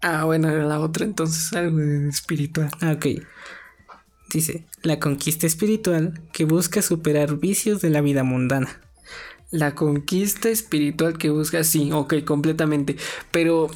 Ah, 0.00 0.24
bueno, 0.24 0.48
era 0.48 0.64
la 0.64 0.80
otra 0.80 1.04
entonces, 1.04 1.52
algo 1.52 1.78
espiritual. 2.08 2.70
Ah, 2.80 2.92
ok. 2.92 3.06
Dice, 4.32 4.66
la 4.82 4.98
conquista 4.98 5.46
espiritual 5.46 6.22
que 6.32 6.44
busca 6.44 6.82
superar 6.82 7.36
vicios 7.36 7.80
de 7.82 7.90
la 7.90 8.00
vida 8.00 8.24
mundana. 8.24 8.80
La 9.50 9.74
conquista 9.74 10.48
espiritual 10.48 11.18
que 11.18 11.30
busca, 11.30 11.62
sí, 11.62 11.92
ok, 11.92 12.24
completamente. 12.24 12.96
Pero 13.30 13.70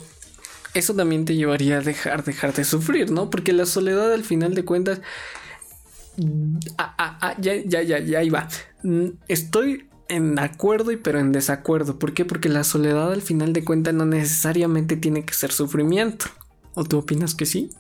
eso 0.77 0.95
también 0.95 1.25
te 1.25 1.35
llevaría 1.35 1.79
a 1.79 1.81
dejar, 1.81 2.23
dejar 2.23 2.53
de 2.53 2.65
sufrir, 2.65 3.11
¿no? 3.11 3.31
Porque 3.31 3.53
la 3.53 3.67
soledad 3.67 4.13
al 4.13 4.25
final 4.25 4.55
de 4.55 4.65
cuentas... 4.65 5.01
Ah, 6.79 6.95
ah, 6.99 7.19
ah, 7.21 7.35
ya, 7.41 7.55
ya, 7.57 7.83
ya, 7.83 7.99
ya 7.99 8.23
iba. 8.23 8.49
Mm, 8.83 9.09
estoy 9.29 9.89
en 10.09 10.39
acuerdo 10.39 10.93
y 10.93 10.97
pero 10.97 11.19
en 11.19 11.33
desacuerdo. 11.33 11.99
¿Por 11.99 12.13
qué? 12.13 12.25
Porque 12.25 12.49
la 12.49 12.63
soledad 12.63 13.13
al 13.13 13.23
final 13.23 13.53
de 13.53 13.65
cuentas 13.65 13.95
no 13.95 14.05
necesariamente 14.05 14.97
tiene 14.97 15.25
que 15.25 15.35
ser 15.35 15.51
sufrimiento. 15.51 16.27
¿O 16.75 16.85
tú 16.85 16.99
opinas 16.99 17.35
que 17.35 17.47
sí? 17.47 17.71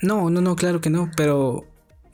No, 0.00 0.30
no, 0.30 0.40
no, 0.40 0.54
claro 0.54 0.80
que 0.80 0.90
no, 0.90 1.10
pero 1.16 1.66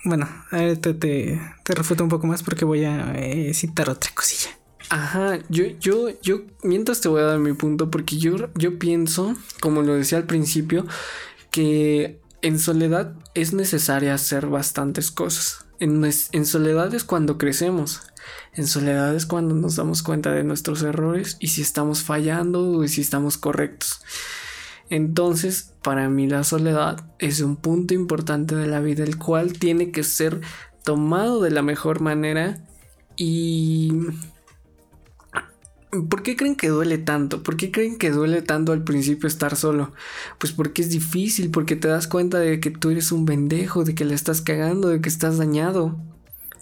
bueno, 0.05 0.27
te, 0.51 0.95
te, 0.95 1.41
te 1.62 1.75
refuto 1.75 2.03
un 2.03 2.11
poco 2.11 2.27
más 2.27 2.43
porque 2.43 2.64
voy 2.64 2.85
a 2.85 3.14
eh, 3.16 3.53
citar 3.53 3.91
otra 3.91 4.11
cosilla. 4.14 4.51
Ajá, 4.91 5.39
yo, 5.49 5.64
yo, 5.80 6.09
yo, 6.22 6.43
mientras 6.62 7.01
te 7.01 7.09
voy 7.09 7.22
a 7.22 7.24
dar 7.24 7.39
mi 7.39 7.53
punto, 7.55 7.91
porque 7.91 8.18
yo, 8.18 8.37
yo 8.55 8.78
pienso, 8.78 9.35
como 9.61 9.82
lo 9.82 9.95
decía 9.95 10.18
al 10.18 10.26
principio, 10.26 10.87
que 11.51 12.20
en 12.43 12.59
soledad 12.59 13.14
es 13.35 13.55
necesaria 13.55 14.14
hacer 14.14 14.47
bastantes 14.47 15.11
cosas. 15.11 15.64
En, 15.80 16.05
en 16.05 16.47
soledad 16.47 16.95
es 16.95 17.05
cuando 17.05 17.39
crecemos. 17.39 18.03
En 18.53 18.66
soledad 18.66 19.14
es 19.14 19.26
cuando 19.26 19.55
nos 19.55 19.76
damos 19.76 20.03
cuenta 20.03 20.30
de 20.30 20.45
nuestros 20.45 20.82
errores 20.82 21.37
y 21.41 21.49
si 21.49 21.62
estamos 21.62 22.03
fallando 22.03 22.70
o 22.70 22.87
si 22.87 23.01
estamos 23.01 23.39
correctos. 23.39 24.01
Entonces, 24.91 25.72
para 25.82 26.09
mí 26.09 26.28
la 26.28 26.45
soledad 26.45 27.05
es 27.18 27.41
un 27.41 27.57
punto 27.57 27.95
importante 27.95 28.55
de 28.55 28.66
la 28.66 28.80
vida, 28.80 29.03
el 29.05 29.18
cual 29.18 29.55
tiene 29.55 29.91
que 29.91 30.05
ser 30.05 30.41
tomado 30.85 31.41
de 31.41 31.51
la 31.51 31.62
mejor 31.62 32.01
manera 32.01 32.59
y 33.16 33.93
¿Por 36.03 36.22
qué 36.22 36.36
creen 36.36 36.57
que 36.57 36.68
duele 36.68 36.99
tanto? 36.99 37.42
¿Por 37.42 37.57
qué 37.57 37.70
creen 37.70 37.99
que 37.99 38.11
duele 38.11 38.42
tanto 38.42 38.72
al 38.72 38.84
principio 38.84 39.26
estar 39.26 39.57
solo? 39.57 39.92
Pues 40.38 40.53
porque 40.53 40.82
es 40.82 40.90
difícil, 40.90 41.51
porque 41.51 41.76
te 41.76 41.88
das 41.88 42.09
cuenta 42.09 42.38
de 42.38 42.61
que 42.61 42.70
tú 42.70 42.90
eres 42.90 43.12
un 43.12 43.24
bendejo, 43.24 43.84
de 43.84 43.95
que 43.95 44.05
le 44.05 44.14
estás 44.14 44.40
cagando, 44.40 44.88
de 44.88 45.01
que 45.01 45.09
estás 45.09 45.38
dañado. 45.38 45.97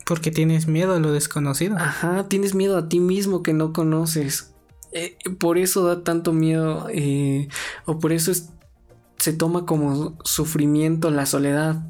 Porque 0.04 0.30
tienes 0.30 0.66
miedo 0.66 0.94
a 0.94 0.98
lo 0.98 1.12
desconocido. 1.12 1.76
Ajá, 1.76 2.28
tienes 2.28 2.54
miedo 2.54 2.76
a 2.76 2.88
ti 2.88 3.00
mismo 3.00 3.42
que 3.42 3.52
no 3.52 3.72
conoces. 3.72 4.52
Eh, 4.92 5.16
por 5.38 5.56
eso 5.56 5.84
da 5.84 6.04
tanto 6.04 6.32
miedo, 6.32 6.86
eh, 6.90 7.48
o 7.86 7.98
por 7.98 8.12
eso 8.12 8.32
se 9.16 9.32
toma 9.32 9.64
como 9.64 10.18
sufrimiento 10.24 11.10
la 11.10 11.26
soledad. 11.26 11.82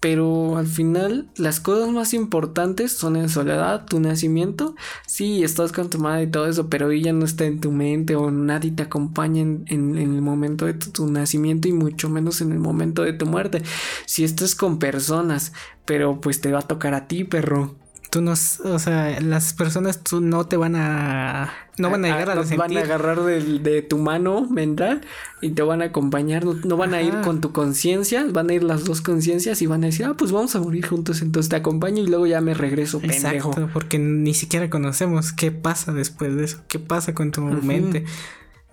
Pero 0.00 0.58
al 0.58 0.66
final, 0.66 1.28
las 1.36 1.58
cosas 1.58 1.90
más 1.90 2.12
importantes 2.14 2.92
son 2.92 3.16
en 3.16 3.28
soledad, 3.28 3.86
tu 3.86 3.98
nacimiento. 3.98 4.74
Sí, 5.06 5.42
estás 5.42 5.72
con 5.72 5.88
tu 5.90 5.98
madre 5.98 6.24
y 6.24 6.30
todo 6.30 6.46
eso, 6.46 6.68
pero 6.68 6.90
ella 6.90 7.12
no 7.12 7.24
está 7.24 7.46
en 7.46 7.60
tu 7.60 7.72
mente 7.72 8.14
o 8.14 8.30
nadie 8.30 8.70
te 8.72 8.82
acompaña 8.82 9.40
en, 9.40 9.96
el 9.96 10.22
momento 10.22 10.66
de 10.66 10.74
tu, 10.74 11.06
nacimiento 11.10 11.68
y 11.68 11.72
mucho 11.72 12.08
menos 12.08 12.40
en 12.40 12.52
el 12.52 12.58
momento 12.58 13.02
de 13.02 13.14
tu 13.14 13.26
muerte. 13.26 13.62
Si 14.04 14.22
estás 14.22 14.54
con 14.54 14.78
personas, 14.78 15.52
pero 15.86 16.20
pues 16.20 16.40
te 16.40 16.52
va 16.52 16.60
a 16.60 16.62
tocar 16.62 16.94
a 16.94 17.08
ti, 17.08 17.24
perro 17.24 17.74
tú 18.10 18.22
no, 18.22 18.32
o 18.32 18.78
sea, 18.78 19.20
las 19.20 19.52
personas 19.52 20.02
tú 20.02 20.20
no 20.20 20.46
te 20.46 20.56
van 20.56 20.76
a, 20.76 21.52
no 21.78 21.90
van 21.90 22.04
a 22.04 22.08
llegar 22.08 22.30
a, 22.30 22.40
a, 22.40 22.56
van 22.56 22.76
a 22.76 22.80
agarrar 22.80 23.20
de, 23.22 23.82
tu 23.82 23.98
mano 23.98 24.46
mental 24.48 25.02
y 25.40 25.50
te 25.50 25.62
van 25.62 25.82
a 25.82 25.86
acompañar, 25.86 26.44
no, 26.44 26.76
van 26.76 26.94
a 26.94 27.02
ir 27.02 27.20
con 27.22 27.40
tu 27.40 27.52
conciencia, 27.52 28.26
van 28.30 28.50
a 28.50 28.54
ir 28.54 28.62
las 28.62 28.84
dos 28.84 29.00
conciencias 29.00 29.60
y 29.62 29.66
van 29.66 29.82
a 29.84 29.86
decir, 29.86 30.06
ah, 30.06 30.14
pues 30.16 30.32
vamos 30.32 30.54
a 30.54 30.60
morir 30.60 30.86
juntos, 30.86 31.22
entonces 31.22 31.50
te 31.50 31.56
acompaño 31.56 32.02
y 32.02 32.06
luego 32.06 32.26
ya 32.26 32.40
me 32.40 32.54
regreso, 32.54 33.00
Exacto, 33.02 33.68
porque 33.72 33.98
ni 33.98 34.34
siquiera 34.34 34.70
conocemos 34.70 35.32
qué 35.32 35.50
pasa 35.50 35.92
después 35.92 36.34
de 36.36 36.44
eso, 36.44 36.62
qué 36.68 36.78
pasa 36.78 37.14
con 37.14 37.32
tu 37.32 37.42
mente, 37.42 38.04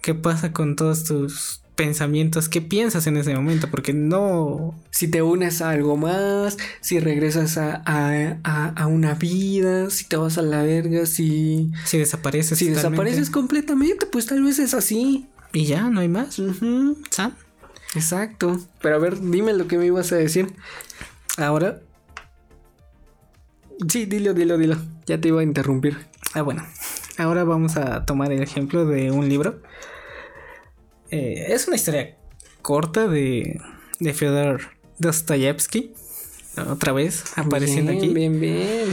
qué 0.02 0.14
pasa 0.14 0.54
con 0.54 0.76
todos 0.76 1.06
tus 1.06 1.62
pensamientos, 1.76 2.50
qué 2.50 2.62
piensas 2.62 3.08
en 3.08 3.18
ese 3.18 3.34
momento, 3.34 3.70
porque 3.70 3.94
no... 3.94 4.76
Si 4.92 5.08
te 5.08 5.22
unes 5.22 5.62
a 5.62 5.72
algo 5.72 5.98
más, 5.98 6.58
si 6.82 7.00
regresas 7.00 7.58
a, 7.58 7.82
a, 7.86 8.88
una 8.88 9.16
vida, 9.16 9.90
si 9.90 10.06
te 10.06 10.16
vas 10.16 10.38
a 10.38 10.42
la 10.42 10.64
verga, 10.64 11.06
si... 11.06 11.72
Si 11.86 11.98
desapareces. 11.98 12.60
Si 12.60 12.70
desapareces 12.70 13.30
completamente, 13.30 14.06
pues 14.06 14.28
tal 14.28 14.44
vez 14.44 14.60
es 14.60 14.74
así. 14.74 15.28
Y 15.52 15.66
ya, 15.66 15.90
no 15.90 16.02
hay 16.02 16.10
más. 16.10 16.40
Exacto. 17.96 18.60
Pero 18.82 18.96
a 18.96 19.00
ver, 19.00 19.20
dime 19.20 19.54
lo 19.54 19.68
que 19.68 19.78
me 19.78 19.86
ibas 19.86 20.12
a 20.12 20.16
decir. 20.16 20.54
Ahora... 21.38 21.82
Sí, 23.88 24.06
dilo, 24.06 24.34
dilo, 24.34 24.58
dilo. 24.58 24.78
Ya 25.08 25.20
te 25.20 25.30
iba 25.30 25.42
a 25.42 25.44
interrumpir. 25.44 25.98
Ah, 26.34 26.42
bueno. 26.42 26.64
Ahora 27.18 27.44
vamos 27.44 27.78
a 27.78 28.06
tomar 28.06 28.32
el 28.32 28.42
ejemplo 28.42 28.86
de 28.86 29.12
un 29.12 29.30
libro 29.30 29.62
eh, 31.14 31.53
es 31.53 31.68
una 31.68 31.76
historia 31.76 32.18
corta 32.61 33.07
de, 33.07 33.61
de 33.99 34.14
Fyodor 34.14 34.61
Dostoyevsky. 34.97 35.93
Otra 36.70 36.91
vez 36.91 37.24
apareciendo 37.36 37.91
aquí. 37.91 38.09
Bien, 38.09 38.39
bien. 38.39 38.88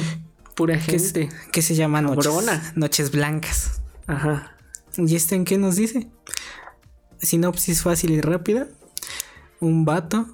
Pura 0.54 0.78
gente. 0.78 1.30
Que, 1.52 1.62
se 1.62 1.74
llama 1.74 2.02
Noches, 2.02 2.32
Noches 2.74 3.10
Blancas. 3.10 3.80
Ajá. 4.06 4.54
¿Y 4.96 5.16
este 5.16 5.34
en 5.34 5.44
qué 5.44 5.56
nos 5.56 5.76
dice? 5.76 6.08
Sinopsis 7.20 7.82
fácil 7.82 8.10
y 8.10 8.20
rápida. 8.20 8.68
Un 9.60 9.84
vato 9.84 10.26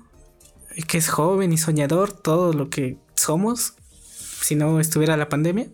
que 0.88 0.98
es 0.98 1.08
joven 1.08 1.52
y 1.52 1.58
soñador, 1.58 2.12
todo 2.12 2.52
lo 2.52 2.68
que 2.68 2.98
somos, 3.14 3.74
si 4.42 4.56
no 4.56 4.78
estuviera 4.80 5.16
la 5.16 5.28
pandemia 5.28 5.68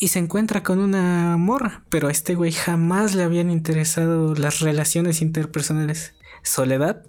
y 0.00 0.08
se 0.08 0.18
encuentra 0.18 0.62
con 0.62 0.78
una 0.78 1.36
morra, 1.36 1.84
pero 1.90 2.08
a 2.08 2.10
este 2.10 2.34
güey 2.34 2.52
jamás 2.52 3.14
le 3.14 3.22
habían 3.22 3.50
interesado 3.50 4.34
las 4.34 4.60
relaciones 4.60 5.20
interpersonales. 5.20 6.14
Soledad, 6.42 7.04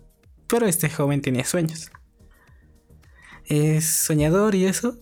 pero 0.47 0.65
este 0.65 0.89
joven 0.89 1.21
tenía 1.21 1.45
sueños. 1.45 1.89
Es 3.45 3.85
soñador 3.85 4.55
y 4.55 4.65
eso, 4.65 4.99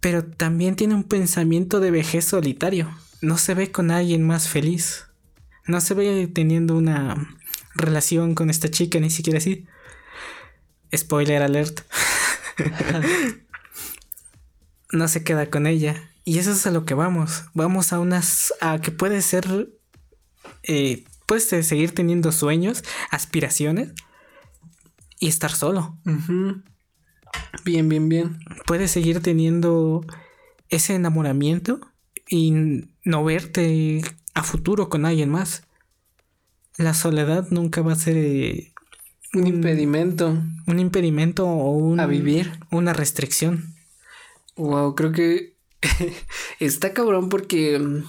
pero 0.00 0.22
también 0.22 0.76
tiene 0.76 0.94
un 0.94 1.04
pensamiento 1.04 1.80
de 1.80 1.90
vejez 1.90 2.26
solitario. 2.26 2.94
No 3.22 3.38
se 3.38 3.54
ve 3.54 3.72
con 3.72 3.90
alguien 3.90 4.22
más 4.22 4.46
feliz. 4.46 5.06
No 5.66 5.80
se 5.80 5.94
ve 5.94 6.26
teniendo 6.26 6.76
una 6.76 7.38
relación 7.74 8.34
con 8.34 8.50
esta 8.50 8.70
chica, 8.70 9.00
ni 9.00 9.08
siquiera 9.08 9.38
así. 9.38 9.66
Spoiler 10.94 11.42
alert. 11.42 11.80
no 14.92 15.08
se 15.08 15.24
queda 15.24 15.46
con 15.48 15.66
ella 15.66 16.09
y 16.24 16.38
eso 16.38 16.52
es 16.52 16.66
a 16.66 16.70
lo 16.70 16.84
que 16.84 16.94
vamos. 16.94 17.44
Vamos 17.54 17.92
a 17.92 18.00
unas. 18.00 18.52
a 18.60 18.80
que 18.80 18.90
puede 18.90 19.22
ser. 19.22 19.70
Eh, 20.62 21.04
puedes 21.26 21.44
seguir 21.44 21.94
teniendo 21.94 22.32
sueños, 22.32 22.82
aspiraciones 23.10 23.92
y 25.18 25.28
estar 25.28 25.52
solo. 25.52 25.98
Bien, 27.64 27.88
bien, 27.88 28.08
bien. 28.08 28.38
Puedes 28.66 28.90
seguir 28.90 29.20
teniendo 29.20 30.04
ese 30.68 30.94
enamoramiento 30.94 31.80
y 32.28 32.52
no 33.04 33.24
verte 33.24 34.02
a 34.34 34.42
futuro 34.42 34.88
con 34.88 35.04
alguien 35.04 35.30
más. 35.30 35.64
La 36.76 36.94
soledad 36.94 37.46
nunca 37.50 37.82
va 37.82 37.92
a 37.92 37.96
ser 37.96 38.16
eh, 38.16 38.72
un 39.34 39.46
impedimento. 39.46 40.42
Un 40.66 40.78
impedimento 40.78 41.46
o 41.46 41.70
un, 41.72 42.00
a 42.00 42.06
vivir. 42.06 42.58
Una 42.70 42.92
restricción. 42.92 43.74
Wow, 44.56 44.94
creo 44.94 45.12
que 45.12 45.59
está 46.60 46.92
cabrón 46.92 47.28
porque 47.28 47.78
mm, 47.78 48.04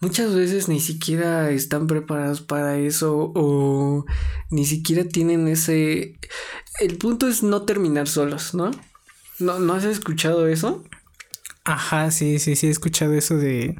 muchas 0.00 0.34
veces 0.34 0.68
ni 0.68 0.80
siquiera 0.80 1.50
están 1.50 1.86
preparados 1.86 2.40
para 2.40 2.78
eso 2.78 3.32
o 3.34 4.04
ni 4.50 4.66
siquiera 4.66 5.04
tienen 5.04 5.48
ese... 5.48 6.18
El 6.80 6.96
punto 6.96 7.28
es 7.28 7.42
no 7.42 7.62
terminar 7.62 8.08
solos, 8.08 8.54
¿no? 8.54 8.70
¿No, 9.38 9.58
¿no 9.58 9.74
has 9.74 9.84
escuchado 9.84 10.46
eso? 10.48 10.84
Ajá, 11.64 12.10
sí, 12.10 12.38
sí, 12.38 12.56
sí, 12.56 12.66
he 12.66 12.70
escuchado 12.70 13.14
eso 13.14 13.36
de... 13.36 13.76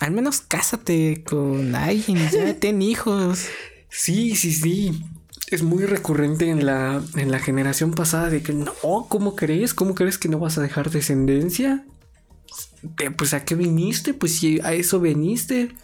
Al 0.00 0.12
menos 0.12 0.40
cásate 0.40 1.22
con 1.24 1.74
alguien, 1.74 2.30
ya 2.30 2.54
ten 2.58 2.80
hijos. 2.80 3.46
Sí, 3.90 4.36
sí, 4.36 4.52
sí. 4.52 5.04
Es 5.50 5.62
muy 5.62 5.84
recurrente 5.84 6.48
en 6.48 6.64
la, 6.64 7.02
en 7.16 7.30
la 7.30 7.40
generación 7.40 7.92
pasada 7.92 8.30
de 8.30 8.42
que 8.42 8.52
no, 8.52 8.72
¿cómo 9.08 9.34
crees? 9.34 9.74
¿Cómo 9.74 9.94
crees 9.94 10.16
que 10.16 10.28
no 10.28 10.38
vas 10.38 10.58
a 10.58 10.62
dejar 10.62 10.90
descendencia? 10.90 11.84
Pues 13.16 13.34
a 13.34 13.44
qué 13.44 13.56
viniste, 13.56 14.14
pues 14.14 14.38
si 14.38 14.60
a 14.60 14.72
eso 14.72 15.00
viniste. 15.00 15.74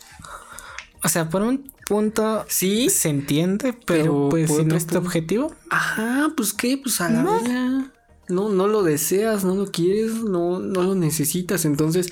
O 1.02 1.08
sea, 1.08 1.28
por 1.28 1.42
un 1.42 1.70
punto 1.86 2.44
sí 2.48 2.90
se 2.90 3.08
entiende, 3.08 3.72
pero, 3.72 4.28
pues 4.28 4.50
si 4.50 4.64
no 4.64 4.76
es 4.76 4.86
tu 4.86 4.98
objetivo. 4.98 5.54
Ajá, 5.70 6.32
pues 6.36 6.52
qué, 6.52 6.78
pues 6.78 7.00
a 7.00 7.08
la 7.08 7.22
no. 7.22 7.90
no, 8.28 8.48
no 8.48 8.66
lo 8.66 8.82
deseas, 8.82 9.44
no 9.44 9.54
lo 9.54 9.70
quieres, 9.70 10.14
no, 10.14 10.58
no 10.58 10.82
lo 10.82 10.94
necesitas, 10.94 11.64
entonces 11.64 12.08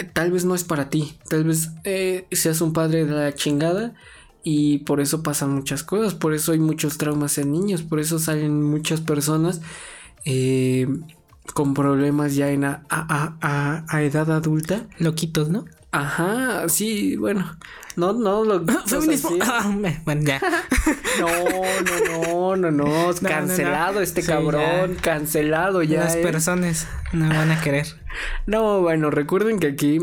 eh, 0.00 0.04
tal 0.04 0.32
vez 0.32 0.44
no 0.44 0.54
es 0.54 0.64
para 0.64 0.88
ti, 0.88 1.18
tal 1.28 1.44
vez 1.44 1.70
eh, 1.84 2.26
seas 2.32 2.60
un 2.60 2.72
padre 2.72 3.04
de 3.04 3.12
la 3.12 3.34
chingada 3.34 3.94
y 4.48 4.78
por 4.78 5.00
eso 5.00 5.24
pasan 5.24 5.52
muchas 5.52 5.82
cosas, 5.82 6.14
por 6.14 6.32
eso 6.32 6.52
hay 6.52 6.60
muchos 6.60 6.98
traumas 6.98 7.36
en 7.36 7.50
niños, 7.50 7.82
por 7.82 7.98
eso 7.98 8.20
salen 8.20 8.62
muchas 8.62 9.00
personas 9.00 9.60
eh, 10.24 10.86
con 11.52 11.74
problemas 11.74 12.36
ya 12.36 12.50
en 12.50 12.62
a, 12.62 12.84
a, 12.88 13.84
a, 13.88 14.02
edad 14.02 14.30
adulta. 14.30 14.86
Loquitos, 15.00 15.48
¿no? 15.48 15.64
Ajá, 15.90 16.68
sí, 16.68 17.16
bueno, 17.16 17.56
no, 17.96 18.12
no, 18.12 18.44
lo 18.44 18.64
Feminismo. 18.86 19.30
Ah, 19.42 19.68
bueno, 20.04 20.22
ya. 20.22 20.40
no, 21.18 21.26
no, 21.26 22.56
no, 22.56 22.70
no, 22.70 22.70
no, 22.70 23.14
cancelado 23.22 24.00
este 24.00 24.22
cabrón, 24.22 24.94
cancelado 25.00 25.82
ya. 25.82 26.04
Las 26.04 26.16
personas 26.18 26.86
no 27.12 27.28
van 27.28 27.50
a 27.50 27.60
querer. 27.60 27.88
No, 28.46 28.80
bueno, 28.80 29.10
recuerden 29.10 29.58
que 29.58 29.66
aquí 29.66 29.98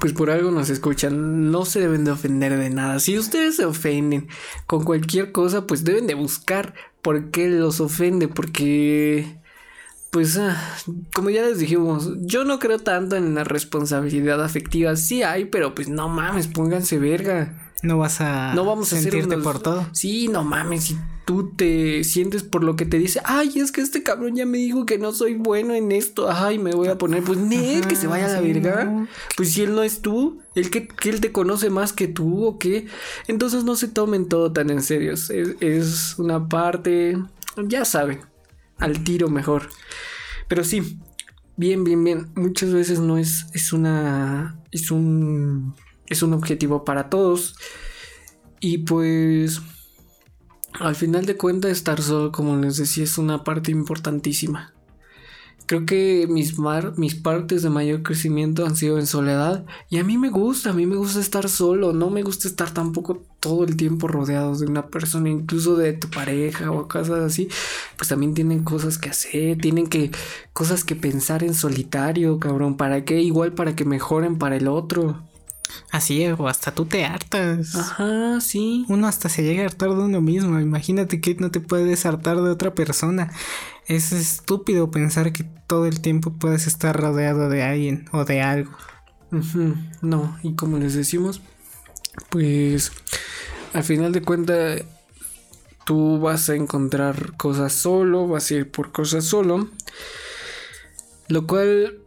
pues 0.00 0.12
por 0.12 0.30
algo 0.30 0.50
nos 0.50 0.70
escuchan, 0.70 1.50
no 1.50 1.64
se 1.64 1.80
deben 1.80 2.04
de 2.04 2.12
ofender 2.12 2.56
de 2.56 2.70
nada. 2.70 3.00
Si 3.00 3.18
ustedes 3.18 3.56
se 3.56 3.64
ofenden 3.64 4.28
con 4.66 4.84
cualquier 4.84 5.32
cosa, 5.32 5.66
pues 5.66 5.84
deben 5.84 6.06
de 6.06 6.14
buscar 6.14 6.74
por 7.02 7.30
qué 7.30 7.48
los 7.48 7.80
ofende, 7.80 8.28
porque 8.28 9.38
pues 10.10 10.38
ah, 10.38 10.56
como 11.14 11.30
ya 11.30 11.42
les 11.42 11.58
dijimos, 11.58 12.12
yo 12.20 12.44
no 12.44 12.58
creo 12.58 12.78
tanto 12.78 13.16
en 13.16 13.34
la 13.34 13.44
responsabilidad 13.44 14.42
afectiva. 14.42 14.96
Sí 14.96 15.22
hay, 15.22 15.44
pero 15.46 15.74
pues 15.74 15.88
no 15.88 16.08
mames, 16.08 16.48
pónganse 16.48 16.98
verga. 16.98 17.72
No 17.82 17.98
vas 17.98 18.20
a 18.20 18.54
no 18.54 18.64
vamos 18.64 18.92
a 18.92 19.00
sentirte 19.00 19.36
por 19.38 19.60
todo. 19.60 19.86
Sí, 19.92 20.28
no 20.28 20.44
mames, 20.44 20.84
si 20.84 20.98
tú 21.28 21.52
te 21.54 22.04
sientes 22.04 22.42
por 22.42 22.64
lo 22.64 22.74
que 22.74 22.86
te 22.86 22.98
dice, 22.98 23.20
ay, 23.22 23.58
es 23.58 23.70
que 23.70 23.82
este 23.82 24.02
cabrón 24.02 24.34
ya 24.34 24.46
me 24.46 24.56
dijo 24.56 24.86
que 24.86 24.96
no 24.96 25.12
soy 25.12 25.34
bueno 25.34 25.74
en 25.74 25.92
esto, 25.92 26.30
ay, 26.30 26.58
me 26.58 26.70
voy 26.70 26.88
a 26.88 26.96
poner, 26.96 27.22
pues 27.22 27.38
ni 27.38 27.82
que 27.82 27.96
se 27.96 28.06
vaya 28.06 28.24
a 28.24 28.28
la 28.32 28.40
verga. 28.40 29.06
Pues 29.36 29.52
si 29.52 29.60
él 29.60 29.74
no 29.74 29.82
es 29.82 30.00
tú, 30.00 30.40
el 30.54 30.70
que, 30.70 30.88
que, 30.88 31.10
él 31.10 31.20
te 31.20 31.30
conoce 31.30 31.68
más 31.68 31.92
que 31.92 32.08
tú 32.08 32.46
o 32.46 32.58
qué, 32.58 32.86
entonces 33.26 33.64
no 33.64 33.76
se 33.76 33.88
tomen 33.88 34.26
todo 34.26 34.54
tan 34.54 34.70
en 34.70 34.80
serio. 34.80 35.12
Es, 35.12 35.28
es 35.28 36.18
una 36.18 36.48
parte, 36.48 37.18
ya 37.58 37.84
saben, 37.84 38.20
al 38.78 39.04
tiro 39.04 39.28
mejor. 39.28 39.68
Pero 40.48 40.64
sí, 40.64 40.98
bien, 41.58 41.84
bien, 41.84 42.02
bien. 42.04 42.30
Muchas 42.36 42.72
veces 42.72 43.00
no 43.00 43.18
es, 43.18 43.48
es 43.52 43.74
una, 43.74 44.58
es 44.72 44.90
un 44.90 45.74
es 46.06 46.22
un 46.22 46.32
objetivo 46.32 46.86
para 46.86 47.10
todos. 47.10 47.54
Y 48.60 48.78
pues 48.78 49.60
al 50.80 50.94
final 50.94 51.26
de 51.26 51.36
cuentas 51.36 51.72
estar 51.72 52.00
solo, 52.02 52.32
como 52.32 52.56
les 52.56 52.76
decía, 52.76 53.04
es 53.04 53.18
una 53.18 53.44
parte 53.44 53.70
importantísima. 53.70 54.72
Creo 55.66 55.84
que 55.84 56.26
mis, 56.30 56.54
mis 56.96 57.14
partes 57.14 57.62
de 57.62 57.68
mayor 57.68 58.02
crecimiento 58.02 58.64
han 58.64 58.74
sido 58.74 58.98
en 58.98 59.06
soledad 59.06 59.66
y 59.90 59.98
a 59.98 60.04
mí 60.04 60.16
me 60.16 60.30
gusta, 60.30 60.70
a 60.70 60.72
mí 60.72 60.86
me 60.86 60.96
gusta 60.96 61.20
estar 61.20 61.46
solo, 61.50 61.92
no 61.92 62.08
me 62.08 62.22
gusta 62.22 62.48
estar 62.48 62.70
tampoco 62.72 63.22
todo 63.38 63.64
el 63.64 63.76
tiempo 63.76 64.08
rodeado 64.08 64.56
de 64.56 64.64
una 64.64 64.86
persona, 64.86 65.28
incluso 65.28 65.76
de 65.76 65.92
tu 65.92 66.08
pareja 66.08 66.70
o 66.70 66.88
cosas 66.88 67.18
así, 67.18 67.48
pues 67.98 68.08
también 68.08 68.32
tienen 68.32 68.64
cosas 68.64 68.96
que 68.96 69.10
hacer, 69.10 69.58
tienen 69.58 69.88
que 69.88 70.10
cosas 70.54 70.84
que 70.84 70.96
pensar 70.96 71.42
en 71.44 71.52
solitario, 71.52 72.40
cabrón, 72.40 72.78
¿para 72.78 73.04
qué? 73.04 73.20
Igual 73.20 73.52
para 73.52 73.76
que 73.76 73.84
mejoren 73.84 74.38
para 74.38 74.56
el 74.56 74.68
otro. 74.68 75.27
Así 75.90 76.22
es, 76.22 76.38
o 76.38 76.48
hasta 76.48 76.72
tú 76.72 76.84
te 76.84 77.04
hartas. 77.04 77.74
Ajá, 77.74 78.40
sí. 78.40 78.84
Uno 78.88 79.06
hasta 79.06 79.28
se 79.28 79.42
llega 79.42 79.62
a 79.62 79.66
hartar 79.66 79.90
de 79.90 80.02
uno 80.02 80.20
mismo. 80.20 80.60
Imagínate 80.60 81.20
que 81.20 81.34
no 81.36 81.50
te 81.50 81.60
puedes 81.60 82.04
hartar 82.06 82.36
de 82.36 82.50
otra 82.50 82.74
persona. 82.74 83.32
Es 83.86 84.12
estúpido 84.12 84.90
pensar 84.90 85.32
que 85.32 85.44
todo 85.66 85.86
el 85.86 86.00
tiempo 86.00 86.32
puedes 86.32 86.66
estar 86.66 86.98
rodeado 86.98 87.48
de 87.48 87.62
alguien 87.62 88.08
o 88.12 88.24
de 88.24 88.42
algo. 88.42 88.72
No, 90.02 90.38
y 90.42 90.54
como 90.54 90.78
les 90.78 90.94
decimos, 90.94 91.40
pues 92.30 92.92
al 93.72 93.84
final 93.84 94.12
de 94.12 94.22
cuentas 94.22 94.82
tú 95.84 96.18
vas 96.18 96.48
a 96.48 96.54
encontrar 96.54 97.36
cosas 97.36 97.72
solo, 97.72 98.26
vas 98.26 98.50
a 98.50 98.54
ir 98.54 98.70
por 98.70 98.92
cosas 98.92 99.24
solo. 99.24 99.68
Lo 101.28 101.46
cual 101.46 101.98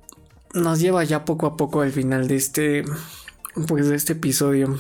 nos 0.53 0.80
lleva 0.80 1.03
ya 1.03 1.26
poco 1.26 1.45
a 1.45 1.57
poco 1.57 1.82
al 1.82 1.91
final 1.91 2.28
de 2.28 2.36
este 2.36 2.84
pues 3.68 3.89
de 3.89 3.95
este 3.95 4.14
episodio 4.14 4.78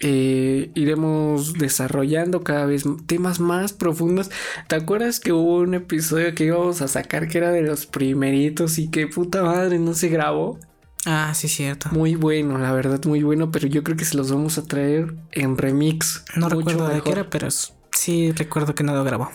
eh, 0.00 0.70
iremos 0.74 1.54
desarrollando 1.54 2.44
cada 2.44 2.66
vez 2.66 2.84
temas 3.06 3.40
más 3.40 3.72
profundos. 3.72 4.30
¿Te 4.68 4.76
acuerdas 4.76 5.18
que 5.20 5.32
hubo 5.32 5.58
un 5.58 5.74
episodio 5.74 6.34
que 6.34 6.44
íbamos 6.44 6.82
a 6.82 6.88
sacar 6.88 7.28
que 7.28 7.38
era 7.38 7.50
de 7.50 7.62
los 7.62 7.86
primeritos 7.86 8.78
y 8.78 8.88
que 8.88 9.06
puta 9.06 9.42
madre 9.42 9.78
no 9.78 9.94
se 9.94 10.08
grabó? 10.08 10.58
Ah, 11.04 11.32
sí, 11.34 11.48
cierto. 11.48 11.88
Muy 11.90 12.14
bueno, 12.14 12.58
la 12.58 12.72
verdad, 12.72 13.02
muy 13.06 13.22
bueno, 13.22 13.50
pero 13.50 13.66
yo 13.66 13.82
creo 13.82 13.96
que 13.96 14.04
se 14.04 14.16
los 14.16 14.30
vamos 14.30 14.58
a 14.58 14.64
traer 14.64 15.14
en 15.32 15.56
remix. 15.56 16.24
No 16.36 16.48
recuerdo 16.48 16.88
de 16.88 17.00
qué 17.00 17.10
era, 17.10 17.30
pero 17.30 17.48
sí 17.92 18.32
recuerdo 18.32 18.74
que 18.74 18.84
no 18.84 18.94
lo 18.94 19.04
grabó. 19.04 19.30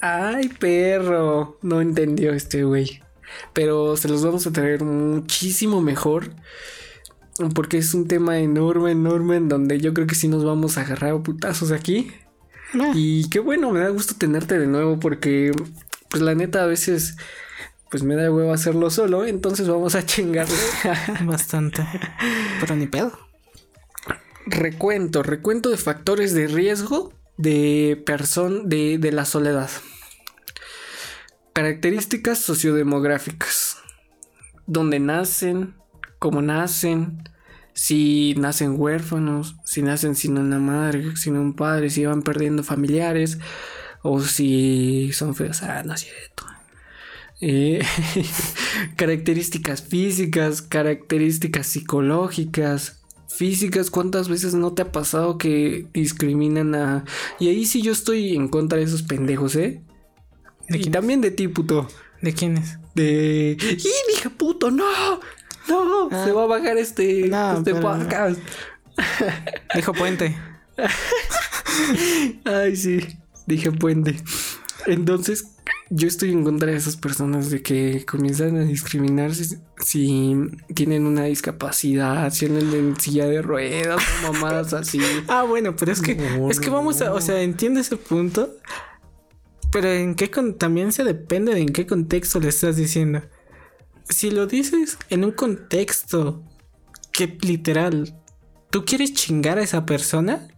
Ay, 0.00 0.48
perro, 0.48 1.58
no 1.62 1.80
entendió 1.80 2.32
este 2.32 2.64
güey. 2.64 3.02
Pero 3.52 3.96
se 3.96 4.08
los 4.08 4.24
vamos 4.24 4.46
a 4.46 4.52
traer 4.52 4.84
muchísimo 4.84 5.80
mejor. 5.80 6.30
Porque 7.54 7.78
es 7.78 7.94
un 7.94 8.08
tema 8.08 8.38
enorme, 8.38 8.92
enorme, 8.92 9.36
en 9.36 9.48
donde 9.48 9.80
yo 9.80 9.94
creo 9.94 10.06
que 10.06 10.14
sí 10.14 10.28
nos 10.28 10.44
vamos 10.44 10.76
a 10.76 10.82
agarrar 10.82 11.22
putazos 11.22 11.72
aquí. 11.72 12.12
Ah. 12.74 12.92
Y 12.94 13.28
qué 13.28 13.38
bueno, 13.40 13.70
me 13.70 13.80
da 13.80 13.88
gusto 13.88 14.14
tenerte 14.16 14.58
de 14.58 14.66
nuevo 14.66 14.98
porque, 14.98 15.52
pues 16.08 16.22
la 16.22 16.34
neta, 16.34 16.62
a 16.62 16.66
veces, 16.66 17.16
pues 17.90 18.02
me 18.02 18.16
da 18.16 18.30
huevo 18.30 18.52
hacerlo 18.52 18.90
solo, 18.90 19.24
entonces 19.24 19.68
vamos 19.68 19.94
a 19.94 20.04
chingarle. 20.04 20.56
Bastante. 21.24 21.86
Pero 22.60 22.76
ni 22.76 22.86
pedo. 22.86 23.12
Recuento, 24.46 25.22
recuento 25.22 25.70
de 25.70 25.76
factores 25.76 26.34
de 26.34 26.48
riesgo 26.48 27.12
de 27.36 28.02
persona 28.04 28.60
de, 28.64 28.98
de 28.98 29.12
la 29.12 29.24
soledad. 29.24 29.70
Características 31.52 32.38
sociodemográficas. 32.38 33.78
Donde 34.66 35.00
nacen, 35.00 35.74
cómo 36.18 36.40
nacen, 36.40 37.28
si 37.74 38.34
nacen 38.38 38.74
huérfanos, 38.78 39.56
si 39.64 39.82
nacen 39.82 40.14
sin 40.14 40.38
una 40.38 40.58
madre, 40.58 41.16
sin 41.16 41.36
un 41.36 41.54
padre, 41.54 41.90
si 41.90 42.06
van 42.06 42.22
perdiendo 42.22 42.62
familiares, 42.62 43.38
o 44.02 44.20
si 44.20 45.10
son 45.12 45.34
feos. 45.34 45.62
Ah, 45.62 45.82
no 45.84 45.94
es 45.94 46.00
cierto. 46.00 46.44
Eh, 47.40 47.84
características 48.96 49.82
físicas, 49.82 50.62
características 50.62 51.66
psicológicas, 51.66 53.02
físicas, 53.28 53.90
¿cuántas 53.90 54.28
veces 54.28 54.54
no 54.54 54.72
te 54.72 54.82
ha 54.82 54.92
pasado 54.92 55.38
que 55.38 55.86
discriminan 55.92 56.74
a... 56.74 57.04
Y 57.40 57.48
ahí 57.48 57.66
sí 57.66 57.82
yo 57.82 57.92
estoy 57.92 58.36
en 58.36 58.48
contra 58.48 58.78
de 58.78 58.84
esos 58.84 59.02
pendejos, 59.02 59.56
¿eh? 59.56 59.82
Y 60.78 60.90
también 60.90 61.20
de 61.20 61.30
ti, 61.30 61.48
puto. 61.48 61.88
¿De 62.20 62.32
quiénes? 62.32 62.78
De. 62.94 63.56
¡Y 63.60 64.12
dije, 64.12 64.30
puto! 64.30 64.70
¡No! 64.70 64.84
¡No! 65.68 66.08
Ah. 66.10 66.24
Se 66.24 66.32
va 66.32 66.44
a 66.44 66.46
bajar 66.46 66.76
este, 66.78 67.26
este 67.26 67.74
podcast. 67.74 68.38
Dijo 69.74 69.92
puente. 69.92 70.36
Ay, 72.44 72.76
sí. 72.76 73.00
Dije 73.46 73.72
puente. 73.72 74.16
Entonces, 74.86 75.52
yo 75.90 76.08
estoy 76.08 76.32
en 76.32 76.44
contra 76.44 76.70
de 76.70 76.76
esas 76.76 76.96
personas 76.96 77.50
de 77.50 77.62
que 77.62 78.04
comienzan 78.06 78.56
a 78.56 78.64
discriminarse 78.64 79.58
si 79.78 80.34
tienen 80.74 81.06
una 81.06 81.24
discapacidad, 81.24 82.32
si 82.32 82.46
andan 82.46 82.72
en 82.72 82.98
silla 82.98 83.26
de 83.26 83.42
ruedas 83.42 84.02
o 84.24 84.32
mamadas 84.32 84.72
así. 84.72 85.00
Ah, 85.28 85.42
bueno, 85.42 85.76
pero 85.76 85.92
es 85.92 86.00
que, 86.00 86.14
No, 86.14 86.50
es 86.50 86.60
que 86.60 86.68
no, 86.68 86.74
vamos 86.74 87.00
a, 87.02 87.06
no. 87.06 87.14
o 87.14 87.20
sea, 87.20 87.42
entiendo 87.42 87.80
ese 87.80 87.96
punto, 87.96 88.56
pero 89.72 89.90
en 89.90 90.14
qué 90.14 90.30
con- 90.30 90.56
también 90.58 90.92
se 90.92 91.02
depende 91.02 91.54
de 91.54 91.60
en 91.62 91.70
qué 91.72 91.86
contexto 91.86 92.38
le 92.38 92.48
estás 92.50 92.76
diciendo. 92.76 93.22
Si 94.08 94.30
lo 94.30 94.46
dices 94.46 94.98
en 95.10 95.24
un 95.24 95.32
contexto 95.32 96.44
que 97.12 97.38
literal, 97.40 98.14
tú 98.70 98.84
quieres 98.84 99.12
chingar 99.14 99.58
a 99.58 99.62
esa 99.62 99.84
persona, 99.86 100.48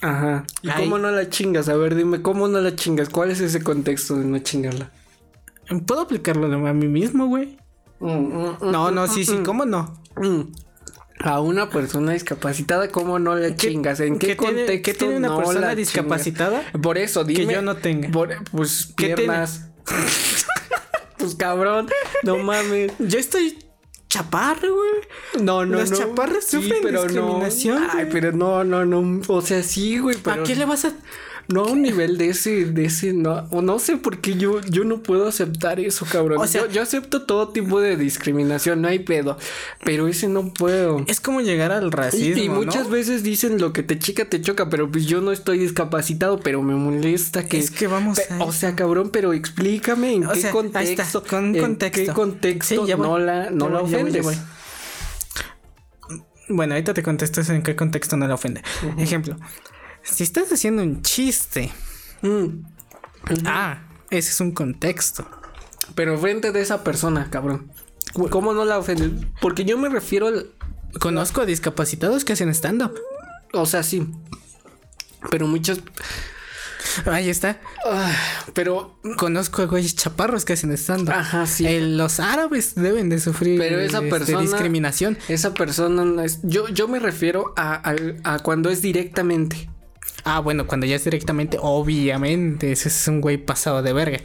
Ajá. 0.00 0.44
¿Y 0.62 0.68
Ay. 0.68 0.84
cómo 0.84 0.98
no 0.98 1.10
la 1.10 1.28
chingas? 1.28 1.68
A 1.68 1.76
ver, 1.76 1.96
dime, 1.96 2.22
¿cómo 2.22 2.46
no 2.46 2.60
la 2.60 2.76
chingas? 2.76 3.08
¿Cuál 3.08 3.32
es 3.32 3.40
ese 3.40 3.62
contexto 3.64 4.14
de 4.16 4.24
no 4.26 4.38
chingarla? 4.38 4.92
puedo 5.86 6.00
aplicarlo 6.02 6.46
a 6.68 6.72
mí 6.72 6.86
mismo, 6.86 7.26
güey. 7.26 7.58
No, 8.00 8.92
no, 8.92 9.06
sí, 9.08 9.24
sí, 9.24 9.38
¿cómo 9.44 9.64
no? 9.66 10.00
A 11.24 11.40
una 11.40 11.68
persona 11.68 12.12
discapacitada, 12.12 12.88
¿cómo 12.88 13.18
no 13.18 13.34
la 13.34 13.56
chingas? 13.56 14.00
¿En 14.00 14.18
qué, 14.18 14.36
tiene, 14.36 14.36
contexto 14.36 14.82
qué 14.82 14.94
tiene 14.94 15.16
una 15.16 15.28
no 15.28 15.38
persona 15.38 15.60
la 15.60 15.74
discapacitada 15.74 16.60
chingas? 16.60 16.80
Por 16.82 16.98
eso, 16.98 17.24
dime. 17.24 17.46
que 17.46 17.52
yo 17.54 17.62
no 17.62 17.76
tenga? 17.76 18.08
por- 18.10 18.44
pues 18.52 18.86
¿Qué 18.96 19.06
tiene? 19.06 19.16
piernas. 19.16 19.68
pues 21.18 21.34
cabrón, 21.34 21.88
no 22.22 22.38
mames. 22.38 22.92
Yo 22.98 23.18
estoy 23.18 23.58
chaparro, 24.08 24.74
güey. 24.74 25.44
No, 25.44 25.66
no, 25.66 25.78
Las 25.78 25.90
no. 25.90 25.98
chaparras 25.98 26.44
sufren 26.46 26.82
discriminación, 26.82 27.82
No. 27.82 27.90
Ay, 27.92 28.08
pero 28.10 28.32
no, 28.32 28.64
no, 28.64 28.84
no. 28.84 29.20
O 29.28 29.42
sea, 29.42 29.62
sí, 29.62 29.98
güey, 29.98 30.16
pero 30.22 30.42
¿A 30.42 30.44
qué 30.44 30.54
le 30.56 30.64
vas 30.64 30.84
a...? 30.84 30.92
No 31.48 31.64
a 31.64 31.70
un 31.72 31.80
nivel 31.82 32.18
de 32.18 32.28
ese, 32.28 32.66
de 32.66 32.84
ese, 32.84 33.14
no, 33.14 33.46
o 33.50 33.62
no 33.62 33.78
sé 33.78 33.96
por 33.96 34.18
qué 34.20 34.34
yo, 34.36 34.60
yo 34.60 34.84
no 34.84 35.02
puedo 35.02 35.26
aceptar 35.26 35.80
eso, 35.80 36.04
cabrón. 36.10 36.38
O 36.40 36.46
sea- 36.46 36.66
yo, 36.66 36.70
yo 36.70 36.82
acepto 36.82 37.22
todo 37.22 37.48
tipo 37.48 37.80
de 37.80 37.96
discriminación, 37.96 38.82
no 38.82 38.88
hay 38.88 38.98
pedo, 38.98 39.38
pero 39.84 40.08
ese 40.08 40.28
no 40.28 40.52
puedo. 40.52 41.02
Es 41.06 41.20
como 41.20 41.40
llegar 41.40 41.72
al 41.72 41.90
racismo, 41.90 42.42
y 42.42 42.48
muchas 42.50 42.84
¿no? 42.84 42.90
veces 42.90 43.22
dicen 43.22 43.58
lo 43.60 43.72
que 43.72 43.82
te 43.82 43.98
chica 43.98 44.26
te 44.26 44.40
choca, 44.42 44.68
pero 44.68 44.90
pues 44.90 45.06
yo 45.06 45.20
no 45.22 45.32
estoy 45.32 45.58
discapacitado, 45.58 46.38
pero 46.40 46.60
me 46.62 46.74
molesta 46.74 47.46
que. 47.46 47.58
Es 47.58 47.70
que 47.70 47.86
vamos 47.86 48.18
Pe- 48.20 48.34
a 48.34 48.44
O 48.44 48.52
sea, 48.52 48.76
cabrón, 48.76 49.10
pero 49.10 49.32
explícame 49.32 50.12
en 50.12 50.26
O 50.26 50.32
qué 50.32 50.40
sea, 50.42 50.50
contexto. 50.50 51.18
está, 51.18 51.30
con 51.30 51.56
en 51.56 51.62
contexto. 51.62 52.02
qué 52.04 52.12
contexto 52.12 52.86
Sí, 52.86 52.92
no 52.98 53.18
la, 53.18 53.50
no 53.50 53.66
Ya 53.68 53.74
la 53.74 53.80
voy, 53.80 53.90
ya 53.90 53.98
voy, 54.02 54.10
ya 54.12 54.20
ofendes. 54.20 54.24
voy. 54.24 54.36
Bueno, 56.50 56.74
ahorita 56.74 56.94
te 56.94 57.02
contesto 57.02 57.40
eso 57.40 57.52
en 57.52 57.62
qué 57.62 57.76
contexto 57.76 58.16
no 58.16 58.26
la 58.26 58.34
ofende. 58.34 58.62
Ejemplo, 58.98 59.36
si 60.10 60.22
estás 60.24 60.50
haciendo 60.52 60.82
un 60.82 61.02
chiste, 61.02 61.70
Mm, 62.22 62.64
ah, 63.46 63.78
ese 64.10 64.30
es 64.30 64.40
un 64.40 64.50
contexto. 64.50 65.24
Pero 65.94 66.18
frente 66.18 66.50
de 66.52 66.60
esa 66.60 66.82
persona, 66.82 67.30
cabrón. 67.30 67.70
¿Cómo 68.30 68.52
no 68.52 68.64
la 68.64 68.78
ofendes? 68.78 69.10
Porque 69.40 69.64
yo 69.64 69.78
me 69.78 69.88
refiero 69.88 70.26
al. 70.26 70.50
Conozco 71.00 71.42
a 71.42 71.46
discapacitados 71.46 72.24
que 72.24 72.32
hacen 72.32 72.48
stand-up. 72.50 72.94
O 73.52 73.66
sea, 73.66 73.82
sí. 73.82 74.08
Pero 75.30 75.46
muchas. 75.46 75.78
Ahí 77.06 77.28
está. 77.30 77.60
ah, 77.86 78.12
pero. 78.54 78.98
Conozco 79.16 79.62
a 79.62 79.66
güeyes 79.66 79.94
chaparros 79.94 80.44
que 80.44 80.54
hacen 80.54 80.72
stand-up. 80.72 81.14
Ajá, 81.14 81.46
sí. 81.46 81.66
Eh, 81.66 81.80
los 81.80 82.18
árabes 82.18 82.74
deben 82.74 83.08
de 83.10 83.20
sufrir 83.20 83.58
Pero 83.58 83.78
esa 83.78 83.98
este, 83.98 84.10
persona- 84.10 84.40
discriminación. 84.40 85.18
Esa 85.28 85.54
persona 85.54 86.04
no 86.04 86.22
es. 86.22 86.40
Yo, 86.42 86.68
yo 86.68 86.88
me 86.88 86.98
refiero 86.98 87.52
a 87.56 88.40
cuando 88.42 88.70
es 88.70 88.82
directamente. 88.82 89.70
Ah, 90.24 90.40
bueno, 90.40 90.66
cuando 90.66 90.84
ya 90.86 90.96
es 90.96 91.04
directamente, 91.04 91.58
obviamente, 91.60 92.72
ese 92.72 92.88
es 92.88 93.08
un 93.08 93.20
güey 93.20 93.38
pasado 93.38 93.82
de 93.82 93.92
verga. 93.92 94.18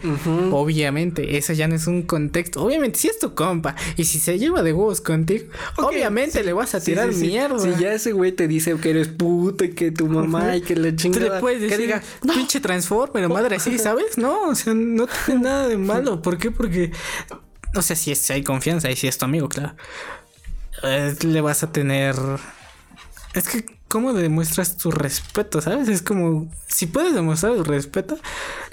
Obviamente, 0.52 1.38
eso 1.38 1.54
ya 1.54 1.68
no 1.68 1.76
es 1.76 1.88
un 1.88 2.02
contexto. 2.04 2.64
Obviamente, 2.64 3.00
si 3.00 3.08
es 3.08 3.20
tu 3.20 3.36
compa 3.36 3.76
y 3.96 4.06
si 4.06 4.20
se 4.20 4.38
lleva 4.40 4.64
de 4.64 4.74
huevos 4.74 5.02
contigo, 5.02 5.46
obviamente 5.78 6.44
le 6.44 6.52
vas 6.54 6.76
a 6.76 6.82
tirar 6.82 7.14
sí, 7.14 7.20
sí. 7.20 7.28
mierda. 7.28 7.60
Si 7.60 7.82
ya 7.82 7.94
ese 7.94 8.12
güey 8.12 8.32
te 8.32 8.48
dice 8.48 8.76
que 8.82 8.90
eres 8.90 9.08
puta 9.08 9.66
y 9.66 9.70
que 9.70 9.92
tu 9.92 10.08
mamá 10.08 10.56
y 10.56 10.62
que 10.62 10.76
la 10.76 10.90
Tú 10.90 10.96
chingada. 10.96 11.36
le 11.36 11.40
puedes 11.40 11.60
que 11.60 11.66
decir, 11.70 11.86
diga, 11.86 12.02
pinche 12.34 12.60
transformer, 12.60 13.30
madre, 13.30 13.60
sí, 13.60 13.78
¿sabes? 13.78 14.18
No, 14.18 14.50
o 14.50 14.56
sea, 14.56 14.74
no 14.74 15.08
tiene 15.26 15.42
nada 15.44 15.68
de 15.68 15.78
malo. 15.78 16.22
¿Por 16.22 16.38
qué? 16.38 16.52
Porque, 16.52 16.92
o 17.76 17.82
sea, 17.82 17.96
si, 17.96 18.12
es, 18.12 18.18
si 18.20 18.34
hay 18.34 18.44
confianza 18.44 18.90
y 18.90 18.96
si 18.96 19.08
es 19.08 19.18
tu 19.18 19.26
amigo, 19.26 19.48
claro. 19.48 19.76
Eh, 20.84 21.16
le 21.22 21.42
vas 21.42 21.64
a 21.64 21.72
tener. 21.72 22.16
Es 23.34 23.48
que, 23.48 23.66
¿cómo 23.88 24.14
demuestras 24.14 24.78
tu 24.78 24.92
respeto? 24.92 25.60
¿Sabes? 25.62 25.88
Es 25.88 26.02
como, 26.02 26.52
si 26.68 26.86
puedes 26.86 27.16
demostrar 27.16 27.56
tu 27.56 27.64
respeto, 27.64 28.18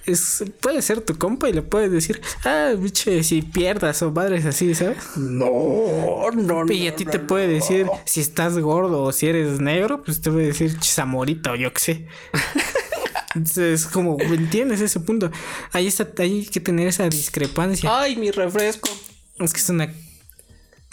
es, 0.06 0.44
puede 0.60 0.82
ser 0.82 1.00
tu 1.00 1.16
compa 1.16 1.48
y 1.48 1.54
le 1.54 1.62
puedes 1.62 1.90
decir, 1.90 2.20
ah, 2.44 2.72
biche, 2.76 3.22
si 3.22 3.40
pierdas 3.42 4.02
o 4.02 4.10
madres 4.12 4.44
así, 4.44 4.74
¿sabes? 4.74 4.98
No, 5.16 6.30
no, 6.34 6.64
no. 6.64 6.72
Y 6.72 6.88
a 6.88 6.94
ti 6.94 7.06
te 7.06 7.18
puede 7.18 7.48
decir 7.48 7.86
si 8.04 8.20
estás 8.20 8.58
gordo 8.58 9.04
o 9.04 9.12
si 9.12 9.28
eres 9.28 9.60
negro, 9.60 10.02
pues 10.02 10.20
te 10.20 10.30
puede 10.30 10.48
decir 10.48 10.78
chamorita 10.78 11.52
o 11.52 11.56
yo 11.56 11.72
qué 11.72 11.80
sé. 11.80 12.06
Entonces, 13.34 13.82
es 13.82 13.86
como, 13.86 14.18
¿me 14.18 14.34
entiendes 14.34 14.80
ese 14.80 15.00
punto? 15.00 15.30
Ahí 15.72 15.86
está, 15.86 16.06
hay 16.18 16.46
que 16.46 16.60
tener 16.60 16.88
esa 16.88 17.08
discrepancia. 17.08 17.88
Ay, 18.00 18.16
mi 18.16 18.30
refresco. 18.30 18.90
Es 19.38 19.52
que 19.52 19.60
es 19.60 19.70
una 19.70 19.88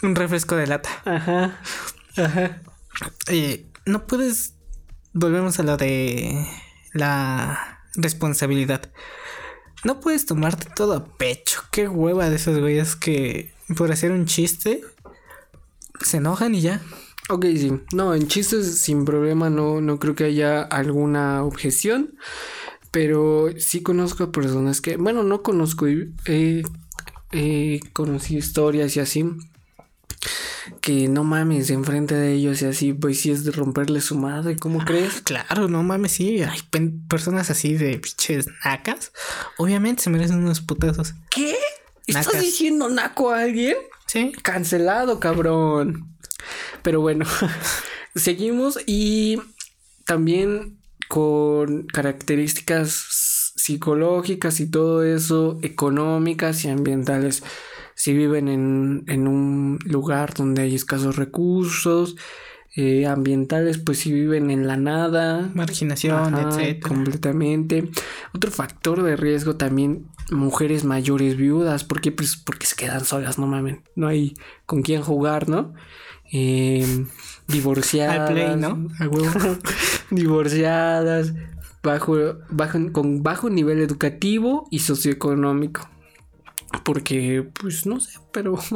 un 0.02 0.14
refresco 0.14 0.54
de 0.56 0.66
lata. 0.66 0.88
Ajá. 1.04 1.58
Ajá. 2.16 2.62
Eh, 3.28 3.66
no 3.86 4.06
puedes. 4.06 4.54
Volvemos 5.12 5.58
a 5.58 5.62
lo 5.62 5.76
de 5.76 6.46
la 6.92 7.80
responsabilidad. 7.94 8.90
No 9.84 10.00
puedes 10.00 10.26
tomarte 10.26 10.68
todo 10.74 10.94
a 10.94 11.16
pecho. 11.16 11.62
Qué 11.70 11.88
hueva 11.88 12.30
de 12.30 12.36
esos 12.36 12.58
güeyes 12.58 12.96
que 12.96 13.54
por 13.76 13.92
hacer 13.92 14.12
un 14.12 14.26
chiste 14.26 14.82
se 16.00 16.18
enojan 16.18 16.54
y 16.54 16.60
ya. 16.60 16.82
Ok, 17.30 17.46
sí. 17.56 17.72
No, 17.92 18.14
en 18.14 18.26
chistes 18.26 18.78
sin 18.80 19.04
problema 19.04 19.50
no, 19.50 19.80
no 19.80 19.98
creo 19.98 20.14
que 20.14 20.24
haya 20.24 20.62
alguna 20.62 21.44
objeción. 21.44 22.16
Pero 22.90 23.50
sí 23.58 23.82
conozco 23.82 24.24
a 24.24 24.32
personas 24.32 24.80
que, 24.80 24.96
bueno, 24.96 25.22
no 25.22 25.42
conozco, 25.42 25.86
he 25.86 26.62
he 27.32 27.80
conocido 27.92 28.38
historias 28.38 28.96
y 28.96 29.00
así. 29.00 29.24
Que 30.80 31.08
no 31.08 31.24
mames, 31.24 31.70
enfrente 31.70 32.14
de 32.14 32.34
ellos 32.34 32.60
y 32.62 32.66
así, 32.66 32.92
pues 32.92 33.20
sí 33.20 33.30
es 33.30 33.44
de 33.44 33.52
romperle 33.52 34.00
su 34.00 34.16
madre, 34.16 34.56
¿cómo 34.56 34.84
crees? 34.84 35.20
Claro, 35.22 35.68
no 35.68 35.82
mames, 35.82 36.12
sí. 36.12 36.42
Hay 36.42 36.60
personas 37.08 37.50
así 37.50 37.74
de 37.74 37.98
pinches 37.98 38.46
nacas. 38.64 39.12
Obviamente 39.56 40.02
se 40.02 40.10
merecen 40.10 40.38
unos 40.38 40.60
putazos. 40.60 41.14
¿Qué? 41.30 41.56
¿Estás 42.06 42.26
Nacas. 42.26 42.42
diciendo 42.42 42.88
naco 42.88 43.30
a 43.30 43.40
alguien? 43.42 43.76
Sí. 44.06 44.32
Cancelado, 44.42 45.20
cabrón. 45.20 46.16
Pero 46.82 47.00
bueno, 47.00 47.26
seguimos 48.14 48.78
y 48.86 49.40
también 50.06 50.78
con 51.08 51.86
características 51.86 53.52
psicológicas 53.56 54.60
y 54.60 54.70
todo 54.70 55.02
eso, 55.04 55.58
económicas 55.62 56.64
y 56.64 56.70
ambientales. 56.70 57.42
Si 57.98 58.14
viven 58.14 58.46
en, 58.46 59.02
en 59.08 59.26
un 59.26 59.80
lugar 59.84 60.32
donde 60.34 60.62
hay 60.62 60.76
escasos 60.76 61.16
recursos, 61.16 62.14
eh, 62.76 63.06
ambientales, 63.06 63.78
pues 63.78 63.98
si 63.98 64.12
viven 64.12 64.52
en 64.52 64.68
la 64.68 64.76
nada, 64.76 65.50
Marginación, 65.52 66.36
etcétera. 66.36 66.88
Completamente. 66.88 67.90
Otro 68.32 68.52
factor 68.52 69.02
de 69.02 69.16
riesgo 69.16 69.56
también, 69.56 70.06
mujeres 70.30 70.84
mayores 70.84 71.36
viudas. 71.36 71.82
¿Por 71.82 72.00
qué? 72.00 72.12
Pues 72.12 72.36
porque 72.36 72.66
se 72.66 72.76
quedan 72.76 73.04
solas, 73.04 73.36
no 73.36 73.48
mamen. 73.48 73.82
No 73.96 74.06
hay 74.06 74.34
con 74.64 74.82
quién 74.82 75.02
jugar, 75.02 75.48
¿no? 75.48 75.74
Eh, 76.30 77.04
divorciadas. 77.48 78.28
Al 78.28 78.32
play, 78.32 78.56
¿no? 78.56 78.86
A 79.00 79.08
huevo. 79.08 79.58
divorciadas. 80.12 81.34
Bajo, 81.82 82.16
bajo, 82.48 82.78
con 82.92 83.24
bajo 83.24 83.50
nivel 83.50 83.80
educativo 83.80 84.68
y 84.70 84.78
socioeconómico. 84.78 85.90
Porque, 86.84 87.48
pues 87.60 87.86
no 87.86 88.00
sé, 88.00 88.18
pero. 88.32 88.58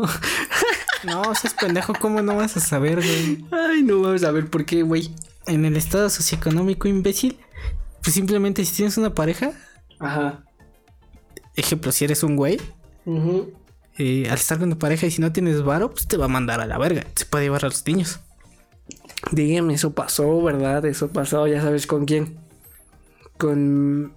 No, 1.05 1.35
seas 1.35 1.55
pendejo, 1.55 1.95
¿cómo 2.01 2.23
no 2.23 2.37
vas 2.37 2.57
a 2.57 2.61
saber, 2.61 2.97
güey? 3.03 3.45
Ay, 3.51 3.83
no 3.83 4.01
vamos 4.01 4.23
a 4.23 4.31
ver 4.31 4.49
por 4.49 4.65
qué, 4.65 4.83
güey. 4.85 5.11
En 5.47 5.65
el 5.65 5.77
estado 5.77 6.09
socioeconómico 6.09 6.87
imbécil, 6.87 7.39
pues 8.05 8.15
simplemente 8.15 8.65
si 8.65 8.77
tienes 8.77 8.97
una 8.99 9.13
pareja, 9.13 9.51
Ajá. 9.99 10.45
ejemplo, 11.57 11.91
si 11.91 12.05
eres 12.05 12.23
un 12.23 12.37
güey, 12.37 12.61
eh, 13.99 14.29
al 14.29 14.37
estar 14.37 14.61
con 14.61 14.71
tu 14.71 14.79
pareja 14.79 15.07
y 15.07 15.11
si 15.11 15.21
no 15.21 15.33
tienes 15.33 15.63
varo, 15.65 15.91
pues 15.91 16.07
te 16.07 16.17
va 16.17 16.27
a 16.27 16.29
mandar 16.29 16.61
a 16.61 16.67
la 16.67 16.79
verga. 16.79 17.05
Se 17.17 17.27
puede 17.27 17.47
llevar 17.47 17.65
a 17.65 17.69
los 17.69 17.85
niños. 17.85 18.21
Dígame, 19.33 19.75
eso 19.75 19.93
pasó, 19.95 20.41
¿verdad? 20.41 20.85
Eso 20.87 21.09
pasó, 21.09 21.49
ya 21.49 21.61
sabes 21.61 21.89
con 21.89 22.05
quién. 22.05 22.39
Con. 23.39 24.13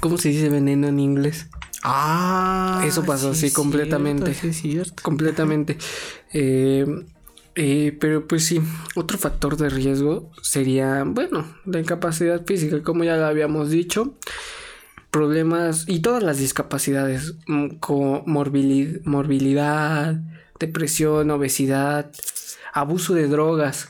¿Cómo 0.00 0.18
se 0.18 0.30
dice 0.30 0.48
veneno 0.48 0.88
en 0.88 0.98
inglés? 0.98 1.48
Ah, 1.82 2.82
Eso 2.86 3.04
pasó, 3.04 3.34
sí, 3.34 3.50
completamente. 3.52 4.34
cierto, 4.34 4.42
sí, 4.42 4.48
es 4.68 4.74
cierto. 4.74 5.02
Completamente. 5.02 5.78
Eh, 6.32 6.84
eh, 7.54 7.96
pero 7.98 8.26
pues 8.28 8.44
sí, 8.44 8.60
otro 8.94 9.16
factor 9.16 9.56
de 9.56 9.70
riesgo 9.70 10.30
sería, 10.42 11.04
bueno, 11.06 11.46
la 11.64 11.78
incapacidad 11.80 12.44
física, 12.44 12.82
como 12.82 13.04
ya 13.04 13.16
lo 13.16 13.24
habíamos 13.26 13.70
dicho. 13.70 14.16
problemas 15.10 15.84
y 15.88 16.00
todas 16.00 16.22
las 16.22 16.36
discapacidades, 16.38 17.36
mm, 17.46 17.76
como 17.80 18.22
morbilidad, 18.26 19.00
morbilidad 19.04 20.16
depresión, 20.58 21.30
obesidad, 21.30 22.10
abuso 22.74 23.14
de 23.14 23.28
drogas. 23.28 23.88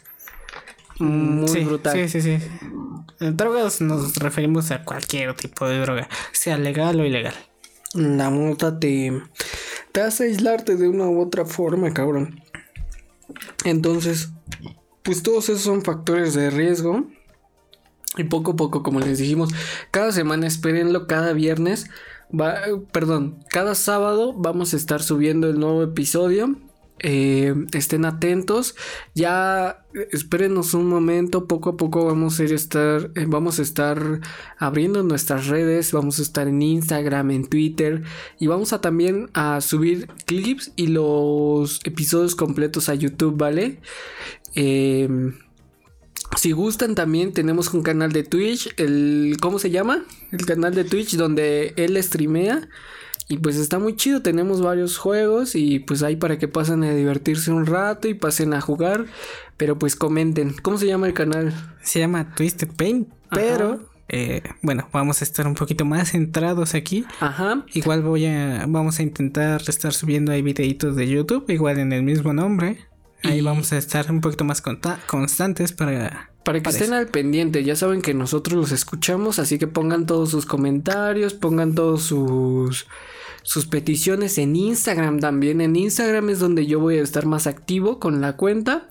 Muy 0.99 1.49
sí, 1.49 1.64
brutal. 1.64 1.95
Sí, 1.95 2.09
sí, 2.09 2.39
sí. 2.39 2.47
En 3.20 3.37
drogas 3.37 3.80
nos 3.80 4.16
referimos 4.16 4.70
a 4.70 4.84
cualquier 4.84 5.34
tipo 5.34 5.66
de 5.66 5.80
droga, 5.80 6.09
sea 6.32 6.59
legal 6.59 7.01
o 7.01 7.05
ilegal. 7.05 7.34
La 7.97 8.30
mota 8.30 8.78
te, 8.78 9.22
te 9.92 10.01
hace 10.01 10.24
aislarte 10.24 10.76
de 10.76 10.88
una 10.88 11.07
u 11.07 11.20
otra 11.20 11.44
forma, 11.44 11.92
cabrón. 11.92 12.40
Entonces, 13.64 14.30
pues 15.03 15.22
todos 15.22 15.49
esos 15.49 15.62
son 15.62 15.82
factores 15.82 16.34
de 16.34 16.51
riesgo. 16.51 17.07
Y 18.16 18.24
poco 18.24 18.53
a 18.53 18.57
poco, 18.57 18.82
como 18.82 19.01
les 19.01 19.18
dijimos, 19.18 19.51
cada 19.90 20.12
semana 20.12 20.47
espérenlo, 20.47 21.07
cada 21.07 21.32
viernes, 21.32 21.90
va, 22.32 22.61
perdón, 22.92 23.38
cada 23.51 23.74
sábado 23.74 24.32
vamos 24.32 24.72
a 24.72 24.76
estar 24.76 25.03
subiendo 25.03 25.51
el 25.51 25.59
nuevo 25.59 25.82
episodio. 25.82 26.57
Eh, 26.99 27.55
estén 27.72 28.05
atentos. 28.05 28.74
Ya 29.14 29.84
espérenos 30.12 30.74
un 30.74 30.88
momento. 30.88 31.47
Poco 31.47 31.70
a 31.70 31.76
poco 31.76 32.05
vamos 32.05 32.38
a 32.38 32.44
ir 32.44 32.53
estar. 32.53 33.11
eh, 33.14 33.26
vamos 33.26 33.59
a 33.59 33.62
estar 33.62 34.20
abriendo 34.59 35.03
nuestras 35.03 35.47
redes. 35.47 35.92
Vamos 35.92 36.18
a 36.18 36.22
estar 36.22 36.49
en 36.49 36.62
Instagram, 36.62 37.30
en 37.30 37.47
Twitter. 37.47 38.03
Y 38.38 38.47
vamos 38.47 38.72
a 38.72 38.80
también 38.80 39.30
a 39.34 39.61
subir 39.61 40.09
clips 40.26 40.72
y 40.76 40.88
los 40.88 41.80
episodios 41.84 42.34
completos 42.34 42.88
a 42.88 42.94
YouTube, 42.94 43.36
¿vale? 43.36 43.80
Eh, 44.55 45.09
si 46.36 46.53
gustan 46.53 46.94
también 46.94 47.32
tenemos 47.32 47.72
un 47.72 47.82
canal 47.82 48.12
de 48.12 48.22
Twitch, 48.22 48.68
el 48.76 49.36
¿cómo 49.40 49.59
se 49.59 49.70
llama? 49.70 50.05
El 50.32 50.44
canal 50.44 50.74
de 50.74 50.84
Twitch 50.84 51.16
donde 51.16 51.72
él 51.76 52.03
streamea 52.03 52.68
y 53.29 53.39
pues 53.39 53.57
está 53.57 53.79
muy 53.79 53.97
chido, 53.97 54.22
tenemos 54.22 54.61
varios 54.62 54.99
juegos 54.99 55.55
y 55.57 55.81
pues 55.81 56.03
ahí 56.03 56.16
para 56.16 56.39
que 56.39 56.47
pasen 56.49 56.85
a 56.85 56.93
divertirse 56.95 57.51
un 57.51 57.66
rato 57.66 58.07
y 58.09 58.14
pasen 58.14 58.55
a 58.55 58.61
jugar, 58.61 59.07
pero 59.57 59.79
pues 59.79 59.97
comenten. 59.97 60.55
¿Cómo 60.62 60.79
se 60.79 60.87
llama 60.87 61.07
el 61.09 61.14
canal? 61.14 61.53
Se 61.83 61.99
llama 61.99 62.35
Twisted 62.35 62.68
Pain, 62.77 63.09
pero 63.31 63.89
eh, 64.09 64.43
bueno, 64.62 64.89
vamos 64.93 65.20
a 65.20 65.24
estar 65.24 65.49
un 65.49 65.55
poquito 65.55 65.85
más 65.85 66.12
centrados 66.12 66.74
aquí. 66.77 67.05
Ajá. 67.18 67.64
Igual 67.74 68.03
voy 68.03 68.27
a 68.27 68.64
vamos 68.68 69.01
a 69.01 69.03
intentar 69.03 69.61
estar 69.66 69.93
subiendo 69.93 70.31
ahí 70.31 70.43
videitos 70.43 70.95
de 70.95 71.09
YouTube, 71.09 71.47
igual 71.49 71.79
en 71.81 71.93
el 71.93 72.05
mismo 72.05 72.33
nombre. 72.33 72.79
Ahí 73.24 73.39
Y- 73.39 73.43
vamos 73.43 73.72
a 73.72 73.79
estar 73.79 74.09
un 74.12 74.20
poquito 74.20 74.45
más 74.45 74.62
constantes 75.07 75.72
para 75.72 76.31
Para 76.45 76.62
que 76.62 76.70
estén 76.70 76.93
al 76.93 77.09
pendiente, 77.09 77.64
ya 77.64 77.74
saben 77.74 78.03
que 78.03 78.14
nosotros 78.14 78.57
los 78.57 78.70
escuchamos, 78.70 79.41
así 79.41 79.59
que 79.59 79.66
pongan 79.66 80.07
todos 80.07 80.31
sus 80.31 80.47
comentarios, 80.47 81.35
pongan 81.35 81.74
todos 81.74 82.03
sus 82.03 82.87
sus 83.47 83.66
peticiones 83.66 84.38
en 84.38 84.57
Instagram 84.57 85.20
también. 85.20 85.61
En 85.61 85.76
Instagram 85.76 86.30
es 86.30 86.40
donde 86.40 86.66
yo 86.66 86.80
voy 86.80 86.99
a 86.99 87.03
estar 87.03 87.26
más 87.26 87.47
activo 87.47 88.01
con 88.01 88.20
la 88.20 88.36
cuenta. 88.36 88.88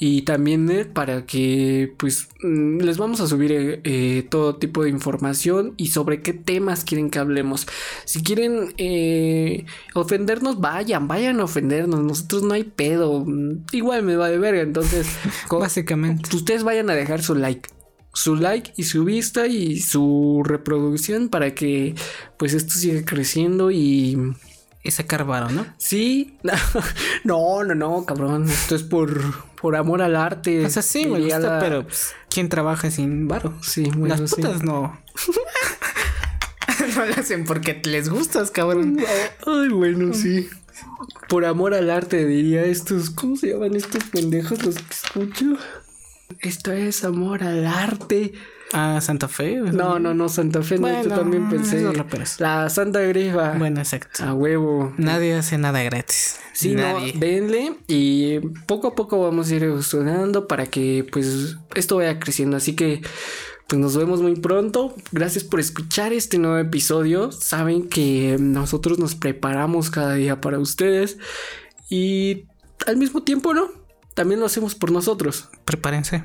Y 0.00 0.22
también 0.22 0.68
eh, 0.68 0.84
para 0.84 1.24
que 1.24 1.94
pues 1.96 2.26
mm, 2.42 2.78
les 2.80 2.98
vamos 2.98 3.20
a 3.20 3.28
subir 3.28 3.52
eh, 3.52 3.80
eh, 3.84 4.26
todo 4.28 4.56
tipo 4.56 4.82
de 4.82 4.90
información 4.90 5.74
y 5.76 5.86
sobre 5.86 6.20
qué 6.22 6.32
temas 6.32 6.82
quieren 6.82 7.08
que 7.08 7.20
hablemos. 7.20 7.68
Si 8.04 8.20
quieren 8.24 8.74
eh, 8.78 9.64
ofendernos, 9.94 10.60
vayan, 10.60 11.06
vayan 11.06 11.38
a 11.38 11.44
ofendernos. 11.44 12.00
Nosotros 12.00 12.42
no 12.42 12.54
hay 12.54 12.64
pedo. 12.64 13.24
Igual 13.70 14.02
me 14.02 14.16
va 14.16 14.28
de 14.28 14.38
verga. 14.38 14.62
Entonces, 14.62 15.06
básicamente 15.48 16.34
ustedes 16.34 16.64
vayan 16.64 16.90
a 16.90 16.94
dejar 16.94 17.22
su 17.22 17.36
like. 17.36 17.68
Su 18.14 18.36
like 18.36 18.72
y 18.76 18.84
su 18.84 19.04
vista 19.04 19.46
y 19.46 19.80
su 19.80 20.42
reproducción 20.44 21.28
para 21.28 21.54
que 21.54 21.94
pues 22.38 22.54
esto 22.54 22.72
siga 22.74 23.04
creciendo 23.04 23.70
y 23.70 24.18
y 24.86 24.90
sacar 24.90 25.24
varo, 25.24 25.48
¿no? 25.50 25.64
sí, 25.78 26.36
no, 27.24 27.64
no, 27.64 27.74
no, 27.74 28.04
cabrón, 28.06 28.48
esto 28.48 28.74
es 28.76 28.82
por 28.82 29.20
por 29.60 29.76
amor 29.76 30.02
al 30.02 30.14
arte. 30.14 30.64
O 30.66 30.68
sea, 30.70 30.82
sí, 30.82 31.06
me 31.06 31.20
gusta, 31.20 31.38
la- 31.38 31.58
pero 31.58 31.84
pues, 31.84 32.12
¿quién 32.28 32.48
trabaja 32.50 32.90
sin 32.90 33.26
varo? 33.26 33.54
sí, 33.62 33.90
Las 33.98 34.20
putas 34.34 34.62
no. 34.62 35.00
no 36.96 37.06
lo 37.06 37.14
hacen 37.14 37.44
porque 37.44 37.80
les 37.84 38.08
gustas, 38.10 38.50
cabrón. 38.50 38.98
Ay, 39.46 39.68
bueno, 39.70 40.12
sí. 40.12 40.48
Por 41.28 41.44
amor 41.46 41.72
al 41.74 41.90
arte 41.90 42.26
diría 42.26 42.64
estos, 42.64 43.10
¿cómo 43.10 43.36
se 43.36 43.52
llaman 43.52 43.74
estos 43.74 44.04
pendejos 44.04 44.62
los 44.64 44.74
que 44.74 44.82
escucho? 44.92 45.56
Esto 46.44 46.72
es 46.72 47.04
amor 47.04 47.42
al 47.42 47.66
arte. 47.66 48.34
Ah, 48.74 49.00
Santa 49.00 49.28
Fe. 49.28 49.56
No, 49.56 49.98
no, 49.98 50.12
no, 50.12 50.28
Santa 50.28 50.62
Fe, 50.62 50.78
no, 50.78 50.88
yo 50.88 50.94
Bueno, 50.94 51.14
también 51.16 51.48
pensé. 51.48 51.82
La 52.38 52.68
Santa 52.68 53.00
Grifa. 53.00 53.52
Bueno, 53.56 53.80
exacto. 53.80 54.22
A 54.22 54.34
huevo. 54.34 54.92
Nadie 54.98 55.34
hace 55.36 55.56
nada 55.56 55.82
gratis. 55.82 56.38
Sí, 56.52 56.74
Nadie. 56.74 57.14
no, 57.14 57.20
denle 57.20 57.76
y 57.86 58.40
poco 58.66 58.88
a 58.88 58.94
poco 58.94 59.22
vamos 59.22 59.50
a 59.50 59.54
ir 59.54 59.62
evolucionando 59.62 60.46
para 60.46 60.66
que 60.66 61.06
pues 61.10 61.56
esto 61.74 61.96
vaya 61.96 62.18
creciendo. 62.18 62.58
Así 62.58 62.76
que 62.76 63.00
pues 63.66 63.80
nos 63.80 63.96
vemos 63.96 64.20
muy 64.20 64.36
pronto. 64.36 64.94
Gracias 65.12 65.44
por 65.44 65.60
escuchar 65.60 66.12
este 66.12 66.36
nuevo 66.36 66.58
episodio. 66.58 67.32
Saben 67.32 67.88
que 67.88 68.36
nosotros 68.38 68.98
nos 68.98 69.14
preparamos 69.14 69.88
cada 69.88 70.14
día 70.14 70.42
para 70.42 70.58
ustedes 70.58 71.16
y 71.88 72.44
al 72.86 72.98
mismo 72.98 73.22
tiempo, 73.22 73.54
¿no? 73.54 73.70
También 74.14 74.40
lo 74.40 74.46
hacemos 74.46 74.74
por 74.74 74.92
nosotros. 74.92 75.48
Prepárense. 75.64 76.22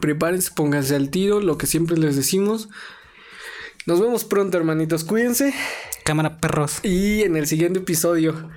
Prepárense, 0.00 0.50
pónganse 0.54 0.96
al 0.96 1.10
tiro, 1.10 1.40
lo 1.40 1.58
que 1.58 1.66
siempre 1.66 1.96
les 1.96 2.16
decimos. 2.16 2.68
Nos 3.86 4.00
vemos 4.00 4.24
pronto, 4.24 4.56
hermanitos. 4.58 5.04
Cuídense 5.04 5.54
Cámara 6.04 6.38
perros. 6.38 6.80
y 6.82 7.22
en 7.22 7.36
el 7.36 7.46
siguiente 7.46 7.78
episodio. 7.80 8.50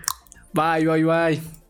Bye, 0.54 0.86
bye, 0.86 1.04
bye. 1.04 1.61